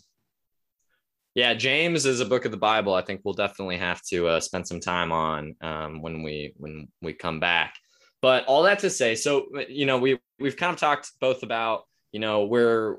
Yeah, 1.35 1.55
James 1.55 2.05
is 2.05 2.21
a 2.21 2.27
book 2.27 2.45
of 2.45 2.51
the 2.51 2.59
Bible. 2.59 2.95
I 2.95 3.03
think 3.03 3.23
we'll 3.25 3.35
definitely 3.35 3.79
have 3.79 4.03
to 4.11 4.29
uh, 4.29 4.41
spend 4.41 4.67
some 4.67 4.81
time 4.81 5.13
on 5.13 5.57
um, 5.63 6.03
when 6.03 6.23
we 6.23 6.53
when 6.57 6.89
we 7.01 7.15
come 7.15 7.41
back. 7.41 7.75
But 8.21 8.45
all 8.45 8.65
that 8.65 8.81
to 8.81 8.91
say, 8.91 9.15
so 9.15 9.47
you 9.69 9.87
know, 9.87 9.99
we 9.99 10.19
we've 10.39 10.57
kind 10.57 10.75
of 10.75 10.79
talked 10.79 11.11
both 11.21 11.43
about 11.43 11.85
you 12.13 12.21
know 12.21 12.45
where 12.45 12.99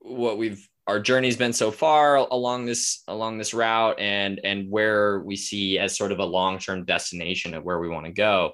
what 0.00 0.36
we've 0.36 0.68
our 0.86 1.00
journey's 1.00 1.36
been 1.36 1.52
so 1.52 1.70
far 1.70 2.16
along 2.16 2.66
this 2.66 3.02
along 3.08 3.38
this 3.38 3.54
route 3.54 3.98
and 3.98 4.40
and 4.44 4.70
where 4.70 5.20
we 5.20 5.36
see 5.36 5.78
as 5.78 5.96
sort 5.96 6.12
of 6.12 6.18
a 6.18 6.24
long-term 6.24 6.84
destination 6.84 7.54
of 7.54 7.64
where 7.64 7.78
we 7.78 7.88
want 7.88 8.04
to 8.04 8.12
go 8.12 8.52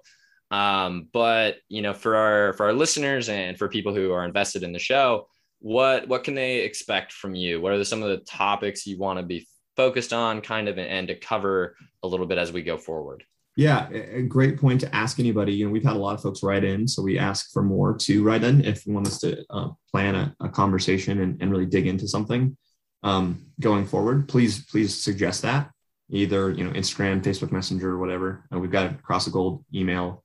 um, 0.51 1.09
but 1.13 1.57
you 1.69 1.83
know 1.83 1.93
for 1.93 2.17
our 2.17 2.53
for 2.53 2.67
our 2.67 2.73
listeners 2.73 3.29
and 3.29 3.59
for 3.59 3.69
people 3.69 3.95
who 3.95 4.13
are 4.13 4.25
invested 4.25 4.63
in 4.63 4.73
the 4.73 4.79
show 4.79 5.27
what 5.61 6.09
what 6.09 6.25
can 6.25 6.35
they 6.35 6.61
expect 6.61 7.13
from 7.13 7.35
you 7.35 7.61
what 7.61 7.73
are 7.73 7.79
the, 7.79 7.85
some 7.85 8.03
of 8.03 8.09
the 8.09 8.19
topics 8.19 8.87
you 8.87 8.99
want 8.99 9.19
to 9.19 9.25
be 9.25 9.47
focused 9.77 10.13
on 10.13 10.41
kind 10.41 10.69
of 10.69 10.79
and 10.79 11.09
to 11.09 11.15
cover 11.15 11.77
a 12.03 12.09
little 12.09 12.27
bit 12.27 12.39
as 12.39 12.53
we 12.53 12.63
go 12.63 12.77
forward 12.77 13.25
Yeah, 13.57 13.91
a 13.91 14.23
great 14.23 14.59
point 14.59 14.81
to 14.81 14.95
ask 14.95 15.19
anybody. 15.19 15.53
You 15.53 15.67
know, 15.67 15.73
we've 15.73 15.85
had 15.85 15.97
a 15.97 15.99
lot 15.99 16.15
of 16.15 16.23
folks 16.23 16.43
write 16.43 16.65
in, 16.65 16.87
so 16.89 17.03
we 17.03 17.19
ask 17.19 17.51
for 17.53 17.63
more 17.63 17.97
to 17.97 18.23
write 18.23 18.45
in 18.45 18.65
if 18.65 18.87
you 18.87 18.95
want 18.95 19.09
us 19.09 19.19
to 19.21 19.45
uh, 19.51 19.69
plan 19.91 20.15
a, 20.15 20.35
a 20.41 20.49
conversation 20.49 21.21
and, 21.21 21.43
and 21.43 21.51
really 21.51 21.67
dig 21.67 21.87
into 21.87 22.07
something 22.07 22.57
um, 23.03 23.27
going 23.59 23.87
forward. 23.87 24.29
Please, 24.29 24.65
please 24.67 24.95
suggest 24.95 25.43
that 25.43 25.71
either 26.11 26.51
you 26.51 26.65
know 26.65 26.71
Instagram, 26.73 27.23
Facebook 27.23 27.53
Messenger, 27.53 27.99
whatever. 27.99 28.45
Uh, 28.53 28.59
we've 28.59 28.71
got 28.71 28.91
across 28.93 29.25
the 29.25 29.31
gold 29.31 29.65
email, 29.75 30.25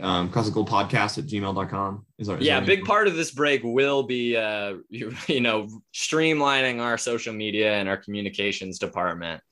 um, 0.00 0.28
gold 0.30 0.68
podcast 0.68 1.18
at 1.18 1.26
gmail.com. 1.26 2.06
Is 2.18 2.28
our 2.28 2.38
is 2.38 2.46
yeah 2.46 2.58
our 2.58 2.64
big 2.64 2.84
part 2.84 3.08
of 3.08 3.16
this 3.16 3.30
break 3.30 3.62
will 3.64 4.02
be 4.02 4.36
uh 4.36 4.74
you, 4.88 5.14
you 5.26 5.40
know 5.40 5.68
streamlining 5.94 6.80
our 6.80 6.98
social 6.98 7.32
media 7.32 7.74
and 7.74 7.88
our 7.88 7.96
communications 7.96 8.78
department 8.78 9.42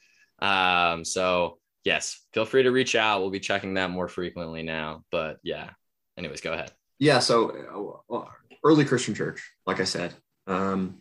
um 0.40 1.04
so 1.04 1.58
yes 1.84 2.24
feel 2.32 2.44
free 2.44 2.62
to 2.62 2.70
reach 2.70 2.94
out 2.94 3.20
we'll 3.20 3.30
be 3.30 3.40
checking 3.40 3.74
that 3.74 3.90
more 3.90 4.06
frequently 4.06 4.62
now 4.62 5.02
but 5.10 5.38
yeah 5.42 5.70
anyways 6.16 6.40
go 6.40 6.52
ahead 6.52 6.70
Yeah, 6.98 7.20
so 7.20 8.00
uh, 8.10 8.24
early 8.64 8.84
Christian 8.84 9.14
church, 9.14 9.52
like 9.66 9.80
I 9.80 9.84
said, 9.84 10.14
um, 10.46 11.00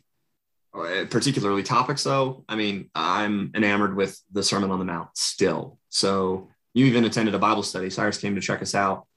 particularly 0.73 1.63
topics 1.63 2.03
though. 2.03 2.43
I 2.47 2.55
mean, 2.55 2.89
I'm 2.93 3.51
enamored 3.55 3.95
with 3.95 4.21
the 4.31 4.43
Sermon 4.43 4.69
on 4.69 4.79
the 4.79 4.85
Mount 4.85 5.09
still. 5.15 5.79
So 5.89 6.49
you 6.73 6.85
even 6.85 7.05
attended 7.05 7.33
a 7.33 7.39
Bible 7.39 7.63
study. 7.63 7.89
Cyrus 7.89 8.19
came 8.19 8.35
to 8.35 8.41
check 8.41 8.61
us 8.61 8.75
out, 8.75 9.07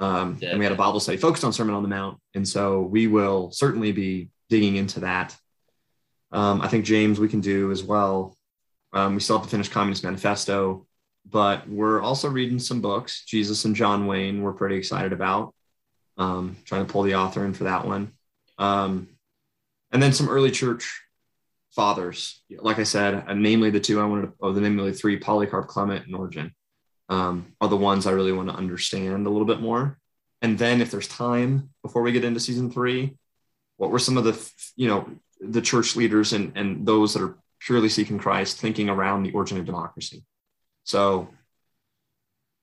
um, 0.00 0.36
Yeah. 0.40 0.50
and 0.50 0.58
we 0.58 0.64
had 0.64 0.72
a 0.72 0.76
Bible 0.76 0.98
study 0.98 1.18
focused 1.18 1.44
on 1.44 1.52
Sermon 1.52 1.74
on 1.74 1.82
the 1.82 1.88
Mount, 1.88 2.18
and 2.34 2.46
so 2.46 2.80
we 2.82 3.06
will 3.06 3.52
certainly 3.52 3.92
be 3.92 4.30
digging 4.48 4.74
into 4.76 5.00
that. 5.00 5.36
Um, 6.32 6.60
I 6.60 6.68
think 6.68 6.84
James 6.84 7.20
we 7.20 7.28
can 7.28 7.40
do 7.40 7.70
as 7.70 7.82
well. 7.84 8.36
Um, 8.92 9.14
we 9.14 9.20
still 9.20 9.36
have 9.38 9.44
to 9.46 9.50
finish 9.50 9.68
Communist 9.68 10.02
Manifesto, 10.02 10.86
but 11.24 11.68
we're 11.68 12.00
also 12.02 12.28
reading 12.28 12.58
some 12.58 12.80
books. 12.80 13.24
Jesus 13.24 13.64
and 13.64 13.76
John 13.76 14.06
Wayne, 14.08 14.42
we're 14.42 14.52
pretty 14.52 14.76
excited 14.76 15.12
about 15.12 15.54
um, 16.16 16.56
trying 16.64 16.84
to 16.86 16.92
pull 16.92 17.02
the 17.02 17.14
author 17.14 17.44
in 17.44 17.54
for 17.54 17.64
that 17.64 17.86
one. 17.86 18.12
Um, 18.58 19.08
and 19.92 20.02
then 20.02 20.12
some 20.12 20.28
early 20.28 20.50
church 20.50 21.02
fathers, 21.74 22.42
like 22.58 22.78
I 22.78 22.82
said, 22.84 23.24
and 23.28 23.42
namely 23.42 23.70
the 23.70 23.80
two 23.80 24.00
I 24.00 24.04
wanted 24.04 24.22
to, 24.26 24.32
oh, 24.40 24.52
the 24.52 24.60
namely 24.60 24.92
three, 24.92 25.18
Polycarp, 25.18 25.68
Clement, 25.68 26.06
and 26.06 26.14
Origen, 26.14 26.52
um, 27.10 27.52
are 27.60 27.68
the 27.68 27.76
ones 27.76 28.06
I 28.06 28.12
really 28.12 28.32
want 28.32 28.48
to 28.48 28.54
understand 28.54 29.26
a 29.26 29.30
little 29.30 29.46
bit 29.46 29.60
more. 29.60 29.98
And 30.40 30.58
then 30.58 30.80
if 30.80 30.90
there's 30.90 31.08
time 31.08 31.70
before 31.82 32.02
we 32.02 32.12
get 32.12 32.24
into 32.24 32.40
season 32.40 32.70
three, 32.70 33.16
what 33.76 33.90
were 33.90 33.98
some 33.98 34.16
of 34.16 34.24
the, 34.24 34.52
you 34.76 34.88
know, 34.88 35.10
the 35.40 35.60
church 35.60 35.96
leaders 35.96 36.32
and, 36.32 36.52
and 36.56 36.86
those 36.86 37.12
that 37.12 37.22
are 37.22 37.36
purely 37.58 37.88
seeking 37.88 38.18
Christ 38.18 38.58
thinking 38.58 38.88
around 38.88 39.22
the 39.22 39.32
origin 39.32 39.58
of 39.58 39.66
democracy? 39.66 40.24
So 40.84 41.28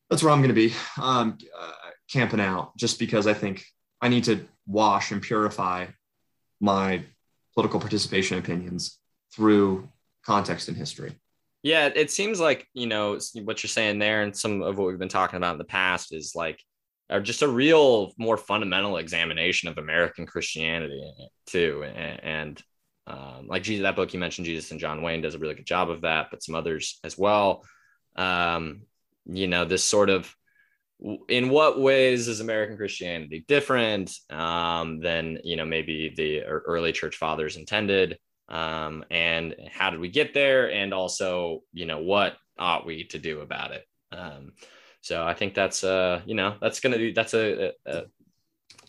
that's 0.10 0.24
where 0.24 0.32
I'm 0.32 0.40
going 0.40 0.56
to 0.56 0.56
be. 0.56 0.74
Um, 1.00 1.38
uh, 1.60 1.72
camping 2.10 2.40
out 2.40 2.76
just 2.78 3.00
because 3.00 3.28
I 3.28 3.34
think 3.34 3.66
I 4.02 4.08
need 4.08 4.24
to 4.26 4.48
wash 4.66 5.12
and 5.12 5.22
purify 5.22 5.88
my 6.60 7.04
political 7.54 7.80
participation 7.80 8.38
opinions 8.38 8.98
through 9.34 9.90
context 10.26 10.68
and 10.68 10.78
history. 10.78 11.16
Yeah 11.68 11.90
it 11.94 12.10
seems 12.10 12.40
like 12.40 12.68
you 12.74 12.88
know 12.88 13.20
what 13.44 13.62
you're 13.62 13.68
saying 13.70 14.00
there 14.00 14.22
and 14.22 14.36
some 14.36 14.62
of 14.62 14.78
what 14.78 14.88
we've 14.88 15.00
been 15.00 15.10
talking 15.10 15.38
about 15.38 15.54
in 15.54 15.58
the 15.58 15.64
past 15.64 16.14
is 16.14 16.34
like 16.36 16.62
are 17.10 17.22
just 17.22 17.42
a 17.42 17.48
real 17.48 18.12
more 18.18 18.38
fundamental 18.38 18.98
examination 18.98 19.70
of 19.70 19.78
american 19.78 20.26
christianity 20.26 21.02
too 21.46 21.84
and, 21.84 22.24
and 22.24 22.64
um, 23.08 23.48
like 23.48 23.64
jesus 23.64 23.84
that 23.84 23.96
book 23.96 24.14
you 24.14 24.20
mentioned 24.20 24.46
jesus 24.46 24.72
and 24.72 24.80
john 24.80 25.02
wayne 25.02 25.22
does 25.22 25.36
a 25.36 25.40
really 25.40 25.56
good 25.56 25.66
job 25.66 25.90
of 25.90 26.02
that 26.02 26.28
but 26.32 26.44
some 26.44 26.56
others 26.56 27.00
as 27.04 27.18
well. 27.18 27.64
Um, 28.16 28.82
you 29.28 29.48
know 29.48 29.66
this 29.66 29.84
sort 29.84 30.10
of 30.10 30.34
in 31.30 31.50
what 31.50 31.80
ways 31.80 32.28
is 32.28 32.40
American 32.40 32.76
Christianity 32.76 33.46
different 33.48 34.12
um, 34.32 35.00
than 35.00 35.40
you 35.44 35.56
know 35.56 35.66
maybe 35.66 36.14
the 36.16 36.44
early 36.44 36.92
church 36.92 37.18
fathers 37.18 37.58
intended, 37.58 38.18
um, 38.50 39.04
and 39.10 39.56
how 39.72 39.90
did 39.90 40.00
we 40.00 40.10
get 40.10 40.34
there, 40.34 40.72
and 40.72 40.94
also 40.94 41.64
you 41.74 41.86
know 41.86 42.00
what 42.00 42.38
ought 42.58 42.86
we 42.86 43.04
to 43.06 43.20
do 43.20 43.42
about 43.42 43.72
it. 43.72 43.86
Um, 44.12 44.54
so 45.02 45.26
I 45.26 45.34
think 45.34 45.54
that's 45.54 45.84
uh 45.84 46.22
you 46.26 46.36
know 46.36 46.56
that's 46.62 46.80
gonna 46.80 46.98
be 46.98 47.12
that's 47.12 47.34
a, 47.34 47.74
a, 47.86 48.04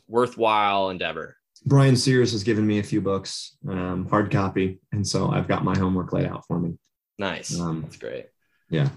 worthwhile 0.06 0.90
endeavor. 0.90 1.36
Brian 1.66 1.96
Sears 1.96 2.32
has 2.32 2.44
given 2.44 2.66
me 2.66 2.78
a 2.78 2.82
few 2.82 3.00
books, 3.00 3.56
um, 3.68 4.06
hard 4.08 4.30
copy, 4.30 4.80
and 4.92 5.06
so 5.06 5.28
I've 5.28 5.48
got 5.48 5.64
my 5.64 5.76
homework 5.76 6.12
laid 6.12 6.26
out 6.26 6.46
for 6.46 6.58
me. 6.58 6.78
Nice, 7.18 7.58
Um, 7.58 7.82
that's 7.82 7.96
great. 7.96 8.26
Yeah. 8.70 8.88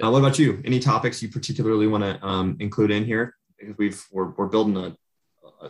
Uh, 0.00 0.10
what 0.10 0.18
about 0.18 0.38
you? 0.38 0.62
Any 0.64 0.78
topics 0.78 1.22
you 1.22 1.28
particularly 1.28 1.86
want 1.86 2.04
to 2.04 2.24
um, 2.24 2.56
include 2.60 2.90
in 2.92 3.04
here? 3.04 3.34
Because 3.58 3.76
we've 3.78 4.04
we're, 4.12 4.30
we're 4.30 4.46
building 4.46 4.76
a 4.76 4.96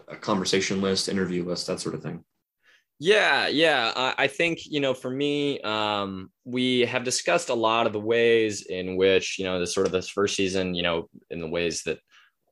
a 0.09 0.17
conversation 0.17 0.81
list, 0.81 1.09
interview 1.09 1.45
list, 1.45 1.67
that 1.67 1.81
sort 1.81 1.95
of 1.95 2.03
thing. 2.03 2.25
Yeah, 2.99 3.49
yeah. 3.49 3.93
I, 3.95 4.15
I 4.25 4.27
think, 4.27 4.61
you 4.65 4.81
know, 4.81 4.95
for 4.95 5.11
me, 5.11 5.61
um, 5.61 6.31
we 6.45 6.81
have 6.81 7.05
discussed 7.05 7.51
a 7.51 7.55
lot 7.55 7.87
of 7.87 7.93
the 7.93 8.01
ways 8.01 8.63
in 8.63 8.97
which, 8.97 9.39
you 9.39 9.45
know, 9.45 9.61
the 9.61 9.67
sort 9.67 9.87
of 9.87 9.93
this 9.93 10.09
first 10.09 10.35
season, 10.35 10.75
you 10.75 10.83
know, 10.83 11.09
in 11.31 11.41
the 11.41 11.49
ways 11.49 11.83
that 11.83 11.99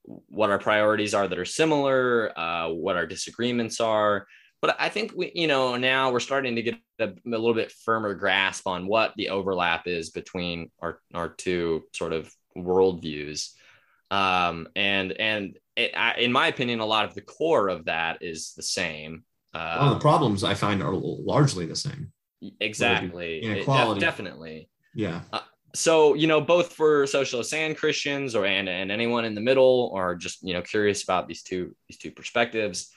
what 0.05 0.51
our 0.51 0.59
priorities 0.59 1.15
are 1.15 1.27
that 1.27 1.39
are 1.39 1.47
similar, 1.47 2.39
uh, 2.39 2.69
what 2.69 2.97
our 2.97 3.07
disagreements 3.07 3.81
are. 3.81 4.27
But 4.61 4.77
I 4.79 4.91
think 4.91 5.13
we, 5.17 5.33
you 5.35 5.47
know, 5.47 5.77
now 5.77 6.11
we're 6.13 6.21
starting 6.21 6.57
to 6.57 6.63
get 6.63 6.75
a, 6.99 7.09
a 7.09 7.15
little 7.27 7.55
bit 7.55 7.73
firmer 7.85 8.15
grasp 8.15 8.67
on 8.67 8.87
what 8.87 9.15
the 9.17 9.31
overlap 9.31 9.87
is 9.87 10.11
between 10.11 10.71
our 10.81 11.01
our 11.15 11.29
two 11.31 11.85
sort 11.95 12.13
of 12.13 12.31
worldviews. 12.57 13.51
Um, 14.11 14.69
and 14.77 15.13
and 15.13 15.59
it, 15.77 15.93
I, 15.97 16.15
in 16.19 16.33
my 16.33 16.49
opinion, 16.49 16.81
a 16.81 16.87
lot 16.87 17.05
of 17.07 17.15
the 17.15 17.23
core 17.23 17.69
of 17.69 17.87
that 17.87 18.19
is 18.23 18.53
the 18.57 18.63
same. 18.63 19.25
Uh, 19.55 19.77
One 19.79 19.89
of 19.89 19.95
the 19.95 20.01
problems 20.01 20.43
I 20.45 20.55
find 20.55 20.83
are 20.83 20.93
largely 20.95 21.67
the 21.67 21.77
same. 21.77 22.13
Exactly. 22.61 23.39
It- 23.39 23.45
Inequality. 23.45 24.01
def- 24.01 24.09
definitely. 24.09 24.69
Yeah. 24.95 25.23
So, 25.75 26.15
you 26.15 26.27
know, 26.29 26.41
both 26.41 26.73
for 26.73 27.07
socialists 27.07 27.53
and 27.53 27.77
Christians 27.77 28.35
or 28.37 28.47
and, 28.47 28.69
and 28.69 28.93
anyone 28.93 29.25
in 29.25 29.35
the 29.35 29.41
middle 29.41 29.91
or 29.93 30.15
just, 30.15 30.43
you 30.43 30.55
know, 30.55 30.63
curious 30.63 31.03
about 31.03 31.27
these 31.27 31.43
two 31.43 31.75
these 31.89 31.99
two 31.99 32.13
perspectives, 32.13 32.91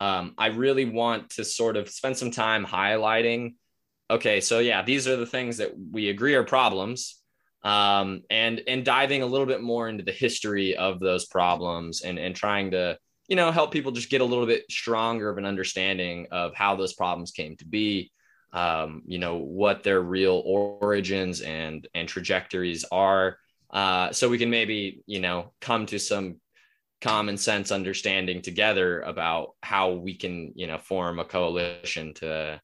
um, 0.00 0.34
I 0.38 0.46
really 0.48 0.86
want 0.86 1.30
to 1.30 1.44
sort 1.44 1.76
of 1.76 1.90
spend 1.90 2.16
some 2.16 2.30
time 2.30 2.64
highlighting, 2.64 3.54
okay, 4.10 4.40
so 4.40 4.60
yeah, 4.60 4.82
these 4.82 5.06
are 5.08 5.16
the 5.16 5.26
things 5.26 5.58
that 5.58 5.72
we 5.92 6.08
agree 6.08 6.34
are 6.34 6.44
problems. 6.44 7.20
Um, 7.62 8.22
and 8.30 8.62
and 8.68 8.84
diving 8.84 9.22
a 9.22 9.26
little 9.26 9.46
bit 9.46 9.60
more 9.60 9.88
into 9.88 10.04
the 10.04 10.12
history 10.12 10.76
of 10.76 11.00
those 11.00 11.26
problems 11.26 12.02
and 12.02 12.18
and 12.18 12.34
trying 12.36 12.70
to 12.70 12.96
you 13.28 13.36
know 13.36 13.50
help 13.50 13.72
people 13.72 13.92
just 13.92 14.10
get 14.10 14.20
a 14.20 14.24
little 14.24 14.46
bit 14.46 14.64
stronger 14.70 15.28
of 15.28 15.38
an 15.38 15.46
understanding 15.46 16.26
of 16.30 16.54
how 16.54 16.76
those 16.76 16.94
problems 16.94 17.30
came 17.30 17.56
to 17.56 17.66
be 17.66 18.10
um, 18.56 19.02
you 19.06 19.18
know 19.18 19.36
what 19.36 19.82
their 19.82 20.00
real 20.00 20.42
origins 20.44 21.42
and 21.42 21.86
and 21.94 22.08
trajectories 22.08 22.84
are. 22.90 23.38
Uh, 23.70 24.12
so 24.12 24.28
we 24.28 24.38
can 24.38 24.50
maybe 24.50 25.02
you 25.06 25.20
know 25.20 25.52
come 25.60 25.86
to 25.86 25.98
some 25.98 26.40
common 27.02 27.36
sense 27.36 27.70
understanding 27.70 28.40
together 28.40 29.02
about 29.02 29.50
how 29.62 29.92
we 29.92 30.14
can 30.14 30.52
you 30.54 30.66
know 30.66 30.78
form 30.78 31.18
a 31.18 31.24
coalition 31.24 32.14
to 32.14 32.60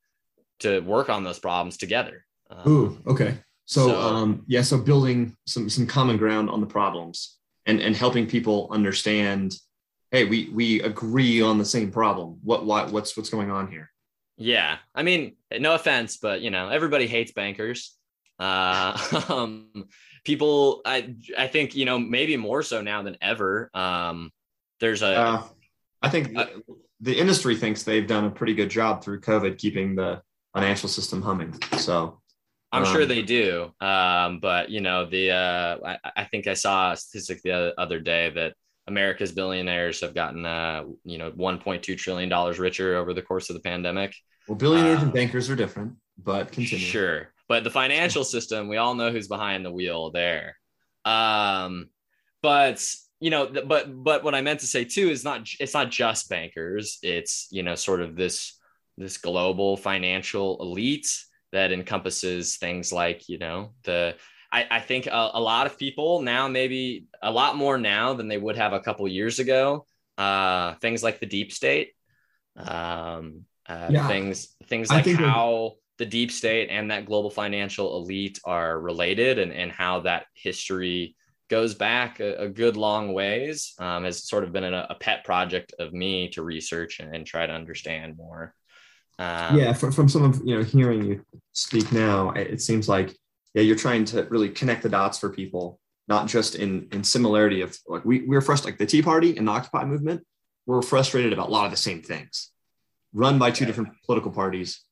to 0.60 0.80
work 0.80 1.10
on 1.10 1.24
those 1.24 1.38
problems 1.38 1.76
together. 1.76 2.24
Um, 2.50 2.72
Ooh, 2.72 3.02
okay. 3.06 3.38
So, 3.64 3.88
so 3.88 4.00
um, 4.00 4.44
yeah 4.46 4.62
so 4.62 4.78
building 4.78 5.36
some 5.46 5.68
some 5.68 5.86
common 5.86 6.16
ground 6.16 6.48
on 6.48 6.60
the 6.60 6.66
problems 6.66 7.38
and 7.66 7.80
and 7.80 7.94
helping 7.94 8.26
people 8.26 8.68
understand 8.70 9.54
hey 10.12 10.24
we 10.24 10.50
we 10.50 10.80
agree 10.82 11.42
on 11.42 11.58
the 11.58 11.64
same 11.64 11.90
problem. 11.90 12.38
What 12.44 12.64
what 12.64 12.92
what's 12.92 13.16
what's 13.16 13.30
going 13.30 13.50
on 13.50 13.68
here? 13.68 13.90
Yeah. 14.36 14.76
I 14.94 15.02
mean 15.02 15.36
no 15.58 15.74
offense 15.74 16.18
but 16.18 16.40
you 16.42 16.50
know 16.50 16.68
everybody 16.68 17.08
hates 17.08 17.32
bankers. 17.32 17.96
Uh 18.38 18.96
um 19.28 19.88
people 20.24 20.82
i 20.84 21.14
i 21.36 21.48
think 21.48 21.74
you 21.74 21.84
know 21.84 21.98
maybe 21.98 22.36
more 22.36 22.62
so 22.62 22.80
now 22.80 23.02
than 23.02 23.16
ever. 23.20 23.70
Um 23.74 24.30
there's 24.78 25.02
a 25.02 25.16
uh, 25.16 25.42
i 26.02 26.08
think 26.08 26.36
uh, 26.36 26.46
the 27.00 27.16
industry 27.16 27.56
thinks 27.56 27.82
they've 27.82 28.06
done 28.06 28.24
a 28.24 28.30
pretty 28.30 28.54
good 28.54 28.68
job 28.68 29.02
through 29.02 29.20
covid 29.20 29.58
keeping 29.58 29.94
the 29.94 30.20
financial 30.54 30.88
system 30.88 31.22
humming 31.22 31.54
so 31.78 32.20
I'm 32.72 32.84
um, 32.84 32.92
sure 32.92 33.04
they 33.04 33.20
do. 33.20 33.70
Um, 33.80 34.40
but 34.40 34.70
you 34.70 34.80
know, 34.80 35.04
the 35.04 35.30
uh, 35.30 35.76
I, 35.84 35.98
I, 36.16 36.24
think 36.24 36.46
I 36.46 36.54
saw 36.54 36.92
a 36.92 36.96
statistic 36.96 37.42
the 37.42 37.78
other 37.78 38.00
day 38.00 38.30
that 38.30 38.54
America's 38.86 39.32
billionaires 39.32 40.00
have 40.00 40.14
gotten 40.14 40.44
uh, 40.44 40.84
you 41.04 41.18
know 41.18 41.30
1.2 41.32 41.96
trillion 41.96 42.28
dollars 42.28 42.58
richer 42.58 42.96
over 42.96 43.14
the 43.14 43.22
course 43.22 43.50
of 43.50 43.54
the 43.54 43.60
pandemic. 43.60 44.14
Well, 44.48 44.56
billionaires 44.56 45.00
uh, 45.00 45.04
and 45.04 45.12
bankers 45.12 45.48
are 45.50 45.56
different, 45.56 45.94
but 46.18 46.50
continue. 46.52 46.84
Sure, 46.84 47.32
but 47.48 47.64
the 47.64 47.70
financial 47.70 48.24
system, 48.24 48.68
we 48.68 48.76
all 48.76 48.94
know 48.94 49.10
who's 49.10 49.28
behind 49.28 49.64
the 49.64 49.70
wheel 49.70 50.10
there. 50.10 50.56
Um, 51.04 51.90
but 52.42 52.84
you 53.20 53.30
know, 53.30 53.46
but 53.46 53.86
but 54.02 54.24
what 54.24 54.34
I 54.34 54.40
meant 54.40 54.60
to 54.60 54.66
say 54.66 54.84
too 54.84 55.08
is 55.08 55.22
not 55.22 55.48
it's 55.60 55.74
not 55.74 55.90
just 55.90 56.28
bankers. 56.28 56.98
It's 57.02 57.46
you 57.50 57.62
know 57.62 57.76
sort 57.76 58.00
of 58.00 58.16
this 58.16 58.58
this 58.98 59.16
global 59.16 59.76
financial 59.76 60.60
elite 60.60 61.06
that 61.52 61.72
encompasses 61.72 62.56
things 62.56 62.92
like 62.92 63.28
you 63.28 63.38
know 63.38 63.74
the 63.84 64.16
I, 64.52 64.66
I 64.70 64.80
think 64.80 65.06
a, 65.06 65.30
a, 65.34 65.40
lot 65.40 65.66
of 65.66 65.78
people 65.78 66.20
now 66.20 66.46
maybe 66.46 67.06
a 67.22 67.30
lot 67.30 67.56
more 67.56 67.78
now 67.78 68.12
than 68.12 68.28
they 68.28 68.36
would 68.36 68.56
have 68.56 68.74
a 68.74 68.80
couple 68.80 69.08
years 69.08 69.38
ago 69.38 69.86
uh, 70.18 70.74
things 70.74 71.02
like 71.02 71.20
the 71.20 71.26
deep 71.26 71.52
state 71.52 71.92
um, 72.56 73.46
uh, 73.66 73.88
yeah. 73.90 74.06
things 74.06 74.54
things 74.66 74.90
like 74.90 75.06
how 75.06 75.72
the 75.98 76.04
deep 76.04 76.30
state 76.30 76.68
and 76.70 76.90
that 76.90 77.06
global 77.06 77.30
financial 77.30 77.96
elite 77.96 78.40
are 78.44 78.78
related 78.78 79.38
and, 79.38 79.52
and 79.52 79.72
how 79.72 80.00
that 80.00 80.26
history 80.34 81.16
goes 81.48 81.74
back 81.74 82.20
a, 82.20 82.42
a 82.42 82.48
good 82.48 82.76
long 82.76 83.12
ways 83.12 83.74
um, 83.78 84.04
has 84.04 84.28
sort 84.28 84.44
of 84.44 84.52
been 84.52 84.64
a, 84.64 84.86
a, 84.90 84.94
pet 84.96 85.24
project 85.24 85.74
of 85.78 85.92
me 85.92 86.28
to 86.28 86.42
research 86.42 87.00
and, 87.00 87.14
and 87.14 87.26
try 87.26 87.46
to 87.46 87.52
understand 87.52 88.16
more 88.16 88.54
um, 89.18 89.58
yeah, 89.58 89.72
from, 89.72 89.92
from 89.92 90.08
some 90.08 90.24
of 90.24 90.40
you 90.44 90.56
know 90.56 90.64
hearing 90.64 91.04
you 91.04 91.24
speak 91.52 91.92
now, 91.92 92.30
it 92.30 92.62
seems 92.62 92.88
like 92.88 93.14
yeah 93.54 93.62
you're 93.62 93.76
trying 93.76 94.04
to 94.06 94.24
really 94.24 94.48
connect 94.48 94.82
the 94.82 94.88
dots 94.88 95.18
for 95.18 95.30
people, 95.30 95.78
not 96.08 96.26
just 96.26 96.54
in 96.54 96.88
in 96.92 97.04
similarity 97.04 97.60
of 97.62 97.76
like 97.86 98.04
we 98.04 98.20
we 98.22 98.36
are 98.36 98.40
frustrated 98.40 98.74
like 98.74 98.78
the 98.78 98.90
Tea 98.90 99.02
Party 99.02 99.36
and 99.36 99.46
the 99.46 99.52
Occupy 99.52 99.84
movement. 99.84 100.24
We're 100.66 100.82
frustrated 100.82 101.32
about 101.32 101.48
a 101.48 101.52
lot 101.52 101.64
of 101.64 101.70
the 101.70 101.76
same 101.76 102.02
things, 102.02 102.50
run 103.12 103.38
by 103.38 103.50
two 103.50 103.66
different 103.66 103.90
political 104.06 104.30
parties. 104.30 104.84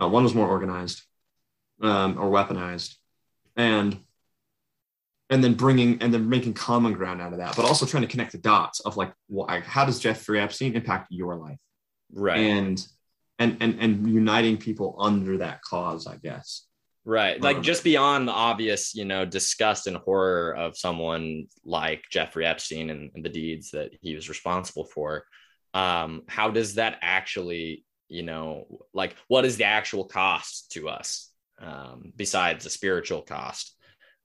Uh, 0.00 0.08
one 0.08 0.22
was 0.22 0.34
more 0.34 0.48
organized 0.48 1.02
um, 1.82 2.18
or 2.18 2.30
weaponized, 2.30 2.94
and 3.56 3.98
and 5.28 5.44
then 5.44 5.54
bringing 5.54 6.00
and 6.02 6.12
then 6.14 6.28
making 6.28 6.54
common 6.54 6.92
ground 6.92 7.20
out 7.20 7.32
of 7.32 7.38
that, 7.38 7.56
but 7.56 7.64
also 7.64 7.86
trying 7.86 8.02
to 8.02 8.08
connect 8.08 8.32
the 8.32 8.38
dots 8.38 8.80
of 8.80 8.96
like, 8.96 9.12
why, 9.28 9.60
how 9.60 9.84
does 9.84 9.98
Jeffrey 9.98 10.40
Epstein 10.40 10.74
impact 10.74 11.08
your 11.10 11.36
life? 11.36 11.58
Right. 12.12 12.38
And 12.38 12.86
and 13.40 13.56
and 13.60 13.80
and 13.80 14.08
uniting 14.08 14.58
people 14.58 14.94
under 15.00 15.38
that 15.38 15.62
cause 15.62 16.06
i 16.06 16.16
guess 16.16 16.66
right. 17.04 17.40
Like 17.40 17.58
um, 17.58 17.62
just 17.62 17.84
beyond 17.84 18.28
the 18.28 18.32
obvious 18.32 18.94
you 18.94 19.04
know 19.04 19.24
disgust 19.24 19.86
and 19.86 19.96
horror 19.96 20.54
of 20.54 20.76
someone 20.76 21.46
like 21.64 22.04
jeffrey 22.10 22.46
epstein 22.46 22.90
and, 22.90 23.10
and 23.14 23.24
the 23.24 23.28
deeds 23.28 23.70
that 23.72 23.90
he 24.00 24.14
was 24.14 24.28
responsible 24.28 24.84
for. 24.84 25.24
Um 25.74 26.22
how 26.28 26.50
does 26.50 26.74
that 26.74 26.98
actually 27.02 27.84
you 28.08 28.22
know 28.22 28.66
like 28.92 29.14
what 29.28 29.44
is 29.44 29.56
the 29.56 29.64
actual 29.64 30.04
cost 30.04 30.72
to 30.72 30.88
us 30.88 31.30
um 31.60 32.12
besides 32.16 32.64
the 32.64 32.70
spiritual 32.70 33.22
cost 33.22 33.76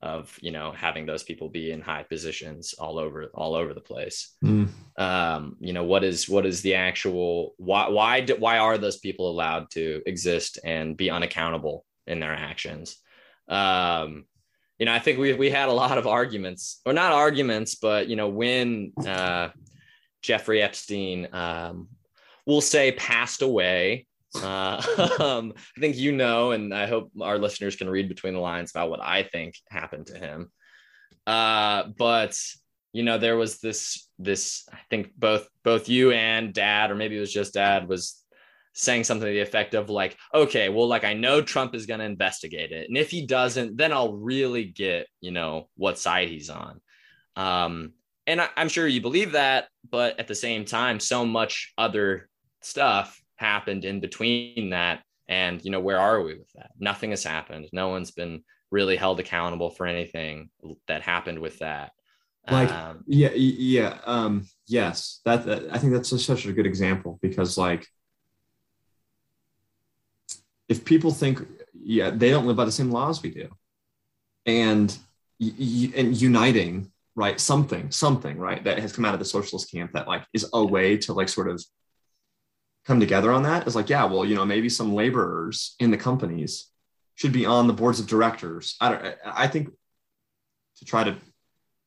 of 0.02 0.38
you 0.42 0.52
know 0.52 0.72
having 0.72 1.06
those 1.06 1.24
people 1.24 1.50
be 1.50 1.72
in 1.72 1.82
high 1.82 2.04
positions 2.04 2.74
all 2.78 3.00
over 3.00 3.30
all 3.34 3.56
over 3.56 3.74
the 3.74 3.82
place? 3.82 4.36
Mm. 4.44 4.70
um 4.98 5.56
you 5.60 5.74
know 5.74 5.84
what 5.84 6.04
is 6.04 6.28
what 6.28 6.46
is 6.46 6.62
the 6.62 6.76
actual 6.76 7.54
why 7.58 7.88
why 7.90 8.22
do, 8.22 8.36
why 8.36 8.58
are 8.58 8.78
those 8.78 8.98
people 8.98 9.30
allowed 9.30 9.70
to 9.72 10.02
exist 10.06 10.60
and 10.64 10.98
be 10.98 11.10
unaccountable 11.10 11.86
in 12.08 12.20
their 12.20 12.34
actions 12.34 12.98
um 13.50 14.26
you 14.80 14.86
know 14.86 14.94
i 14.94 15.00
think 15.00 15.20
we 15.20 15.34
we 15.34 15.50
had 15.50 15.70
a 15.70 15.74
lot 15.74 15.98
of 15.98 16.08
arguments 16.08 16.82
or 16.86 16.94
not 16.94 17.12
arguments 17.12 17.76
but 17.76 18.08
you 18.08 18.16
know 18.16 18.30
when 18.30 18.92
uh 19.06 19.50
jeffrey 20.22 20.62
epstein 20.62 21.28
um 21.34 21.88
we'll 22.46 22.62
say 22.62 22.92
passed 22.92 23.42
away 23.42 24.08
uh, 24.42 24.82
um, 25.20 25.54
I 25.78 25.80
think 25.80 25.98
you 25.98 26.12
know, 26.12 26.52
and 26.52 26.74
I 26.74 26.88
hope 26.88 27.12
our 27.22 27.38
listeners 27.38 27.76
can 27.76 27.90
read 27.90 28.10
between 28.10 28.34
the 28.34 28.40
lines 28.40 28.72
about 28.72 28.90
what 28.90 29.02
I 29.02 29.24
think 29.24 29.56
happened 29.70 30.08
to 30.08 30.18
him. 30.18 30.52
Uh, 31.26 31.86
but 31.98 32.38
you 32.94 33.04
know, 33.04 33.18
there 33.18 33.38
was 33.38 33.60
this 33.60 34.08
this 34.20 34.68
I 34.72 34.80
think 34.90 35.12
both 35.18 35.48
both 35.64 35.90
you 35.90 36.12
and 36.12 36.54
Dad, 36.54 36.92
or 36.92 36.96
maybe 36.96 37.18
it 37.18 37.22
was 37.22 37.34
just 37.34 37.54
Dad, 37.54 37.88
was 37.88 38.24
saying 38.76 39.06
something 39.06 39.26
to 39.26 39.34
the 39.34 39.40
effect 39.40 39.74
of 39.74 39.90
like, 39.90 40.18
okay, 40.34 40.70
well, 40.70 40.88
like 40.88 41.04
I 41.04 41.14
know 41.14 41.42
Trump 41.42 41.74
is 41.74 41.86
going 41.86 42.02
to 42.02 42.06
investigate 42.06 42.72
it, 42.72 42.88
and 42.88 42.98
if 42.98 43.10
he 43.10 43.26
doesn't, 43.26 43.78
then 43.78 43.92
I'll 43.92 44.14
really 44.14 44.66
get 44.66 45.08
you 45.22 45.32
know 45.32 45.70
what 45.76 45.98
side 45.98 46.30
he's 46.30 46.50
on. 46.50 46.82
Um, 47.36 47.94
and 48.28 48.42
I, 48.42 48.50
I'm 48.56 48.70
sure 48.70 48.88
you 48.88 49.02
believe 49.02 49.34
that, 49.34 49.68
but 49.90 50.20
at 50.20 50.28
the 50.28 50.36
same 50.36 50.66
time, 50.66 51.00
so 51.00 51.26
much 51.26 51.74
other 51.78 52.30
stuff 52.62 53.20
happened 53.38 53.86
in 53.86 54.00
between 54.00 54.70
that 54.72 55.02
and 55.28 55.64
you 55.64 55.72
know 55.72 55.80
where 55.80 56.00
are 56.00 56.22
we 56.22 56.36
with 56.36 56.52
that? 56.54 56.72
Nothing 56.80 57.10
has 57.12 57.24
happened. 57.24 57.68
No 57.72 57.90
one's 57.90 58.12
been 58.12 58.44
really 58.72 58.96
held 58.96 59.20
accountable 59.20 59.72
for 59.72 59.86
anything 59.86 60.50
that 60.88 61.02
happened 61.02 61.40
with 61.40 61.60
that. 61.60 61.92
Like 62.50 62.72
um, 62.72 63.04
yeah 63.08 63.32
yeah 63.34 63.98
um 64.06 64.46
yes 64.68 65.20
that, 65.26 65.48
that 65.48 65.64
i 65.72 65.80
think 65.80 65.94
that's 65.94 66.12
a, 66.12 66.20
such 66.20 66.46
a 66.46 66.54
good 66.54 66.68
example 66.68 67.18
because 67.20 67.58
like 67.58 67.88
if 70.70 70.86
people 70.86 71.12
think 71.12 71.46
yeah 71.74 72.10
they 72.10 72.30
don't 72.30 72.48
live 72.48 72.58
by 72.58 72.66
the 72.66 72.72
same 72.72 72.92
laws 72.92 73.22
we 73.22 73.30
do 73.30 73.50
and 74.46 74.98
and 75.40 76.22
uniting 76.22 76.92
right 77.16 77.40
something 77.40 77.92
something 77.92 78.38
right 78.38 78.64
that 78.64 78.80
has 78.80 78.94
come 78.94 79.06
out 79.06 79.14
of 79.14 79.20
the 79.20 79.26
socialist 79.26 79.72
camp 79.72 79.92
that 79.94 80.08
like 80.08 80.24
is 80.34 80.50
a 80.54 80.66
way 80.66 80.98
to 80.98 81.14
like 81.14 81.30
sort 81.30 81.50
of 81.50 81.64
come 82.86 83.00
together 83.00 83.32
on 83.32 83.44
that 83.44 83.68
is 83.68 83.76
like, 83.76 83.90
yeah, 83.90 84.06
well, 84.06 84.24
you 84.24 84.36
know, 84.36 84.46
maybe 84.46 84.70
some 84.70 84.94
laborers 84.94 85.76
in 85.80 85.92
the 85.92 85.98
companies 85.98 86.70
should 87.16 87.32
be 87.32 87.46
on 87.46 87.68
the 87.68 87.74
boards 87.74 88.00
of 88.00 88.08
directors. 88.08 88.76
I 88.80 88.90
don't, 88.90 89.16
I 89.26 89.48
think 89.48 89.70
to 90.78 90.86
try 90.86 91.04
to 91.04 91.18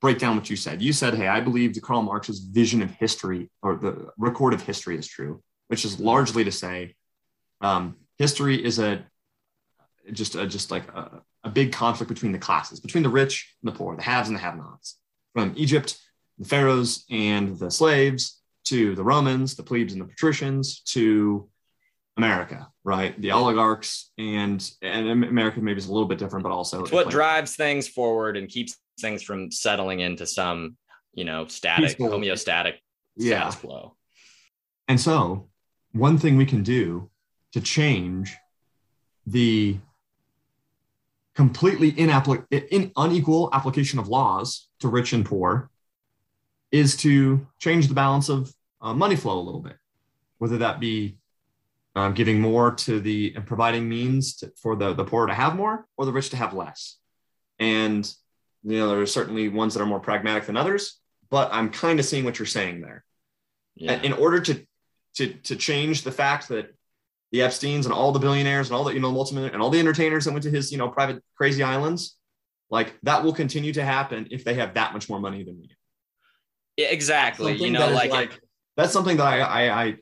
break 0.00 0.18
down 0.18 0.36
what 0.36 0.50
you 0.50 0.56
said, 0.56 0.82
you 0.82 0.92
said, 0.92 1.14
hey, 1.14 1.28
I 1.28 1.40
believe 1.40 1.74
that 1.74 1.82
Karl 1.82 2.02
Marx's 2.02 2.40
vision 2.40 2.82
of 2.82 2.90
history 2.90 3.50
or 3.62 3.76
the 3.76 4.10
record 4.18 4.54
of 4.54 4.62
history 4.62 4.96
is 4.96 5.06
true, 5.06 5.42
which 5.68 5.84
is 5.84 6.00
largely 6.00 6.44
to 6.44 6.52
say 6.52 6.94
um, 7.60 7.96
history 8.18 8.62
is 8.62 8.78
a 8.78 9.04
just 10.12 10.34
a, 10.34 10.46
just 10.46 10.70
like 10.70 10.88
a, 10.88 11.22
a 11.44 11.50
big 11.50 11.72
conflict 11.72 12.08
between 12.08 12.32
the 12.32 12.38
classes, 12.38 12.80
between 12.80 13.02
the 13.02 13.08
rich 13.08 13.54
and 13.62 13.72
the 13.72 13.76
poor, 13.76 13.94
the 13.96 14.02
haves 14.02 14.28
and 14.28 14.36
the 14.36 14.40
have-nots, 14.40 14.98
from 15.34 15.52
Egypt, 15.56 15.98
the 16.38 16.48
pharaohs 16.48 17.04
and 17.10 17.58
the 17.58 17.70
slaves 17.70 18.40
to 18.64 18.94
the 18.94 19.04
Romans, 19.04 19.54
the 19.54 19.62
plebes 19.62 19.92
and 19.92 20.02
the 20.02 20.06
patricians, 20.06 20.80
to 20.80 21.48
America, 22.16 22.68
right? 22.84 23.18
The 23.20 23.30
oligarchs 23.30 24.10
and 24.18 24.68
and 24.82 25.08
America 25.08 25.60
maybe 25.60 25.78
is 25.78 25.86
a 25.86 25.92
little 25.92 26.08
bit 26.08 26.18
different, 26.18 26.42
but 26.42 26.52
also 26.52 26.82
it's 26.82 26.92
what 26.92 27.06
like, 27.06 27.14
drives 27.14 27.54
things 27.54 27.86
forward 27.88 28.36
and 28.36 28.48
keeps 28.48 28.76
things 29.00 29.22
from 29.22 29.50
settling 29.52 30.00
into 30.00 30.26
some, 30.26 30.76
you 31.14 31.24
know, 31.24 31.46
static, 31.46 31.90
peaceful. 31.90 32.10
homeostatic 32.10 32.74
yeah. 33.16 33.48
status 33.48 33.56
quo. 33.56 33.96
And 34.88 35.00
so, 35.00 35.48
one 35.92 36.18
thing 36.18 36.36
we 36.36 36.46
can 36.46 36.62
do 36.62 37.10
to 37.52 37.60
change 37.60 38.36
the 39.26 39.78
completely 41.34 41.90
in 41.90 42.92
unequal 42.96 43.48
application 43.52 43.98
of 43.98 44.08
laws 44.08 44.68
to 44.80 44.88
rich 44.88 45.12
and 45.12 45.24
poor 45.24 45.70
is 46.72 46.96
to 46.96 47.46
change 47.58 47.88
the 47.88 47.94
balance 47.94 48.28
of 48.28 48.52
uh, 48.80 48.92
money 48.92 49.16
flow 49.16 49.38
a 49.38 49.40
little 49.40 49.60
bit, 49.60 49.76
whether 50.38 50.58
that 50.58 50.80
be 50.80 51.16
um, 51.94 52.12
giving 52.14 52.40
more 52.40 52.72
to 52.72 53.00
the 53.00 53.32
and 53.36 53.46
providing 53.46 53.88
means 53.88 54.36
to, 54.36 54.52
for 54.56 54.76
the, 54.76 54.94
the 54.94 55.04
poor 55.04 55.26
to 55.26 55.34
have 55.34 55.56
more 55.56 55.86
or 55.96 56.06
the 56.06 56.12
rich 56.12 56.30
to 56.30 56.36
have 56.36 56.54
less. 56.54 56.98
And 57.58 58.04
You 58.62 58.78
know, 58.78 58.88
there 58.88 59.00
are 59.00 59.06
certainly 59.06 59.48
ones 59.48 59.74
that 59.74 59.82
are 59.82 59.86
more 59.86 60.00
pragmatic 60.00 60.46
than 60.46 60.56
others, 60.56 61.00
but 61.30 61.50
I'm 61.52 61.70
kind 61.70 62.00
of 62.00 62.04
seeing 62.04 62.24
what 62.24 62.38
you're 62.38 62.46
saying 62.46 62.80
there. 62.80 63.04
Yeah. 63.76 64.02
In 64.02 64.12
order 64.12 64.40
to 64.40 64.66
to 65.14 65.32
to 65.48 65.56
change 65.56 66.02
the 66.02 66.12
fact 66.12 66.48
that 66.48 66.74
the 67.32 67.42
Epstein's 67.42 67.86
and 67.86 67.92
all 67.92 68.12
the 68.12 68.18
billionaires 68.18 68.68
and 68.68 68.76
all 68.76 68.84
the 68.84 68.94
you 68.94 69.00
know 69.00 69.12
multi 69.12 69.36
and 69.36 69.62
all 69.62 69.70
the 69.70 69.78
entertainers 69.78 70.24
that 70.24 70.32
went 70.32 70.42
to 70.44 70.50
his 70.50 70.72
you 70.72 70.78
know 70.78 70.88
private 70.88 71.22
crazy 71.36 71.62
islands, 71.62 72.16
like 72.70 72.94
that 73.02 73.22
will 73.22 73.32
continue 73.32 73.72
to 73.72 73.84
happen 73.84 74.28
if 74.30 74.44
they 74.44 74.54
have 74.54 74.74
that 74.74 74.92
much 74.92 75.08
more 75.08 75.20
money 75.20 75.42
than 75.44 75.58
we 75.60 75.66
do. 75.66 75.74
Yeah, 76.78 76.88
exactly. 76.88 77.54
You 77.54 77.70
know, 77.70 77.90
like, 77.90 78.10
like 78.10 78.40
that's 78.76 78.92
something 78.92 79.16
that 79.16 79.26
I 79.26 79.40
I 79.40 79.82
I, 79.82 79.96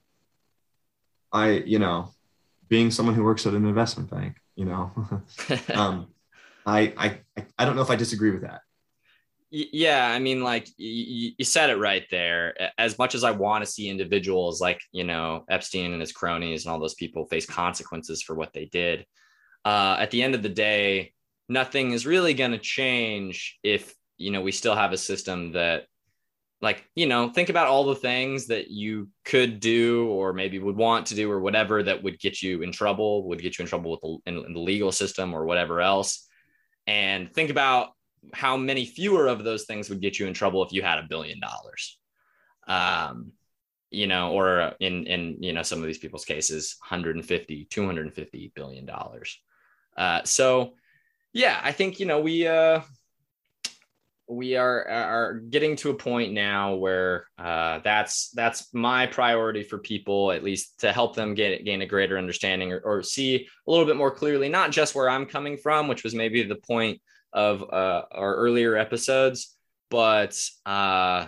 I 1.33 1.51
you 1.51 1.79
know, 1.79 2.13
being 2.69 2.91
someone 2.91 3.15
who 3.15 3.25
works 3.25 3.47
at 3.47 3.55
an 3.55 3.67
investment 3.67 4.11
bank, 4.11 4.37
you 4.55 4.67
know, 4.67 4.93
um, 5.75 6.09
I 6.65 6.93
I 6.97 7.21
I 7.59 7.65
don't 7.65 7.77
know 7.77 7.83
if 7.83 7.91
I 7.91 7.97
disagree 7.97 8.31
with 8.31 8.43
that. 8.43 8.61
Yeah 9.73 10.07
i 10.07 10.19
mean 10.19 10.43
like 10.43 10.69
you, 10.77 11.33
you 11.39 11.45
said 11.45 11.71
it 11.71 11.77
right 11.77 12.05
there. 12.11 12.55
As 12.79 12.99
much 12.99 13.15
as 13.15 13.25
i 13.25 13.31
want 13.31 13.65
to 13.65 13.71
see 13.71 13.89
individuals 13.89 14.61
like 14.61 14.81
you 14.93 15.05
know 15.05 15.45
epstein 15.49 15.93
and 15.93 16.01
his 16.01 16.13
cronies 16.13 16.65
and 16.65 16.73
all 16.73 16.81
those 16.81 16.95
people 16.95 17.27
face 17.27 17.47
consequences 17.47 18.23
for 18.23 18.35
what 18.35 18.53
they 18.53 18.67
did 18.67 19.07
uh, 19.65 19.97
at 19.99 20.11
the 20.11 20.23
end 20.23 20.35
of 20.35 20.43
the 20.43 20.49
day 20.49 21.13
nothing 21.49 21.93
is 21.93 22.07
really 22.07 22.35
going 22.35 22.51
to 22.51 22.59
change 22.59 23.59
if 23.63 23.95
you 24.19 24.31
know 24.31 24.41
we 24.41 24.53
still 24.53 24.75
have 24.75 24.93
a 24.93 24.99
system 24.99 25.53
that 25.53 25.87
like 26.63 26.85
you 26.95 27.07
know 27.07 27.29
think 27.29 27.49
about 27.49 27.67
all 27.67 27.85
the 27.85 27.95
things 27.95 28.47
that 28.47 28.71
you 28.71 29.09
could 29.25 29.61
do 29.61 30.09
or 30.09 30.33
maybe 30.33 30.59
would 30.59 30.77
want 30.77 31.07
to 31.07 31.15
do 31.15 31.31
or 31.31 31.41
whatever 31.41 31.83
that 31.83 32.03
would 32.03 32.19
get 32.19 32.43
you 32.43 32.63
in 32.63 32.73
trouble 32.73 33.29
would 33.29 33.43
get 33.43 33.59
you 33.59 33.63
in 33.63 33.69
trouble 33.69 33.91
with 33.91 34.01
the, 34.01 34.31
in, 34.31 34.45
in 34.47 34.53
the 34.55 34.61
legal 34.61 34.91
system 34.91 35.35
or 35.35 35.45
whatever 35.45 35.81
else. 35.81 36.27
And 36.87 37.33
think 37.33 37.51
about 37.51 37.91
how 38.33 38.57
many 38.57 38.85
fewer 38.85 39.27
of 39.27 39.45
those 39.45 39.65
things 39.65 39.89
would 39.89 40.01
get 40.01 40.19
you 40.19 40.27
in 40.27 40.35
trouble 40.35 40.63
if 40.63 40.73
you 40.73 40.83
had 40.83 40.99
a 40.99 41.07
billion 41.09 41.41
dollars? 41.41 41.99
Um 42.67 43.33
you 43.91 44.07
know 44.07 44.33
or 44.33 44.75
in 44.81 45.07
in 45.07 45.43
you 45.43 45.53
know 45.53 45.63
some 45.63 45.81
of 45.81 45.87
these 45.87 45.99
people's 45.99 46.25
cases 46.25 46.77
150 46.81 47.67
250 47.71 48.53
billion 48.55 48.85
dollars. 48.85 49.41
Uh 49.97 50.23
so 50.25 50.75
yeah 51.37 51.61
i 51.63 51.71
think 51.71 52.01
you 52.01 52.07
know 52.07 52.19
we 52.19 52.47
uh 52.47 52.81
we 54.27 54.57
are 54.57 54.89
are 54.89 55.35
getting 55.35 55.77
to 55.77 55.91
a 55.91 55.95
point 55.95 56.33
now 56.33 56.75
where 56.75 57.27
uh, 57.39 57.79
that's 57.85 58.31
that's 58.31 58.75
my 58.75 59.07
priority 59.07 59.63
for 59.63 59.79
people 59.79 60.33
at 60.33 60.43
least 60.43 60.81
to 60.81 60.93
help 60.93 61.15
them 61.15 61.35
get 61.35 61.65
gain 61.65 61.83
a 61.83 61.87
greater 61.87 62.19
understanding 62.19 62.73
or, 62.73 62.81
or 62.81 63.03
see 63.03 63.47
a 63.67 63.71
little 63.71 63.87
bit 63.87 63.97
more 63.97 64.11
clearly 64.11 64.49
not 64.49 64.73
just 64.73 64.97
where 64.97 65.09
i'm 65.09 65.27
coming 65.27 65.57
from 65.57 65.87
which 65.87 66.03
was 66.03 66.15
maybe 66.15 66.43
the 66.43 66.57
point 66.57 67.01
of 67.33 67.63
uh, 67.63 68.03
our 68.13 68.35
earlier 68.37 68.77
episodes 68.77 69.57
but 69.91 70.39
uh, 70.65 71.27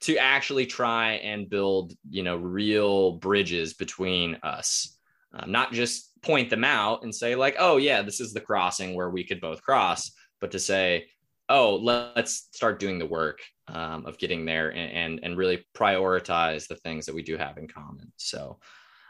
to 0.00 0.16
actually 0.16 0.66
try 0.66 1.12
and 1.14 1.50
build 1.50 1.92
you 2.08 2.22
know 2.22 2.36
real 2.36 3.12
bridges 3.12 3.74
between 3.74 4.36
us 4.42 4.98
uh, 5.34 5.46
not 5.46 5.72
just 5.72 6.20
point 6.22 6.50
them 6.50 6.64
out 6.64 7.02
and 7.02 7.14
say 7.14 7.34
like 7.34 7.56
oh 7.58 7.76
yeah 7.76 8.02
this 8.02 8.20
is 8.20 8.32
the 8.32 8.40
crossing 8.40 8.94
where 8.94 9.10
we 9.10 9.24
could 9.24 9.40
both 9.40 9.62
cross 9.62 10.12
but 10.40 10.50
to 10.50 10.58
say 10.58 11.06
oh 11.48 11.76
let's 11.76 12.48
start 12.52 12.78
doing 12.78 12.98
the 12.98 13.06
work 13.06 13.40
um, 13.68 14.06
of 14.06 14.18
getting 14.18 14.44
there 14.44 14.70
and, 14.70 14.92
and, 14.92 15.20
and 15.22 15.36
really 15.36 15.66
prioritize 15.74 16.66
the 16.66 16.76
things 16.76 17.06
that 17.06 17.14
we 17.14 17.22
do 17.22 17.36
have 17.36 17.58
in 17.58 17.68
common 17.68 18.12
so 18.16 18.58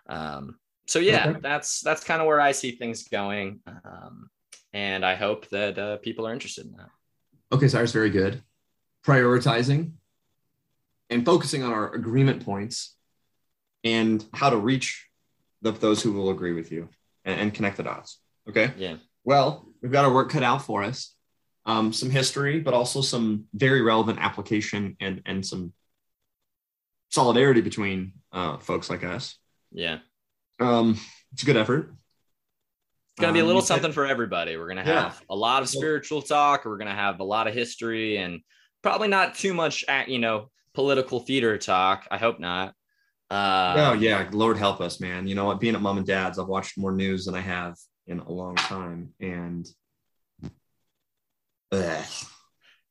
um, 0.09 0.59
so 0.86 0.99
yeah 0.99 1.30
Okay. 1.30 1.41
that's 1.43 1.80
that's 1.80 2.05
kind 2.05 2.20
of 2.20 2.26
where 2.26 2.41
i 2.41 2.53
see 2.53 2.72
things 2.72 3.05
going 3.09 3.61
um, 3.66 4.28
and 4.72 5.04
i 5.04 5.14
hope 5.14 5.48
that 5.48 5.78
uh, 5.78 5.96
people 5.98 6.26
are 6.26 6.32
interested 6.32 6.66
in 6.66 6.72
that 6.72 6.88
Okay, 7.50 7.68
Cyrus, 7.68 7.92
very 7.92 8.10
good. 8.10 8.42
Prioritizing 9.06 9.92
and 11.08 11.24
focusing 11.24 11.62
on 11.62 11.72
our 11.72 11.94
agreement 11.94 12.44
points 12.44 12.94
and 13.84 14.24
how 14.34 14.50
to 14.50 14.56
reach 14.56 15.06
the, 15.62 15.72
those 15.72 16.02
who 16.02 16.12
will 16.12 16.30
agree 16.30 16.52
with 16.52 16.70
you 16.70 16.90
and, 17.24 17.40
and 17.40 17.54
connect 17.54 17.78
the 17.78 17.82
dots. 17.82 18.20
Okay. 18.48 18.72
yeah 18.76 18.96
Well, 19.24 19.66
we've 19.80 19.92
got 19.92 20.04
our 20.04 20.12
work 20.12 20.30
cut 20.30 20.42
out 20.42 20.62
for 20.62 20.82
us. 20.82 21.14
Um, 21.64 21.92
some 21.92 22.10
history, 22.10 22.60
but 22.60 22.72
also 22.72 23.02
some 23.02 23.44
very 23.52 23.82
relevant 23.82 24.18
application 24.20 24.96
and, 25.00 25.22
and 25.26 25.44
some 25.44 25.72
solidarity 27.10 27.60
between 27.60 28.12
uh, 28.32 28.58
folks 28.58 28.88
like 28.88 29.04
us. 29.04 29.36
yeah 29.72 29.98
Um, 30.60 30.98
it's 31.32 31.42
a 31.42 31.46
good 31.46 31.56
effort. 31.56 31.94
It's 33.18 33.22
gonna 33.24 33.32
be 33.32 33.40
a 33.40 33.42
Um, 33.42 33.48
little 33.48 33.62
something 33.62 33.90
for 33.90 34.06
everybody. 34.06 34.56
We're 34.56 34.68
gonna 34.68 34.84
Yeah. 34.86 35.02
have 35.02 35.22
a 35.28 35.34
lot 35.34 35.60
of 35.64 35.68
spiritual 35.68 36.22
talk. 36.22 36.64
We're 36.64 36.76
gonna 36.78 36.94
have 36.94 37.18
a 37.18 37.24
lot 37.24 37.48
of 37.48 37.54
history 37.54 38.16
and 38.18 38.42
probably 38.80 39.08
not 39.08 39.34
too 39.34 39.52
much, 39.54 39.84
at, 39.88 40.06
you 40.08 40.20
know, 40.20 40.52
political 40.72 41.18
theater 41.18 41.58
talk. 41.58 42.06
I 42.12 42.16
hope 42.18 42.38
not. 42.38 42.76
Uh, 43.28 43.74
oh 43.88 43.92
yeah, 43.94 44.28
Lord 44.30 44.56
help 44.56 44.80
us, 44.80 45.00
man. 45.00 45.26
You 45.26 45.34
know 45.34 45.46
what? 45.46 45.58
Being 45.58 45.74
at 45.74 45.80
mom 45.82 45.98
and 45.98 46.06
dad's, 46.06 46.38
I've 46.38 46.46
watched 46.46 46.78
more 46.78 46.92
news 46.92 47.24
than 47.24 47.34
I 47.34 47.40
have 47.40 47.74
in 48.06 48.20
a 48.20 48.30
long 48.30 48.54
time, 48.54 49.12
and 49.18 49.66
ugh. 51.72 52.04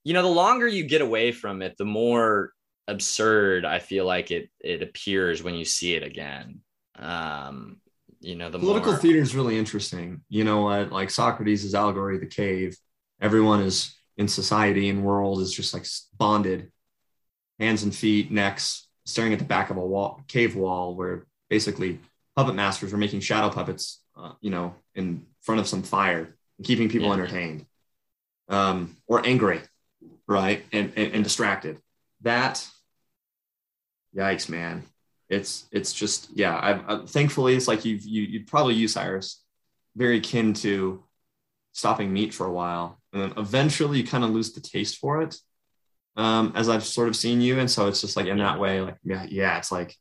you 0.03 0.13
know, 0.13 0.23
the 0.23 0.27
longer 0.27 0.67
you 0.67 0.83
get 0.83 0.99
away 0.99 1.31
from 1.31 1.61
it, 1.61 1.75
the 1.77 1.85
more 1.85 2.51
absurd 2.89 3.63
I 3.63 3.79
feel 3.79 4.03
like 4.05 4.29
it 4.31 4.49
it 4.59 4.81
appears 4.83 5.41
when 5.41 5.55
you 5.55 5.63
see 5.63 5.95
it 5.95 6.03
again. 6.03 6.59
Um, 6.97 7.79
you 8.27 8.35
know, 8.35 8.49
the 8.49 8.59
political 8.59 8.91
more, 8.91 8.99
theater 8.99 9.19
is 9.21 9.33
really 9.33 9.57
interesting. 9.57 10.21
You 10.27 10.43
know 10.43 10.63
what? 10.63 10.91
Like 10.91 11.09
Socrates' 11.09 11.63
is 11.63 11.73
allegory 11.73 12.15
of 12.15 12.21
the 12.21 12.27
cave. 12.27 12.77
Everyone 13.21 13.61
is 13.61 13.95
in 14.17 14.27
society 14.27 14.89
and 14.89 15.05
world 15.05 15.39
is 15.39 15.53
just 15.53 15.73
like 15.73 15.85
bonded, 16.17 16.69
hands 17.57 17.83
and 17.83 17.95
feet, 17.95 18.29
necks, 18.29 18.87
staring 19.05 19.31
at 19.31 19.39
the 19.39 19.45
back 19.45 19.69
of 19.69 19.77
a 19.77 19.85
wall, 19.85 20.21
cave 20.27 20.57
wall, 20.57 20.93
where 20.93 21.25
basically 21.49 21.99
puppet 22.35 22.53
masters 22.53 22.91
are 22.91 22.97
making 22.97 23.21
shadow 23.21 23.49
puppets, 23.49 24.01
uh, 24.17 24.33
you 24.41 24.49
know, 24.49 24.75
in 24.93 25.25
front 25.41 25.61
of 25.61 25.67
some 25.67 25.81
fire 25.81 26.35
and 26.57 26.67
keeping 26.67 26.89
people 26.89 27.07
Yeah. 27.07 27.13
entertained, 27.13 27.65
um, 28.49 28.97
or 29.07 29.25
angry, 29.25 29.61
right, 30.27 30.65
and, 30.73 30.91
and 30.97 31.13
and 31.13 31.23
distracted. 31.23 31.79
That, 32.21 32.67
yikes, 34.13 34.49
man 34.49 34.83
it's 35.29 35.65
it's 35.71 35.93
just 35.93 36.29
yeah 36.33 36.55
I, 36.55 36.93
I, 36.93 37.05
thankfully 37.05 37.55
it's 37.55 37.67
like 37.67 37.83
you've 37.85 38.03
you, 38.05 38.23
you'd 38.23 38.47
probably 38.47 38.75
use 38.75 38.93
cyrus 38.93 39.43
very 39.95 40.19
kin 40.21 40.53
to 40.55 41.03
stopping 41.73 42.13
meat 42.13 42.33
for 42.33 42.45
a 42.45 42.51
while 42.51 42.99
and 43.13 43.21
then 43.21 43.33
eventually 43.37 43.99
you 43.99 44.07
kind 44.07 44.23
of 44.23 44.31
lose 44.31 44.53
the 44.53 44.61
taste 44.61 44.97
for 44.97 45.21
it 45.21 45.35
um, 46.15 46.53
as 46.55 46.69
i've 46.69 46.83
sort 46.83 47.07
of 47.07 47.15
seen 47.15 47.41
you 47.41 47.59
and 47.59 47.69
so 47.69 47.87
it's 47.87 48.01
just 48.01 48.15
like 48.15 48.27
in 48.27 48.37
that 48.37 48.59
way 48.59 48.81
like 48.81 48.97
yeah 49.03 49.25
yeah 49.29 49.57
it's 49.57 49.71
like 49.71 49.95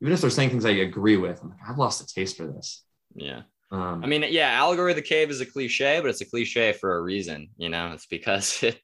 even 0.00 0.12
if 0.12 0.20
they're 0.20 0.30
saying 0.30 0.50
things 0.50 0.66
i 0.66 0.70
agree 0.70 1.16
with 1.16 1.40
i'm 1.42 1.50
like 1.50 1.58
i've 1.68 1.78
lost 1.78 2.00
the 2.00 2.06
taste 2.06 2.36
for 2.36 2.46
this 2.46 2.82
yeah. 3.16 3.42
um, 3.70 4.04
I 4.04 4.06
mean, 4.06 4.24
yeah, 4.28 4.50
allegory 4.50 4.92
of 4.92 4.96
the 4.96 5.02
cave 5.02 5.30
is 5.30 5.40
a 5.40 5.46
cliche, 5.46 6.00
but 6.00 6.10
it's 6.10 6.20
a 6.20 6.26
cliche 6.26 6.72
for 6.72 6.96
a 6.96 7.02
reason. 7.02 7.48
You 7.56 7.70
know, 7.70 7.92
it's 7.92 8.06
because 8.06 8.62
it, 8.62 8.78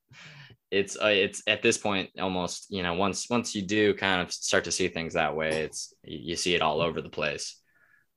it's 0.73 0.97
uh, 1.01 1.07
it's 1.27 1.43
at 1.47 1.63
this 1.63 1.79
point 1.79 2.11
almost 2.19 2.67
you 2.71 2.83
know 2.83 2.95
once 2.95 3.29
once 3.31 3.55
you 3.55 3.63
do 3.63 3.95
kind 3.95 4.23
of 4.23 4.33
start 4.33 4.65
to 4.65 4.73
see 4.73 4.89
things 4.89 5.15
that 5.15 5.37
way, 5.37 5.51
it's 5.65 5.95
you 6.03 6.35
see 6.35 6.55
it 6.57 6.63
all 6.63 6.81
over 6.81 7.01
the 7.01 7.09
place. 7.11 7.61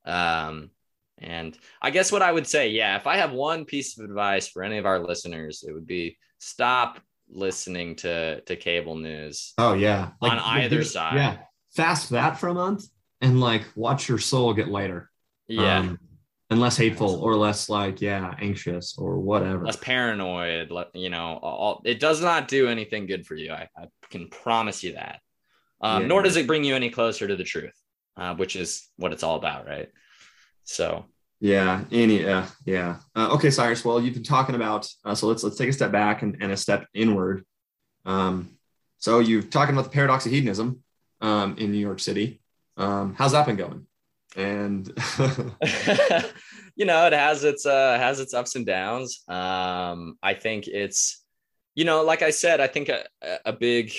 Um, 0.04 0.70
and 1.18 1.56
I 1.80 1.90
guess 1.90 2.10
what 2.12 2.22
I 2.22 2.32
would 2.32 2.46
say, 2.46 2.70
yeah, 2.70 2.96
if 2.96 3.06
I 3.06 3.16
have 3.18 3.32
one 3.32 3.64
piece 3.64 3.98
of 3.98 4.04
advice 4.04 4.48
for 4.48 4.62
any 4.62 4.78
of 4.78 4.86
our 4.86 4.98
listeners, 4.98 5.64
it 5.66 5.72
would 5.72 5.86
be 5.86 6.16
stop 6.38 7.00
listening 7.28 7.96
to 7.96 8.40
to 8.42 8.56
cable 8.56 8.96
news. 8.96 9.52
oh 9.58 9.74
yeah 9.74 10.10
like, 10.20 10.32
On 10.32 10.38
either 10.38 10.84
side. 10.84 11.16
yeah 11.16 11.36
fast 11.74 12.10
that 12.10 12.38
for 12.38 12.48
a 12.48 12.54
month 12.54 12.84
and 13.20 13.40
like 13.40 13.64
watch 13.74 14.08
your 14.08 14.18
soul 14.18 14.54
get 14.54 14.68
lighter 14.68 15.10
Yeah. 15.48 15.80
um, 15.80 15.98
and 16.50 16.60
less 16.60 16.76
hateful 16.76 17.16
or 17.20 17.34
less 17.36 17.68
like 17.68 18.00
yeah 18.00 18.34
anxious 18.40 18.96
or 18.98 19.18
whatever 19.18 19.64
less 19.64 19.76
paranoid 19.76 20.70
you 20.94 21.10
know 21.10 21.38
all, 21.42 21.82
it 21.84 21.98
does 22.00 22.20
not 22.22 22.46
do 22.48 22.68
anything 22.68 23.06
good 23.06 23.26
for 23.26 23.34
you 23.34 23.52
i, 23.52 23.68
I 23.76 23.86
can 24.10 24.28
promise 24.28 24.84
you 24.84 24.92
that 24.94 25.20
um, 25.80 26.02
Yeah. 26.02 26.08
nor 26.08 26.22
does 26.22 26.36
it 26.36 26.46
bring 26.46 26.62
you 26.64 26.74
any 26.76 26.90
closer 26.90 27.26
to 27.26 27.36
the 27.36 27.44
truth 27.44 27.74
uh, 28.16 28.34
which 28.36 28.54
is 28.56 28.88
what 28.96 29.12
it's 29.12 29.22
all 29.22 29.36
about 29.36 29.66
right 29.66 29.88
so 30.64 31.04
Yeah, 31.40 31.84
any 31.92 32.22
yeah, 32.22 32.46
yeah. 32.64 32.96
Uh, 33.14 33.28
okay, 33.34 33.50
Cyrus. 33.50 33.84
Well, 33.84 34.00
you've 34.00 34.14
been 34.14 34.22
talking 34.24 34.54
about 34.54 34.88
uh, 35.04 35.14
so 35.14 35.26
let's 35.28 35.42
let's 35.44 35.56
take 35.58 35.68
a 35.68 35.72
step 35.72 35.92
back 35.92 36.22
and, 36.22 36.36
and 36.40 36.50
a 36.50 36.56
step 36.56 36.86
inward. 36.94 37.44
Um, 38.06 38.56
so 38.98 39.18
you've 39.20 39.50
talking 39.50 39.74
about 39.74 39.84
the 39.84 39.90
paradox 39.90 40.24
of 40.26 40.32
hedonism 40.32 40.82
um, 41.20 41.56
in 41.58 41.70
New 41.72 41.78
York 41.88 42.00
City. 42.00 42.40
Um, 42.78 43.14
how's 43.18 43.32
that 43.32 43.44
been 43.46 43.56
going? 43.56 43.86
And 44.36 44.86
you 46.76 46.84
know 46.84 47.06
it 47.06 47.12
has 47.12 47.42
its 47.42 47.64
uh 47.64 47.98
has 47.98 48.20
its 48.20 48.34
ups 48.34 48.54
and 48.54 48.66
downs 48.66 49.24
um 49.28 50.18
i 50.22 50.34
think 50.34 50.66
it's 50.68 51.24
you 51.74 51.86
know 51.86 52.02
like 52.02 52.20
i 52.20 52.28
said 52.28 52.60
i 52.60 52.66
think 52.66 52.90
a, 52.90 53.06
a 53.46 53.52
big 53.52 53.92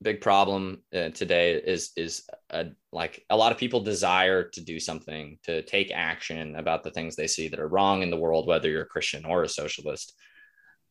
big 0.00 0.20
problem 0.20 0.80
uh, 0.94 1.08
today 1.08 1.54
is 1.54 1.90
is 1.96 2.22
a, 2.50 2.66
like 2.92 3.24
a 3.30 3.36
lot 3.36 3.50
of 3.50 3.58
people 3.58 3.80
desire 3.80 4.48
to 4.48 4.60
do 4.60 4.78
something 4.78 5.38
to 5.42 5.62
take 5.62 5.90
action 5.92 6.54
about 6.54 6.84
the 6.84 6.90
things 6.92 7.16
they 7.16 7.26
see 7.26 7.48
that 7.48 7.58
are 7.58 7.68
wrong 7.68 8.02
in 8.02 8.10
the 8.10 8.16
world 8.16 8.46
whether 8.46 8.68
you're 8.68 8.82
a 8.82 8.86
christian 8.86 9.24
or 9.24 9.42
a 9.42 9.48
socialist 9.48 10.14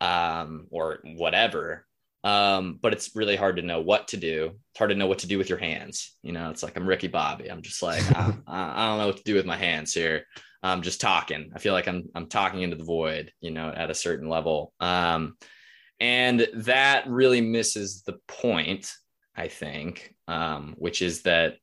um, 0.02 0.68
or 0.72 1.00
whatever. 1.04 1.86
Um, 2.24 2.78
but 2.82 2.92
it's 2.92 3.16
really 3.16 3.36
hard 3.36 3.56
to 3.58 3.62
know 3.62 3.82
what 3.82 4.10
to 4.10 4.18
do. 4.18 4.52
It's 4.72 4.78
hard 4.78 4.90
to 4.90 4.96
know 4.96 5.08
what 5.08 5.20
to 5.20 5.28
do 5.28 5.38
with 5.38 5.50
your 5.50 5.58
hands. 5.58 6.18
You 6.22 6.34
know, 6.34 6.50
it's 6.50 6.64
like 6.64 6.76
I'm 6.76 6.88
Ricky 6.88 7.08
Bobby. 7.08 7.50
I'm 7.50 7.62
just 7.62 7.82
like 7.82 8.04
I, 8.18 8.34
I 8.48 8.88
don't 8.88 8.98
know 8.98 9.08
what 9.08 9.18
to 9.18 9.24
do 9.24 9.36
with 9.36 9.46
my 9.46 9.58
hands 9.58 9.94
here. 9.94 10.26
I'm 10.62 10.82
just 10.82 11.00
talking. 11.00 11.52
I 11.56 11.60
feel 11.60 11.74
like 11.74 11.88
I'm 11.88 12.10
I'm 12.16 12.28
talking 12.28 12.62
into 12.62 12.76
the 12.76 12.84
void. 12.84 13.32
You 13.40 13.52
know, 13.52 13.70
at 13.70 13.92
a 13.92 13.96
certain 13.96 14.28
level. 14.28 14.74
Um, 14.80 15.38
and 16.02 16.48
that 16.54 17.08
really 17.08 17.42
misses 17.42 18.04
the 18.04 18.20
point. 18.28 18.92
I 19.36 19.48
think, 19.48 20.14
um, 20.28 20.76
which 20.78 21.02
is 21.02 21.22
that 21.22 21.56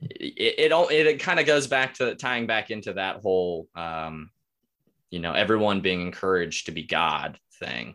it 0.00 0.72
it, 0.72 0.72
it, 0.72 1.06
it 1.06 1.20
kind 1.20 1.38
of 1.38 1.46
goes 1.46 1.68
back 1.68 1.94
to 1.94 2.16
tying 2.16 2.46
back 2.46 2.70
into 2.70 2.94
that 2.94 3.20
whole 3.22 3.68
um, 3.76 4.30
you 5.10 5.20
know 5.20 5.32
everyone 5.32 5.80
being 5.80 6.00
encouraged 6.00 6.66
to 6.66 6.72
be 6.72 6.82
God 6.82 7.38
thing 7.60 7.94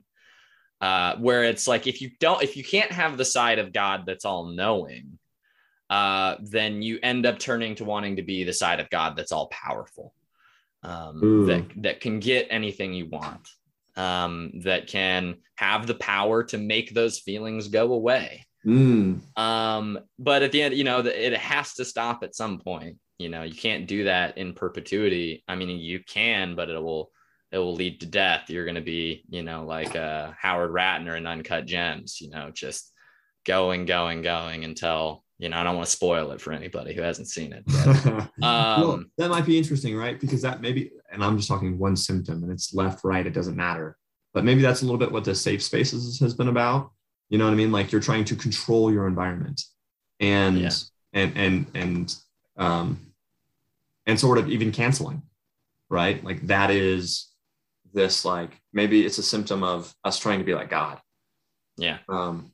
uh, 0.86 1.18
where 1.18 1.44
it's 1.44 1.68
like 1.68 1.88
if 1.88 2.00
you 2.00 2.12
don't 2.20 2.44
if 2.44 2.56
you 2.56 2.64
can't 2.64 2.92
have 2.92 3.18
the 3.18 3.26
side 3.26 3.58
of 3.58 3.74
god 3.74 4.04
that's 4.06 4.24
all 4.24 4.46
knowing 4.46 5.18
uh, 5.90 6.36
then 6.42 6.82
you 6.82 7.00
end 7.02 7.26
up 7.26 7.40
turning 7.40 7.74
to 7.76 7.84
wanting 7.84 8.16
to 8.16 8.22
be 8.22 8.44
the 8.44 8.54
side 8.54 8.80
of 8.80 8.90
god 8.92 9.16
that's 9.16 9.32
all 9.32 9.48
powerful 9.48 10.14
um, 10.84 11.48
that 11.48 11.66
that 11.78 12.02
can 12.02 12.20
get 12.20 12.46
anything 12.52 12.94
you 12.94 13.08
want 13.08 13.50
um, 13.96 14.52
that 14.64 14.86
can 14.86 15.38
have 15.56 15.88
the 15.88 15.96
power 15.96 16.44
to 16.44 16.58
make 16.60 16.94
those 16.94 17.18
feelings 17.18 17.68
go 17.68 17.94
away. 17.94 18.46
Mm. 18.64 19.22
um, 19.38 20.00
but 20.18 20.42
at 20.42 20.52
the 20.52 20.64
end 20.64 20.76
you 20.76 20.84
know 20.84 21.00
it 21.00 21.36
has 21.38 21.74
to 21.76 21.86
stop 21.86 22.24
at 22.24 22.36
some 22.36 22.60
point. 22.60 22.98
You 23.18 23.30
know 23.30 23.42
you 23.42 23.56
can't 23.56 23.88
do 23.88 24.04
that 24.04 24.38
in 24.38 24.54
perpetuity. 24.54 25.44
I 25.48 25.56
mean 25.56 25.70
you 25.80 26.00
can 26.00 26.56
but 26.56 26.70
it 26.70 26.84
will 26.84 27.12
it 27.56 27.60
will 27.60 27.74
lead 27.74 28.02
to 28.02 28.06
death. 28.06 28.50
You're 28.50 28.66
going 28.66 28.76
to 28.76 28.82
be, 28.82 29.24
you 29.30 29.42
know, 29.42 29.64
like 29.64 29.96
uh, 29.96 30.32
Howard 30.38 30.72
Ratner 30.72 31.16
in 31.16 31.26
Uncut 31.26 31.66
Gems, 31.66 32.20
you 32.20 32.30
know, 32.30 32.52
just 32.52 32.92
going, 33.46 33.86
going, 33.86 34.22
going 34.22 34.66
until, 34.66 35.24
you 35.40 35.48
know, 35.48 35.58
I 35.58 35.64
don't 35.64 35.78
want 35.78 35.86
to 35.86 35.92
spoil 35.92 36.32
it 36.32 36.42
for 36.42 36.52
anybody 36.52 36.94
who 36.94 37.02
hasn't 37.02 37.30
seen 37.30 37.54
it. 37.54 37.64
But, 37.66 37.88
um, 38.46 38.82
well, 38.82 39.04
that 39.18 39.30
might 39.30 39.46
be 39.46 39.58
interesting, 39.58 39.96
right? 39.96 40.20
Because 40.20 40.42
that 40.42 40.60
maybe, 40.60 40.92
and 41.14 41.24
I'm 41.24 41.38
just 41.38 41.48
talking 41.48 41.80
one 41.80 41.96
symptom 41.96 42.44
and 42.44 42.52
it's 42.52 42.74
left, 42.74 43.06
right, 43.06 43.26
it 43.26 43.34
doesn't 43.34 43.56
matter. 43.56 43.98
But 44.34 44.44
maybe 44.44 44.62
that's 44.62 44.82
a 44.82 44.86
little 44.86 45.00
bit 45.00 45.14
what 45.14 45.24
the 45.24 45.34
safe 45.34 45.64
spaces 45.64 46.20
has 46.20 46.34
been 46.34 46.50
about. 46.50 46.92
You 47.30 47.38
know 47.38 47.46
what 47.46 47.54
I 47.54 47.56
mean? 47.56 47.72
Like 47.72 47.90
you're 47.90 48.02
trying 48.02 48.26
to 48.26 48.36
control 48.36 48.92
your 48.92 49.08
environment 49.08 49.62
and, 50.20 50.60
yeah. 50.60 50.72
and, 51.14 51.38
and, 51.38 51.66
and, 51.74 52.16
um, 52.58 53.00
and 54.06 54.20
sort 54.20 54.40
of 54.40 54.50
even 54.50 54.74
canceling, 54.74 55.22
right? 55.90 56.22
Like 56.22 56.48
that 56.48 56.70
is 56.70 57.30
this 57.96 58.26
like 58.26 58.62
maybe 58.74 59.06
it's 59.06 59.18
a 59.18 59.24
symptom 59.24 59.64
of 59.64 59.92
us 60.04 60.20
trying 60.20 60.40
to 60.40 60.46
be 60.46 60.54
like 60.54 60.70
God. 60.70 61.00
Yeah. 61.78 61.98
Um, 62.08 62.52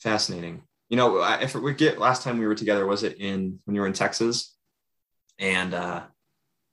fascinating. 0.00 0.62
You 0.88 0.96
know, 0.96 1.22
if 1.40 1.54
we 1.54 1.74
get 1.74 1.98
last 1.98 2.22
time 2.22 2.38
we 2.38 2.46
were 2.46 2.54
together, 2.54 2.86
was 2.86 3.02
it 3.02 3.18
in 3.18 3.60
when 3.64 3.74
you 3.74 3.80
were 3.80 3.86
in 3.86 3.92
Texas, 3.92 4.56
and 5.38 5.74
uh, 5.74 6.02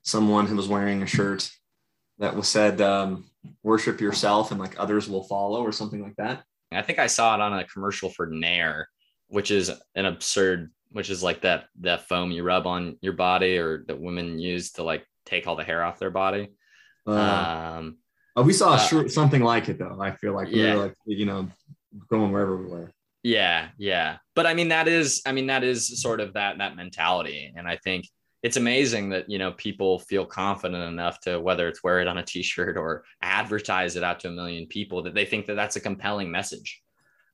someone 0.04 0.48
who 0.48 0.56
was 0.56 0.68
wearing 0.68 1.02
a 1.02 1.08
shirt 1.08 1.50
that 2.20 2.36
was 2.36 2.48
said 2.48 2.80
um, 2.82 3.26
"worship 3.64 4.00
yourself" 4.02 4.52
and 4.52 4.60
like 4.60 4.80
others 4.80 5.10
will 5.10 5.24
follow 5.24 5.62
or 5.62 5.72
something 5.72 6.02
like 6.02 6.16
that. 6.18 6.44
I 6.72 6.82
think 6.82 7.00
I 7.00 7.08
saw 7.08 7.36
it 7.36 7.42
on 7.42 7.58
a 7.58 7.66
commercial 7.66 8.10
for 8.10 8.28
Nair, 8.28 8.88
which 9.28 9.52
is 9.52 9.72
an 9.96 10.06
absurd, 10.06 10.72
which 10.92 11.10
is 11.10 11.24
like 11.24 11.42
that 11.42 11.66
that 11.82 12.08
foam 12.08 12.32
you 12.32 12.44
rub 12.44 12.68
on 12.68 12.98
your 13.02 13.14
body 13.14 13.58
or 13.58 13.84
that 13.88 14.00
women 14.00 14.40
use 14.40 14.74
to 14.74 14.84
like 14.84 15.06
take 15.26 15.48
all 15.48 15.56
the 15.56 15.64
hair 15.64 15.84
off 15.84 16.00
their 16.00 16.12
body. 16.12 16.50
Uh, 17.06 17.76
um, 17.78 17.98
uh, 18.38 18.44
we 18.44 18.54
saw 18.54 18.74
uh, 18.74 19.08
something 19.08 19.42
like 19.42 19.70
it 19.70 19.78
though. 19.78 20.00
I 20.02 20.12
feel 20.12 20.34
like 20.34 20.48
we 20.48 20.64
yeah. 20.64 20.76
were 20.76 20.84
like, 20.84 20.96
you 21.06 21.26
know, 21.26 21.48
going 22.10 22.32
wherever 22.32 22.58
we 22.58 22.66
were. 22.66 22.92
Yeah, 23.22 23.70
yeah. 23.78 24.18
But 24.36 24.46
I 24.46 24.54
mean, 24.54 24.70
that 24.70 24.88
is, 24.88 25.22
I 25.26 25.32
mean, 25.32 25.48
that 25.48 25.64
is 25.64 26.02
sort 26.02 26.20
of 26.20 26.34
that 26.34 26.58
that 26.58 26.76
mentality, 26.76 27.54
and 27.56 27.68
I 27.68 27.78
think 27.78 28.06
it's 28.44 28.58
amazing 28.58 29.10
that 29.10 29.30
you 29.30 29.40
know 29.40 29.54
people 29.54 30.00
feel 30.00 30.26
confident 30.26 30.84
enough 30.84 31.20
to 31.22 31.40
whether 31.40 31.68
it's 31.68 31.84
wear 31.84 32.02
it 32.02 32.08
on 32.08 32.18
a 32.18 32.24
t-shirt 32.24 32.78
or 32.78 33.04
advertise 33.22 33.96
it 33.96 34.04
out 34.04 34.20
to 34.20 34.28
a 34.28 34.32
million 34.32 34.68
people 34.68 35.02
that 35.04 35.16
they 35.16 35.26
think 35.26 35.46
that 35.48 35.56
that's 35.56 35.78
a 35.78 35.80
compelling 35.80 36.30
message 36.30 36.82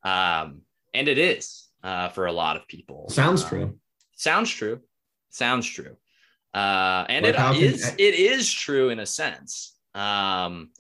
um, 0.04 0.62
and 0.94 1.08
it 1.08 1.18
is 1.18 1.68
uh, 1.84 2.08
for 2.10 2.28
a 2.28 2.32
lot 2.32 2.56
of 2.56 2.68
people 2.68 3.10
sounds 3.10 3.44
uh, 3.44 3.50
true 3.50 3.80
sounds 4.16 4.50
true 4.50 4.80
sounds 5.30 5.66
true 5.66 5.98
uh, 6.54 7.06
and 7.10 7.26
it 7.26 7.36
is 7.56 7.86
can, 7.86 7.96
it 8.00 8.16
is 8.16 8.52
true 8.52 8.90
in 8.90 9.00
a 9.00 9.06
sense. 9.06 9.76
Um, 9.94 10.72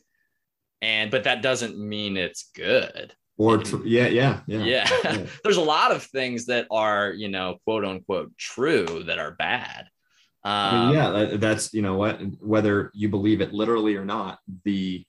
and 0.81 1.11
but 1.11 1.25
that 1.25 1.41
doesn't 1.41 1.77
mean 1.77 2.17
it's 2.17 2.49
good. 2.55 3.13
Or 3.37 3.57
tr- 3.57 3.85
yeah, 3.85 4.07
yeah, 4.07 4.41
yeah, 4.47 4.63
yeah. 4.63 4.87
yeah. 5.03 5.25
There's 5.43 5.57
a 5.57 5.61
lot 5.61 5.91
of 5.91 6.03
things 6.03 6.47
that 6.47 6.67
are 6.71 7.11
you 7.11 7.29
know 7.29 7.57
quote 7.65 7.85
unquote 7.85 8.35
true 8.37 9.03
that 9.05 9.19
are 9.19 9.31
bad. 9.31 9.87
Um, 10.43 10.53
I 10.53 10.71
mean, 10.71 10.89
um, 10.89 10.95
yeah, 10.95 11.09
that, 11.09 11.41
that's 11.41 11.73
you 11.73 11.81
know 11.81 11.95
what 11.95 12.19
whether 12.41 12.91
you 12.93 13.09
believe 13.09 13.41
it 13.41 13.53
literally 13.53 13.95
or 13.95 14.05
not. 14.05 14.39
The 14.65 15.05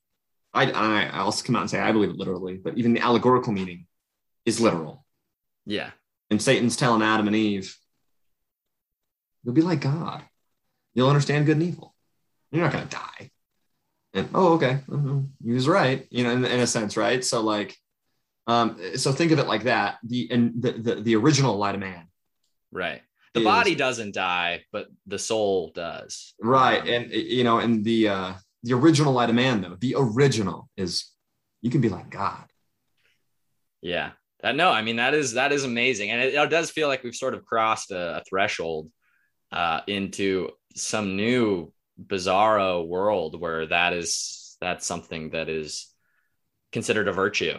I 0.52 0.70
I 0.70 1.10
I'll 1.12 1.32
come 1.32 1.56
out 1.56 1.62
and 1.62 1.70
say 1.70 1.80
I 1.80 1.92
believe 1.92 2.10
it 2.10 2.16
literally, 2.16 2.56
but 2.56 2.76
even 2.76 2.92
the 2.92 3.00
allegorical 3.00 3.52
meaning 3.52 3.86
is 4.44 4.60
literal. 4.60 5.04
Yeah. 5.64 5.90
And 6.30 6.40
Satan's 6.40 6.76
telling 6.76 7.02
Adam 7.02 7.26
and 7.26 7.34
Eve, 7.34 7.76
you'll 9.42 9.54
be 9.54 9.62
like 9.62 9.80
God 9.80 10.22
you'll 10.94 11.08
understand 11.08 11.46
good 11.46 11.56
and 11.56 11.66
evil. 11.66 11.94
You're 12.50 12.64
not 12.64 12.72
going 12.72 12.88
to 12.88 12.96
die. 12.96 13.30
And 14.12 14.28
oh, 14.34 14.54
okay, 14.54 14.80
mm-hmm. 14.88 15.20
he 15.44 15.52
was 15.52 15.68
right. 15.68 16.06
You 16.10 16.24
know, 16.24 16.30
in, 16.30 16.44
in 16.44 16.60
a 16.60 16.66
sense, 16.66 16.96
right? 16.96 17.24
So 17.24 17.40
like, 17.42 17.76
um, 18.46 18.76
so 18.96 19.12
think 19.12 19.30
of 19.30 19.38
it 19.38 19.46
like 19.46 19.64
that. 19.64 19.98
The 20.02 20.28
and 20.30 20.60
the 20.60 20.72
the, 20.72 20.94
the 20.96 21.16
original 21.16 21.56
light 21.56 21.76
of 21.76 21.80
man. 21.80 22.08
Right. 22.72 23.02
The 23.34 23.40
is, 23.40 23.44
body 23.44 23.74
doesn't 23.76 24.14
die, 24.14 24.64
but 24.72 24.88
the 25.06 25.18
soul 25.18 25.70
does. 25.74 26.34
Right. 26.40 26.80
Um, 26.80 26.88
and 26.88 27.12
you 27.12 27.44
know, 27.44 27.60
and 27.60 27.84
the 27.84 28.08
uh 28.08 28.32
the 28.64 28.74
original 28.74 29.12
light 29.12 29.28
of 29.28 29.36
man, 29.36 29.60
though, 29.60 29.76
the 29.78 29.94
original 29.96 30.68
is 30.76 31.06
you 31.62 31.70
can 31.70 31.80
be 31.80 31.88
like 31.88 32.10
God. 32.10 32.44
Yeah. 33.80 34.10
That, 34.42 34.56
no, 34.56 34.70
I 34.70 34.82
mean 34.82 34.96
that 34.96 35.14
is 35.14 35.34
that 35.34 35.52
is 35.52 35.64
amazing, 35.64 36.10
and 36.10 36.20
it, 36.20 36.34
it 36.34 36.50
does 36.50 36.70
feel 36.70 36.88
like 36.88 37.04
we've 37.04 37.14
sort 37.14 37.34
of 37.34 37.44
crossed 37.44 37.90
a, 37.90 38.18
a 38.18 38.22
threshold 38.28 38.90
uh, 39.52 39.82
into 39.86 40.50
some 40.74 41.16
new 41.16 41.72
bizarro 42.02 42.86
world 42.86 43.40
where 43.40 43.66
that 43.66 43.92
is 43.92 44.56
that's 44.60 44.86
something 44.86 45.30
that 45.30 45.48
is 45.48 45.88
considered 46.72 47.08
a 47.08 47.12
virtue. 47.12 47.58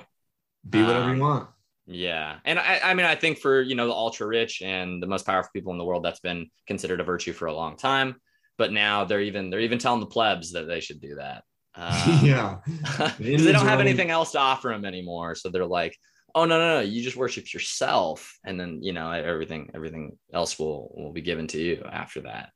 Be 0.67 0.81
whatever 0.81 1.09
um, 1.09 1.15
you 1.15 1.21
want. 1.21 1.49
Yeah. 1.87 2.37
And 2.45 2.59
I, 2.59 2.79
I 2.83 2.93
mean, 2.93 3.05
I 3.05 3.15
think 3.15 3.39
for, 3.39 3.61
you 3.61 3.75
know, 3.75 3.87
the 3.87 3.93
ultra 3.93 4.27
rich 4.27 4.61
and 4.61 5.01
the 5.01 5.07
most 5.07 5.25
powerful 5.25 5.49
people 5.53 5.71
in 5.71 5.77
the 5.77 5.83
world, 5.83 6.05
that's 6.05 6.19
been 6.19 6.49
considered 6.67 7.01
a 7.01 7.03
virtue 7.03 7.33
for 7.33 7.47
a 7.47 7.53
long 7.53 7.75
time. 7.75 8.15
But 8.57 8.71
now 8.71 9.05
they're 9.05 9.21
even, 9.21 9.49
they're 9.49 9.59
even 9.59 9.79
telling 9.79 9.99
the 9.99 10.05
plebs 10.05 10.51
that 10.51 10.67
they 10.67 10.79
should 10.79 11.01
do 11.01 11.15
that. 11.15 11.43
Um, 11.73 12.19
yeah. 12.21 12.57
Because 13.17 13.45
they 13.45 13.53
don't 13.53 13.65
have 13.65 13.79
anything 13.79 14.09
else 14.09 14.33
to 14.33 14.39
offer 14.39 14.67
them 14.67 14.83
anymore. 14.83 15.35
So 15.35 15.47
they're 15.47 15.65
like, 15.65 15.95
oh, 16.35 16.43
no, 16.43 16.59
no, 16.59 16.75
no, 16.75 16.79
you 16.81 17.01
just 17.01 17.15
worship 17.15 17.53
yourself. 17.53 18.37
And 18.45 18.59
then, 18.59 18.83
you 18.83 18.91
know, 18.91 19.09
everything, 19.09 19.71
everything 19.73 20.17
else 20.33 20.59
will, 20.59 20.93
will 20.97 21.13
be 21.13 21.21
given 21.21 21.47
to 21.47 21.57
you 21.57 21.85
after 21.89 22.23
that. 22.23 22.49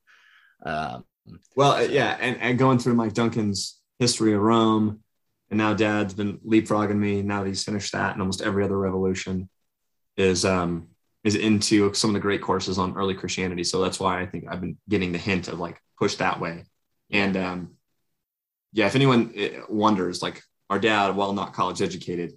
Um, 0.64 1.04
well, 1.54 1.72
uh, 1.72 1.80
yeah, 1.82 2.16
and, 2.20 2.40
and 2.40 2.58
going 2.58 2.78
through 2.78 2.94
Mike 2.94 3.14
Duncan's 3.14 3.80
history 3.98 4.32
of 4.32 4.40
Rome, 4.40 5.00
and 5.50 5.58
now 5.58 5.74
Dad's 5.74 6.14
been 6.14 6.38
leapfrogging 6.38 6.96
me. 6.96 7.22
Now 7.22 7.42
that 7.42 7.48
he's 7.48 7.64
finished 7.64 7.92
that, 7.92 8.12
and 8.12 8.20
almost 8.20 8.42
every 8.42 8.64
other 8.64 8.78
revolution 8.78 9.48
is 10.16 10.44
um, 10.44 10.88
is 11.24 11.34
into 11.34 11.92
some 11.94 12.10
of 12.10 12.14
the 12.14 12.20
great 12.20 12.42
courses 12.42 12.78
on 12.78 12.96
early 12.96 13.14
Christianity. 13.14 13.64
So 13.64 13.80
that's 13.80 14.00
why 14.00 14.20
I 14.20 14.26
think 14.26 14.44
I've 14.48 14.60
been 14.60 14.76
getting 14.88 15.12
the 15.12 15.18
hint 15.18 15.48
of 15.48 15.58
like 15.58 15.80
push 15.98 16.16
that 16.16 16.40
way. 16.40 16.64
And 17.10 17.36
um, 17.36 17.76
yeah, 18.72 18.86
if 18.86 18.94
anyone 18.94 19.32
uh, 19.38 19.62
wonders, 19.68 20.22
like 20.22 20.42
our 20.70 20.78
dad, 20.78 21.16
while 21.16 21.32
not 21.32 21.52
college 21.52 21.82
educated, 21.82 22.32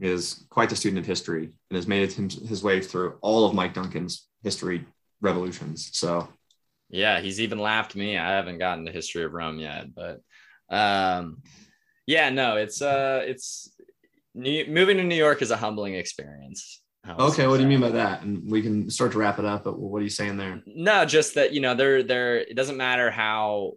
is 0.00 0.44
quite 0.50 0.70
the 0.70 0.76
student 0.76 0.98
of 0.98 1.06
history 1.06 1.44
and 1.44 1.76
has 1.76 1.86
made 1.86 2.02
it 2.02 2.12
his 2.14 2.62
way 2.62 2.80
through 2.80 3.16
all 3.20 3.46
of 3.46 3.54
Mike 3.54 3.74
Duncan's 3.74 4.26
history 4.42 4.86
revolutions. 5.20 5.90
So 5.92 6.28
yeah, 6.94 7.20
he's 7.20 7.40
even 7.40 7.58
laughed 7.58 7.96
me. 7.96 8.16
I 8.16 8.30
haven't 8.30 8.58
gotten 8.58 8.84
the 8.84 8.92
history 8.92 9.24
of 9.24 9.32
Rome 9.32 9.58
yet, 9.58 9.92
but 9.92 10.20
um, 10.70 11.42
yeah, 12.06 12.30
no, 12.30 12.56
it's 12.56 12.80
uh, 12.80 13.22
it's 13.24 13.74
New, 14.32 14.66
moving 14.68 14.96
to 14.98 15.02
New 15.02 15.16
York 15.16 15.42
is 15.42 15.50
a 15.50 15.56
humbling 15.56 15.94
experience. 15.94 16.82
Okay, 17.18 17.46
what 17.46 17.56
do 17.56 17.64
you 17.64 17.68
mean 17.68 17.80
by 17.80 17.90
that? 17.90 18.22
And 18.22 18.50
we 18.50 18.62
can 18.62 18.88
start 18.88 19.12
to 19.12 19.18
wrap 19.18 19.38
it 19.38 19.44
up. 19.44 19.64
But 19.64 19.78
what 19.78 19.98
are 20.00 20.04
you 20.04 20.08
saying 20.08 20.36
there? 20.36 20.62
No, 20.66 21.04
just 21.04 21.34
that 21.34 21.52
you 21.52 21.60
know, 21.60 21.74
there, 21.74 22.04
there. 22.04 22.38
It 22.38 22.54
doesn't 22.54 22.76
matter 22.76 23.10
how 23.10 23.72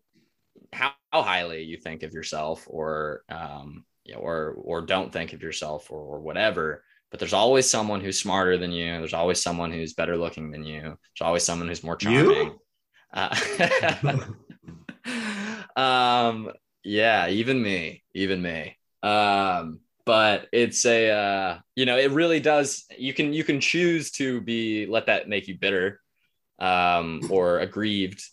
how, 0.71 0.93
highly 1.11 1.63
you 1.63 1.77
think 1.77 2.03
of 2.03 2.13
yourself, 2.13 2.65
or 2.67 3.23
um, 3.29 3.83
you 4.05 4.13
know, 4.13 4.19
or 4.19 4.53
or 4.57 4.81
don't 4.81 5.11
think 5.11 5.33
of 5.33 5.41
yourself, 5.41 5.89
or, 5.89 5.99
or 5.99 6.19
whatever 6.19 6.83
but 7.09 7.19
there's 7.21 7.33
always 7.33 7.69
someone 7.69 8.01
who's 8.01 8.19
smarter 8.19 8.57
than 8.57 8.71
you. 8.71 8.97
There's 8.97 9.13
always 9.13 9.41
someone 9.41 9.71
who's 9.71 9.93
better 9.93 10.17
looking 10.17 10.51
than 10.51 10.65
you. 10.65 10.81
There's 10.81 11.21
always 11.21 11.43
someone 11.43 11.69
who's 11.69 11.83
more 11.83 11.95
charming. 11.95 12.29
You? 12.29 12.59
Uh, 13.13 13.35
um, 15.75 16.51
yeah, 16.83 17.27
even 17.29 17.61
me, 17.61 18.03
even 18.13 18.41
me. 18.41 18.77
Um, 19.03 19.79
but 20.07 20.47
it's 20.53 20.85
a 20.85 21.11
uh, 21.11 21.59
you 21.75 21.85
know 21.85 21.97
it 21.97 22.11
really 22.11 22.39
does 22.39 22.85
you 22.97 23.13
can 23.13 23.33
you 23.33 23.43
can 23.43 23.59
choose 23.59 24.09
to 24.11 24.39
be 24.41 24.85
let 24.85 25.07
that 25.07 25.27
make 25.27 25.49
you 25.49 25.57
bitter 25.59 25.99
um, 26.59 27.21
or 27.29 27.59
aggrieved 27.59 28.23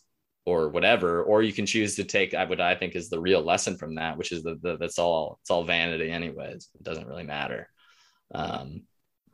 or 0.46 0.68
whatever 0.68 1.22
or 1.24 1.42
you 1.42 1.52
can 1.52 1.66
choose 1.66 1.96
to 1.96 2.04
take 2.04 2.32
what 2.32 2.60
i 2.60 2.74
think 2.74 2.94
is 2.94 3.08
the 3.08 3.18
real 3.18 3.42
lesson 3.42 3.76
from 3.76 3.94
that 3.94 4.16
which 4.16 4.30
is 4.30 4.42
that 4.42 4.76
that's 4.78 4.98
all 4.98 5.38
it's 5.40 5.50
all 5.50 5.64
vanity 5.64 6.10
anyways 6.10 6.68
it 6.74 6.82
doesn't 6.82 7.08
really 7.08 7.24
matter 7.24 7.68
um, 8.34 8.82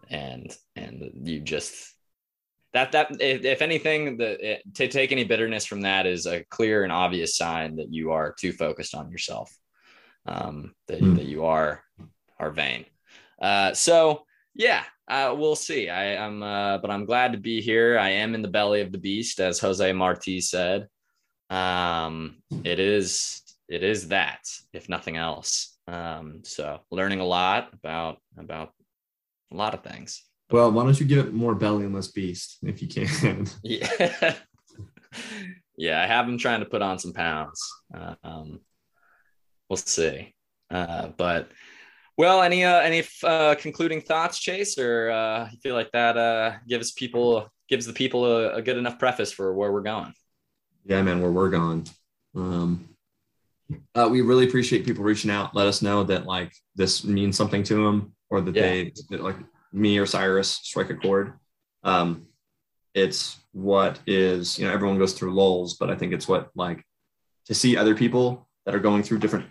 and 0.09 0.57
and 0.77 1.11
you 1.25 1.41
just 1.41 1.95
that 2.73 2.93
that 2.93 3.21
if, 3.21 3.45
if 3.45 3.63
anything 3.63 4.17
the 4.17 4.53
it, 4.53 4.75
to 4.75 4.89
take 4.89 5.13
any 5.13 5.25
bitterness 5.25 5.67
from 5.67 5.83
that 5.83 6.07
is 6.07 6.27
a 6.27 6.45
clear 6.45 6.85
and 6.85 6.93
obvious 6.93 7.37
sign 7.37 7.77
that 7.77 7.93
you 7.93 8.13
are 8.13 8.35
too 8.39 8.53
focused 8.53 8.95
on 8.95 9.11
yourself 9.11 9.53
um, 10.27 10.75
that, 10.87 11.01
mm. 11.01 11.17
that 11.17 11.27
you 11.27 11.45
are 11.45 11.83
are 12.39 12.51
vain. 12.51 12.85
Uh, 13.41 13.73
so 13.75 14.25
yeah 14.55 14.83
uh, 15.09 15.35
we'll 15.37 15.57
see. 15.57 15.89
I, 15.89 16.25
am 16.25 16.43
uh, 16.43 16.79
but 16.79 16.91
i'm 16.91 17.05
glad 17.05 17.33
to 17.33 17.39
be 17.39 17.61
here. 17.61 17.99
I 17.99 18.11
am 18.11 18.35
in 18.35 18.43
the 18.43 18.49
belly 18.49 18.81
of 18.81 18.93
the 18.93 18.99
beast 18.99 19.41
as 19.41 19.59
jose 19.59 19.93
marti 19.93 20.41
said. 20.41 20.89
Um, 21.49 22.43
it 22.65 22.79
is 22.79 23.43
it 23.69 23.83
is 23.83 24.09
that 24.09 24.41
if 24.73 24.89
nothing 24.89 25.17
else. 25.17 25.77
Um, 25.89 26.43
so 26.45 26.81
learning 26.91 27.21
a 27.21 27.25
lot 27.25 27.71
about 27.73 28.19
about 28.39 28.73
a 29.53 29.57
lot 29.57 29.75
of 29.75 29.83
things 29.83 30.23
well 30.51 30.71
why 30.71 30.85
don't 30.85 31.01
you 31.01 31.07
give 31.07 31.27
it 31.27 31.33
more 31.33 31.55
belly 31.55 31.85
and 31.85 31.95
less 31.95 32.09
beast 32.09 32.59
if 32.63 32.83
you 32.83 32.89
can 32.89 33.47
yeah 33.63 34.35
yeah 35.77 36.03
i 36.03 36.07
have 36.07 36.27
been 36.27 36.39
trying 36.39 36.61
to 36.61 36.67
put 36.67 36.83
on 36.83 36.99
some 36.99 37.13
pounds 37.13 37.61
um, 38.23 38.61
we'll 39.69 39.77
see 39.77 40.35
uh, 40.71 41.09
but 41.17 41.51
well 42.17 42.43
any 42.43 42.65
uh, 42.65 42.81
any 42.81 43.03
uh, 43.25 43.55
concluding 43.57 44.01
thoughts 44.01 44.39
chase 44.39 44.79
or 44.79 45.11
uh, 45.11 45.49
you 45.51 45.59
feel 45.63 45.75
like 45.75 45.91
that 45.93 46.17
uh, 46.17 46.53
gives 46.69 46.93
people 46.93 47.49
gives 47.69 47.87
the 47.87 47.93
people 47.93 48.25
a, 48.25 48.55
a 48.55 48.63
good 48.63 48.77
enough 48.77 48.99
preface 48.99 49.33
for 49.33 49.55
where 49.55 49.73
we're 49.73 49.81
going 49.81 50.13
yeah, 50.85 51.03
man, 51.03 51.21
where 51.21 51.31
we're 51.31 51.51
going. 51.51 51.87
Um, 52.35 52.89
uh, 53.95 54.09
we 54.11 54.23
really 54.23 54.47
appreciate 54.47 54.85
people 54.85 55.05
reaching 55.05 55.31
out. 55.31 55.55
Let 55.55 55.67
us 55.67 55.83
know 55.83 56.03
that 56.05 56.27
like 56.27 56.53
this 56.75 57.05
means 57.05 57.37
something 57.37 57.63
to 57.65 57.85
them, 57.85 58.13
or 58.29 58.41
that 58.41 58.55
yeah. 58.55 58.63
they 58.63 58.93
that, 59.11 59.23
like 59.23 59.37
me 59.73 59.99
or 59.99 60.07
Cyrus 60.07 60.51
strike 60.51 60.91
a 60.91 60.95
chord. 60.95 61.35
Um, 61.83 62.27
it's 62.95 63.39
what 63.53 63.99
is 64.07 64.59
you 64.59 64.67
know 64.67 64.73
everyone 64.73 64.99
goes 64.99 65.13
through 65.13 65.35
lulls, 65.35 65.75
but 65.75 65.91
I 65.91 65.97
think 65.97 66.13
it's 66.13 66.29
what 66.29 66.51
like 66.55 66.85
to 67.47 67.55
see 67.55 67.77
other 67.77 67.95
people 67.95 68.49
that 68.65 68.75
are 68.75 68.81
going 68.81 69.03
through 69.03 69.19
different 69.19 69.47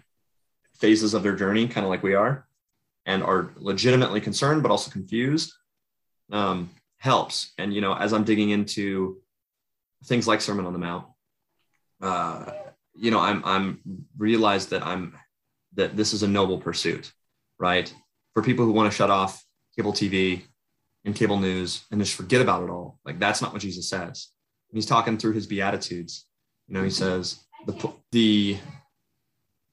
phases 0.75 1.13
of 1.13 1.23
their 1.23 1.35
journey, 1.35 1.67
kind 1.67 1.85
of 1.85 1.89
like 1.89 2.03
we 2.03 2.15
are, 2.15 2.47
and 3.05 3.23
are 3.23 3.51
legitimately 3.57 4.21
concerned 4.21 4.63
but 4.63 4.71
also 4.71 4.91
confused, 4.91 5.53
um, 6.31 6.69
helps. 6.97 7.53
And 7.57 7.73
you 7.73 7.81
know, 7.81 7.93
as 7.93 8.13
I'm 8.13 8.23
digging 8.23 8.49
into 8.49 9.21
things 10.05 10.27
like 10.27 10.41
Sermon 10.41 10.65
on 10.65 10.73
the 10.73 10.79
Mount, 10.79 11.05
uh, 12.01 12.51
you 12.95 13.11
know, 13.11 13.19
I'm 13.19 13.41
I'm 13.45 13.79
realized 14.17 14.69
that 14.71 14.85
I'm 14.85 15.17
that 15.75 15.95
this 15.95 16.13
is 16.13 16.23
a 16.23 16.27
noble 16.27 16.57
pursuit, 16.57 17.11
right? 17.57 17.93
For 18.33 18.43
people 18.43 18.65
who 18.65 18.71
want 18.71 18.91
to 18.91 18.95
shut 18.95 19.09
off 19.09 19.43
cable 19.79 19.93
TV 19.93 20.41
and 21.05 21.15
cable 21.15 21.39
news 21.39 21.85
and 21.89 22.01
just 22.01 22.13
forget 22.13 22.41
about 22.41 22.63
it 22.63 22.69
all, 22.69 22.99
like 23.05 23.17
that's 23.17 23.41
not 23.41 23.53
what 23.53 23.61
Jesus 23.61 23.87
says. 23.87 24.27
he's 24.73 24.85
talking 24.85 25.17
through 25.17 25.31
his 25.31 25.47
beatitudes. 25.47 26.25
You 26.67 26.73
know, 26.73 26.83
he 26.83 26.89
says 26.89 27.39
the 27.65 27.93
the 28.11 28.57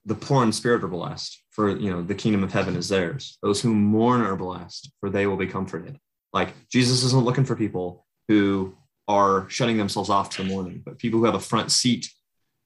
the 0.05 0.15
poor 0.15 0.43
in 0.43 0.53
spirit 0.53 0.85
are 0.85 0.87
blessed, 0.87 1.43
for 1.49 1.77
you 1.77 1.91
know 1.91 2.01
the 2.01 2.15
kingdom 2.15 2.41
of 2.41 2.53
heaven 2.53 2.77
is 2.77 2.87
theirs. 2.87 3.37
Those 3.43 3.61
who 3.61 3.73
mourn 3.73 4.21
are 4.21 4.37
blessed, 4.37 4.89
for 5.01 5.09
they 5.09 5.27
will 5.27 5.35
be 5.35 5.47
comforted. 5.47 5.99
Like 6.31 6.53
Jesus 6.69 7.03
isn't 7.03 7.25
looking 7.25 7.43
for 7.43 7.57
people 7.57 8.05
who 8.29 8.77
are 9.09 9.49
shutting 9.49 9.77
themselves 9.77 10.09
off 10.09 10.29
to 10.29 10.43
the 10.43 10.49
mourning, 10.49 10.81
but 10.85 10.99
people 10.99 11.19
who 11.19 11.25
have 11.25 11.35
a 11.35 11.49
front 11.51 11.69
seat 11.71 12.09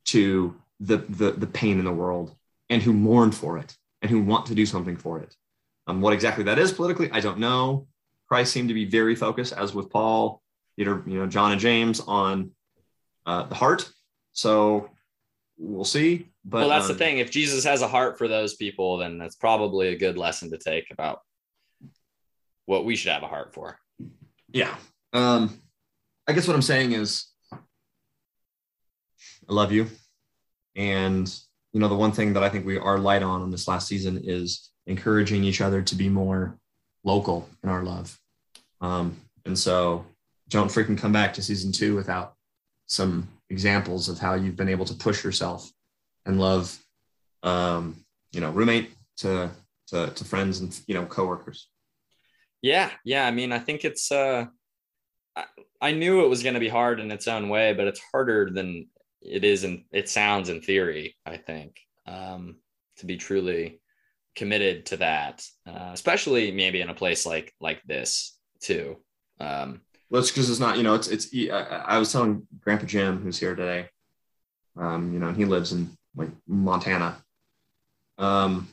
to 0.06 0.56
the, 0.80 0.98
the, 0.98 1.32
the 1.32 1.48
pain 1.48 1.80
in 1.80 1.86
the 1.86 1.92
world 1.92 2.36
and 2.70 2.82
who 2.82 2.94
mourn 2.94 3.32
for 3.32 3.58
it 3.58 3.76
and 4.02 4.10
who 4.10 4.22
want 4.22 4.48
to 4.48 4.56
do 4.56 4.66
something 4.66 4.98
for 4.98 5.20
it. 5.20 5.36
Um, 5.88 6.02
what 6.02 6.14
exactly 6.14 6.44
that 6.46 6.60
is 6.60 6.72
politically, 6.72 7.10
I 7.12 7.20
don't 7.20 7.40
know. 7.40 7.88
Christ 8.28 8.54
seemed 8.54 8.70
to 8.70 8.74
be 8.74 8.86
very 8.86 9.16
focused, 9.16 9.54
as 9.54 9.74
with 9.74 9.90
Paul, 9.90 10.42
Peter, 10.78 11.04
you 11.06 11.20
know, 11.20 11.28
John 11.28 11.52
and 11.52 11.60
James, 11.60 12.00
on 12.00 12.52
uh, 13.26 13.44
the 13.44 13.56
heart. 13.56 13.92
So 14.32 14.90
we'll 15.58 15.84
see. 15.84 16.28
But 16.46 16.60
well, 16.60 16.70
that's 16.70 16.86
um, 16.86 16.94
the 16.94 16.98
thing. 16.98 17.18
If 17.18 17.30
Jesus 17.30 17.64
has 17.66 17.82
a 17.82 17.88
heart 17.88 18.18
for 18.18 18.28
those 18.28 18.56
people, 18.56 18.98
then 18.98 19.18
that's 19.18 19.36
probably 19.36 19.90
a 19.90 19.98
good 19.98 20.18
lesson 20.18 20.50
to 20.52 20.58
take 20.58 20.86
about 20.92 21.22
what 22.66 22.86
we 22.86 22.96
should 22.96 23.12
have 23.12 23.24
a 23.24 23.28
heart 23.28 23.54
for. 23.54 23.78
Yeah. 24.52 24.76
Um, 25.14 25.62
I 26.28 26.34
guess 26.34 26.48
what 26.48 26.56
I'm 26.56 26.62
saying 26.62 26.94
is 26.94 27.26
I 27.52 27.58
love 29.50 29.72
you. 29.72 29.88
And, 30.76 31.28
you 31.74 31.80
know, 31.80 31.90
the 31.90 31.96
one 31.96 32.14
thing 32.14 32.34
that 32.34 32.44
I 32.44 32.50
think 32.50 32.66
we 32.66 32.78
are 32.78 32.98
light 32.98 33.24
on 33.24 33.44
in 33.44 33.52
this 33.52 33.68
last 33.68 33.88
season 33.88 34.22
is 34.24 34.71
encouraging 34.88 35.44
each 35.44 35.62
other 35.62 35.82
to 35.82 35.96
be 35.96 36.10
more 36.10 36.58
local 37.04 37.50
in 37.64 37.70
our 37.70 37.84
love. 37.84 38.18
Um, 38.80 39.18
and 39.46 39.58
so 39.58 40.06
don't 40.50 40.70
freaking 40.70 40.98
come 40.98 41.12
back 41.12 41.34
to 41.34 41.42
season 41.42 41.72
two 41.72 41.96
without 41.96 42.36
some 42.88 43.28
examples 43.50 44.10
of 44.10 44.20
how 44.20 44.34
you've 44.34 44.56
been 44.56 44.70
able 44.70 44.86
to 44.86 44.94
push 44.94 45.24
yourself 45.24 45.72
and 46.26 46.40
love, 46.40 46.78
um, 47.44 48.04
you 48.32 48.42
know, 48.42 48.52
roommate 48.52 48.92
to, 49.18 49.50
to, 49.88 50.10
to 50.10 50.26
friends 50.26 50.60
and, 50.60 50.80
you 50.88 50.94
know, 50.94 51.06
coworkers. 51.06 51.68
Yeah. 52.62 52.90
Yeah. 53.04 53.26
I 53.26 53.32
mean, 53.32 53.52
I 53.52 53.60
think 53.60 53.86
it's, 53.86 54.12
uh, 54.12 54.46
I, 55.82 55.92
knew 55.94 56.24
it 56.24 56.30
was 56.30 56.44
going 56.44 56.54
to 56.54 56.60
be 56.60 56.68
hard 56.68 57.00
in 57.00 57.10
its 57.12 57.28
own 57.28 57.50
way, 57.50 57.74
but 57.74 57.88
it's 57.88 58.02
harder 58.12 58.50
than 58.52 58.88
it 59.22 59.44
is 59.44 59.64
and 59.64 59.84
it 59.92 60.10
sounds 60.10 60.50
in 60.50 60.62
theory 60.62 61.16
i 61.26 61.38
think 61.38 61.80
um, 62.08 62.58
to 62.98 63.06
be 63.06 63.18
truly 63.18 63.80
committed 64.36 64.86
to 64.88 64.98
that 64.98 65.46
uh, 65.68 65.90
especially 65.94 66.52
maybe 66.52 66.82
in 66.82 66.90
a 66.90 66.94
place 66.94 67.26
like 67.26 67.54
like 67.60 67.82
this 67.84 68.38
too. 68.62 68.98
Um, 69.40 69.82
well 70.10 70.22
it's 70.22 70.32
because 70.32 70.50
it's 70.50 70.60
not 70.60 70.78
you 70.78 70.84
know 70.84 70.96
it's 70.96 71.08
it's 71.08 71.30
I, 71.34 71.96
I, 71.96 71.98
was 71.98 72.12
telling 72.12 72.48
grandpa 72.60 72.86
jim 72.86 73.24
who's 73.24 73.40
here 73.40 73.56
today 73.56 73.88
um, 74.78 75.14
you 75.14 75.20
know 75.20 75.30
and 75.30 75.38
he 75.38 75.46
lives 75.46 75.72
in 75.72 75.98
like 76.16 76.30
montana. 76.48 77.18
Um, 78.18 78.68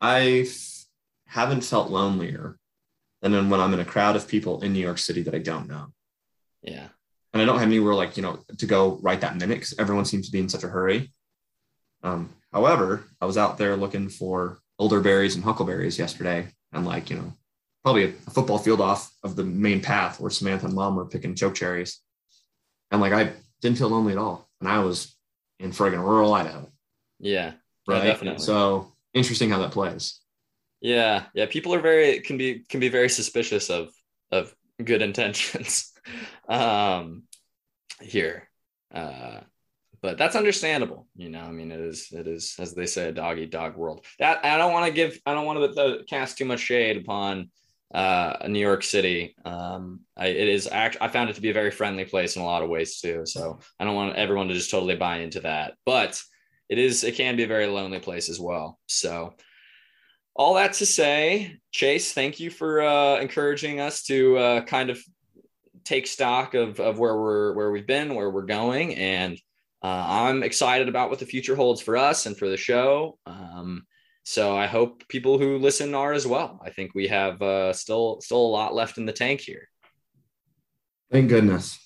i 0.00 0.46
haven't 1.26 1.62
felt 1.62 1.90
lonelier 1.90 2.58
than 3.22 3.48
when 3.48 3.60
i'm 3.60 3.72
in 3.72 3.80
a 3.80 3.84
crowd 3.84 4.16
of 4.16 4.28
people 4.28 4.62
in 4.62 4.74
new 4.74 4.80
york 4.80 4.98
city 4.98 5.22
that 5.22 5.34
i 5.34 5.38
don't 5.38 5.68
know. 5.68 5.86
Yeah. 6.62 6.88
And 7.32 7.42
I 7.42 7.44
don't 7.44 7.58
have 7.58 7.68
anywhere 7.68 7.94
like 7.94 8.16
you 8.16 8.22
know 8.22 8.40
to 8.58 8.66
go 8.66 8.98
right 9.02 9.20
that 9.20 9.36
minute 9.36 9.56
because 9.56 9.78
everyone 9.78 10.04
seems 10.04 10.26
to 10.26 10.32
be 10.32 10.40
in 10.40 10.48
such 10.48 10.64
a 10.64 10.68
hurry. 10.68 11.12
Um, 12.02 12.30
however, 12.52 13.04
I 13.20 13.26
was 13.26 13.36
out 13.36 13.58
there 13.58 13.76
looking 13.76 14.08
for 14.08 14.58
elderberries 14.80 15.34
and 15.34 15.44
huckleberries 15.44 15.98
yesterday, 15.98 16.48
and 16.72 16.86
like 16.86 17.10
you 17.10 17.16
know, 17.16 17.32
probably 17.82 18.04
a, 18.04 18.08
a 18.08 18.30
football 18.30 18.58
field 18.58 18.80
off 18.80 19.12
of 19.22 19.36
the 19.36 19.44
main 19.44 19.80
path 19.80 20.20
where 20.20 20.30
Samantha 20.30 20.66
and 20.66 20.74
Mom 20.74 20.96
were 20.96 21.06
picking 21.06 21.34
choke 21.34 21.54
cherries, 21.54 22.00
and 22.90 23.00
like 23.00 23.12
I 23.12 23.32
didn't 23.60 23.78
feel 23.78 23.88
lonely 23.88 24.12
at 24.12 24.18
all, 24.18 24.48
and 24.60 24.68
I 24.68 24.80
was 24.80 25.16
in 25.58 25.70
friggin' 25.70 26.02
rural 26.02 26.34
Idaho. 26.34 26.70
Yeah, 27.18 27.52
right. 27.88 27.98
Yeah, 27.98 28.04
definitely. 28.04 28.44
So 28.44 28.92
interesting 29.14 29.50
how 29.50 29.58
that 29.58 29.72
plays. 29.72 30.20
Yeah, 30.80 31.24
yeah. 31.34 31.46
People 31.46 31.74
are 31.74 31.80
very 31.80 32.20
can 32.20 32.36
be 32.36 32.64
can 32.68 32.80
be 32.80 32.88
very 32.88 33.08
suspicious 33.08 33.70
of 33.70 33.90
of 34.30 34.54
good 34.82 35.02
intentions. 35.02 35.92
um, 36.48 37.24
here. 38.00 38.48
Uh, 38.94 39.40
but 40.02 40.18
that's 40.18 40.36
understandable. 40.36 41.06
You 41.16 41.28
know, 41.28 41.40
I 41.40 41.50
mean, 41.50 41.72
it 41.72 41.80
is, 41.80 42.08
it 42.12 42.26
is, 42.26 42.54
as 42.58 42.74
they 42.74 42.86
say, 42.86 43.08
a 43.08 43.12
dog 43.12 43.38
eat 43.38 43.50
dog 43.50 43.76
world. 43.76 44.04
That 44.18 44.44
I 44.44 44.56
don't 44.58 44.72
want 44.72 44.86
to 44.86 44.92
give, 44.92 45.20
I 45.26 45.34
don't 45.34 45.46
want 45.46 45.74
to 45.74 46.04
cast 46.08 46.38
too 46.38 46.44
much 46.44 46.60
shade 46.60 46.96
upon 46.96 47.50
uh, 47.94 48.46
New 48.48 48.60
York 48.60 48.82
City. 48.82 49.34
Um, 49.44 50.00
I, 50.16 50.26
it 50.26 50.48
is 50.48 50.68
actually, 50.70 51.02
I 51.02 51.08
found 51.08 51.30
it 51.30 51.36
to 51.36 51.40
be 51.40 51.50
a 51.50 51.54
very 51.54 51.70
friendly 51.70 52.04
place 52.04 52.36
in 52.36 52.42
a 52.42 52.46
lot 52.46 52.62
of 52.62 52.68
ways 52.68 53.00
too. 53.00 53.22
So 53.26 53.58
I 53.78 53.84
don't 53.84 53.94
want 53.94 54.16
everyone 54.16 54.48
to 54.48 54.54
just 54.54 54.70
totally 54.70 54.96
buy 54.96 55.18
into 55.18 55.40
that, 55.40 55.74
but 55.84 56.20
it 56.68 56.78
is, 56.78 57.04
it 57.04 57.14
can 57.14 57.36
be 57.36 57.44
a 57.44 57.48
very 57.48 57.66
lonely 57.66 58.00
place 58.00 58.28
as 58.28 58.40
well. 58.40 58.78
So 58.88 59.34
all 60.34 60.54
that 60.54 60.74
to 60.74 60.86
say, 60.86 61.58
Chase, 61.70 62.12
thank 62.12 62.40
you 62.40 62.50
for 62.50 62.82
uh, 62.82 63.18
encouraging 63.20 63.80
us 63.80 64.02
to 64.04 64.36
uh, 64.36 64.60
kind 64.62 64.90
of 64.90 65.00
take 65.84 66.06
stock 66.06 66.54
of, 66.54 66.80
of 66.80 66.98
where 66.98 67.16
we're 67.16 67.54
where 67.54 67.70
we've 67.70 67.86
been, 67.86 68.14
where 68.14 68.28
we're 68.28 68.42
going, 68.42 68.96
and 68.96 69.38
uh, 69.82 70.04
I'm 70.08 70.42
excited 70.42 70.88
about 70.88 71.10
what 71.10 71.18
the 71.18 71.26
future 71.26 71.54
holds 71.54 71.80
for 71.80 71.96
us 71.96 72.26
and 72.26 72.36
for 72.36 72.48
the 72.48 72.56
show. 72.56 73.18
Um, 73.26 73.86
so 74.24 74.56
I 74.56 74.66
hope 74.66 75.06
people 75.08 75.38
who 75.38 75.58
listen 75.58 75.94
are 75.94 76.12
as 76.12 76.26
well. 76.26 76.60
I 76.64 76.70
think 76.70 76.94
we 76.94 77.08
have 77.08 77.40
uh, 77.40 77.72
still 77.72 78.20
still 78.20 78.44
a 78.44 78.48
lot 78.48 78.74
left 78.74 78.98
in 78.98 79.06
the 79.06 79.12
tank 79.12 79.40
here. 79.40 79.68
Thank 81.12 81.28
goodness. 81.28 81.78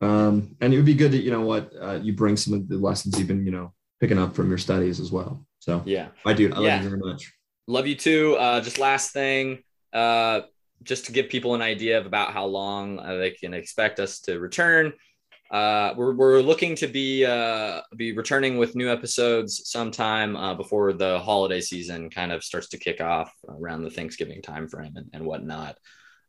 Um, 0.00 0.56
and 0.60 0.72
it 0.72 0.76
would 0.76 0.86
be 0.86 0.94
good 0.94 1.12
to 1.12 1.18
you 1.18 1.30
know 1.30 1.42
what 1.42 1.72
uh, 1.80 2.00
you 2.02 2.14
bring 2.14 2.36
some 2.36 2.54
of 2.54 2.68
the 2.68 2.76
lessons 2.76 3.18
you've 3.18 3.28
been 3.28 3.44
you 3.44 3.52
know 3.52 3.72
picking 4.00 4.18
up 4.18 4.34
from 4.34 4.48
your 4.48 4.58
studies 4.58 5.00
as 5.00 5.12
well. 5.12 5.44
So 5.58 5.82
yeah, 5.84 6.08
I 6.24 6.32
do. 6.32 6.52
I 6.52 6.60
yeah. 6.60 6.74
love 6.74 6.84
you 6.84 6.88
very 6.88 7.00
much. 7.00 7.32
Love 7.68 7.86
you 7.86 7.94
too. 7.94 8.36
Uh, 8.36 8.60
just 8.60 8.78
last 8.78 9.12
thing, 9.12 9.62
uh, 9.92 10.40
just 10.82 11.06
to 11.06 11.12
give 11.12 11.28
people 11.28 11.54
an 11.54 11.62
idea 11.62 11.98
of 11.98 12.06
about 12.06 12.32
how 12.32 12.46
long 12.46 12.98
uh, 12.98 13.16
they 13.16 13.30
can 13.30 13.54
expect 13.54 14.00
us 14.00 14.20
to 14.20 14.40
return. 14.40 14.92
Uh, 15.52 15.92
we're, 15.98 16.14
we're 16.14 16.40
looking 16.40 16.74
to 16.74 16.86
be 16.86 17.26
uh, 17.26 17.82
be 17.94 18.12
returning 18.12 18.56
with 18.56 18.74
new 18.74 18.90
episodes 18.90 19.70
sometime 19.70 20.34
uh, 20.34 20.54
before 20.54 20.94
the 20.94 21.18
holiday 21.20 21.60
season 21.60 22.08
kind 22.08 22.32
of 22.32 22.42
starts 22.42 22.68
to 22.70 22.78
kick 22.78 23.02
off 23.02 23.30
around 23.46 23.82
the 23.82 23.90
Thanksgiving 23.90 24.40
timeframe 24.40 24.96
and, 24.96 25.10
and 25.12 25.26
whatnot. 25.26 25.76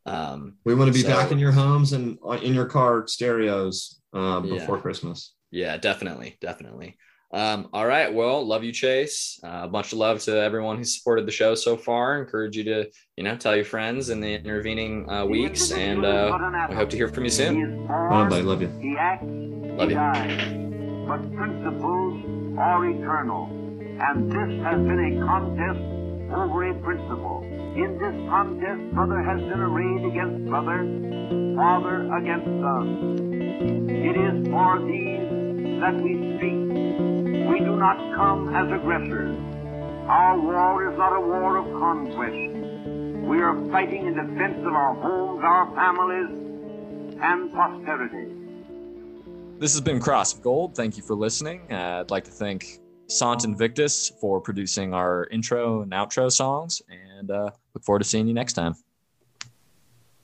Um, 0.04 0.58
we 0.64 0.74
want 0.74 0.88
to 0.88 0.92
be 0.92 1.00
so, 1.00 1.08
back 1.08 1.32
in 1.32 1.38
your 1.38 1.52
homes 1.52 1.94
and 1.94 2.18
in 2.42 2.52
your 2.52 2.66
car 2.66 3.06
stereos 3.06 3.98
uh, 4.12 4.40
before 4.40 4.76
yeah. 4.76 4.82
Christmas. 4.82 5.32
Yeah, 5.50 5.78
definitely, 5.78 6.36
definitely. 6.42 6.98
Um, 7.34 7.68
all 7.72 7.84
right. 7.84 8.14
Well, 8.14 8.46
love 8.46 8.62
you, 8.62 8.70
Chase. 8.70 9.40
Uh, 9.42 9.66
much 9.66 9.92
love 9.92 10.20
to 10.22 10.40
everyone 10.40 10.76
who 10.78 10.84
supported 10.84 11.26
the 11.26 11.32
show 11.32 11.56
so 11.56 11.76
far. 11.76 12.22
Encourage 12.22 12.56
you 12.56 12.62
to, 12.62 12.88
you 13.16 13.24
know, 13.24 13.36
tell 13.36 13.56
your 13.56 13.64
friends 13.64 14.08
in 14.08 14.20
the 14.20 14.34
intervening 14.34 15.10
uh, 15.10 15.26
weeks, 15.26 15.72
and 15.72 16.04
uh, 16.04 16.38
we 16.68 16.76
hope 16.76 16.90
to 16.90 16.96
hear 16.96 17.08
from 17.08 17.24
you 17.24 17.30
soon. 17.30 17.88
Bye, 17.88 18.28
bye. 18.28 18.40
Love 18.40 18.62
you. 18.62 18.68
He 18.80 18.94
acts, 18.96 19.24
love 19.26 19.90
you. 19.90 19.96
Dies, 19.96 21.08
but 21.08 21.34
principles 21.34 22.24
are 22.56 22.86
eternal, 22.86 23.46
and 23.50 24.30
this 24.30 24.62
has 24.62 24.78
been 24.78 25.18
a 25.18 25.26
contest 25.26 25.80
over 26.32 26.70
a 26.70 26.74
principle. 26.82 27.42
In 27.74 27.98
this 27.98 28.14
contest, 28.30 28.94
brother 28.94 29.20
has 29.20 29.40
been 29.40 29.58
arrayed 29.58 30.04
against 30.06 30.46
brother, 30.48 30.86
father 31.56 32.06
against 32.14 32.46
son. 32.46 33.90
It 33.90 34.16
is 34.16 34.46
for 34.46 34.78
these 34.86 35.44
that 35.80 36.00
we 36.00 36.14
speak 36.38 36.73
we 37.48 37.60
do 37.60 37.76
not 37.76 37.96
come 38.14 38.54
as 38.54 38.72
aggressors. 38.72 39.36
Our 40.08 40.38
war 40.40 40.90
is 40.90 40.98
not 40.98 41.14
a 41.14 41.20
war 41.20 41.58
of 41.58 41.66
conquest. 41.78 43.26
We 43.26 43.40
are 43.40 43.54
fighting 43.70 44.06
in 44.06 44.14
defense 44.14 44.58
of 44.60 44.72
our 44.72 44.94
homes, 44.94 45.42
our 45.44 45.66
families, 45.74 47.18
and 47.22 47.52
posterity. 47.52 48.34
This 49.58 49.72
has 49.72 49.80
been 49.80 50.00
Cross 50.00 50.34
of 50.34 50.42
Gold. 50.42 50.74
Thank 50.74 50.96
you 50.96 51.02
for 51.02 51.14
listening. 51.14 51.62
Uh, 51.70 52.00
I'd 52.00 52.10
like 52.10 52.24
to 52.24 52.30
thank 52.30 52.80
Sant 53.08 53.44
Invictus 53.44 54.12
for 54.20 54.40
producing 54.40 54.94
our 54.94 55.26
intro 55.30 55.82
and 55.82 55.92
outro 55.92 56.30
songs, 56.30 56.82
and 56.88 57.30
uh, 57.30 57.50
look 57.74 57.84
forward 57.84 58.00
to 58.00 58.04
seeing 58.04 58.26
you 58.26 58.34
next 58.34 58.54
time. 58.54 58.74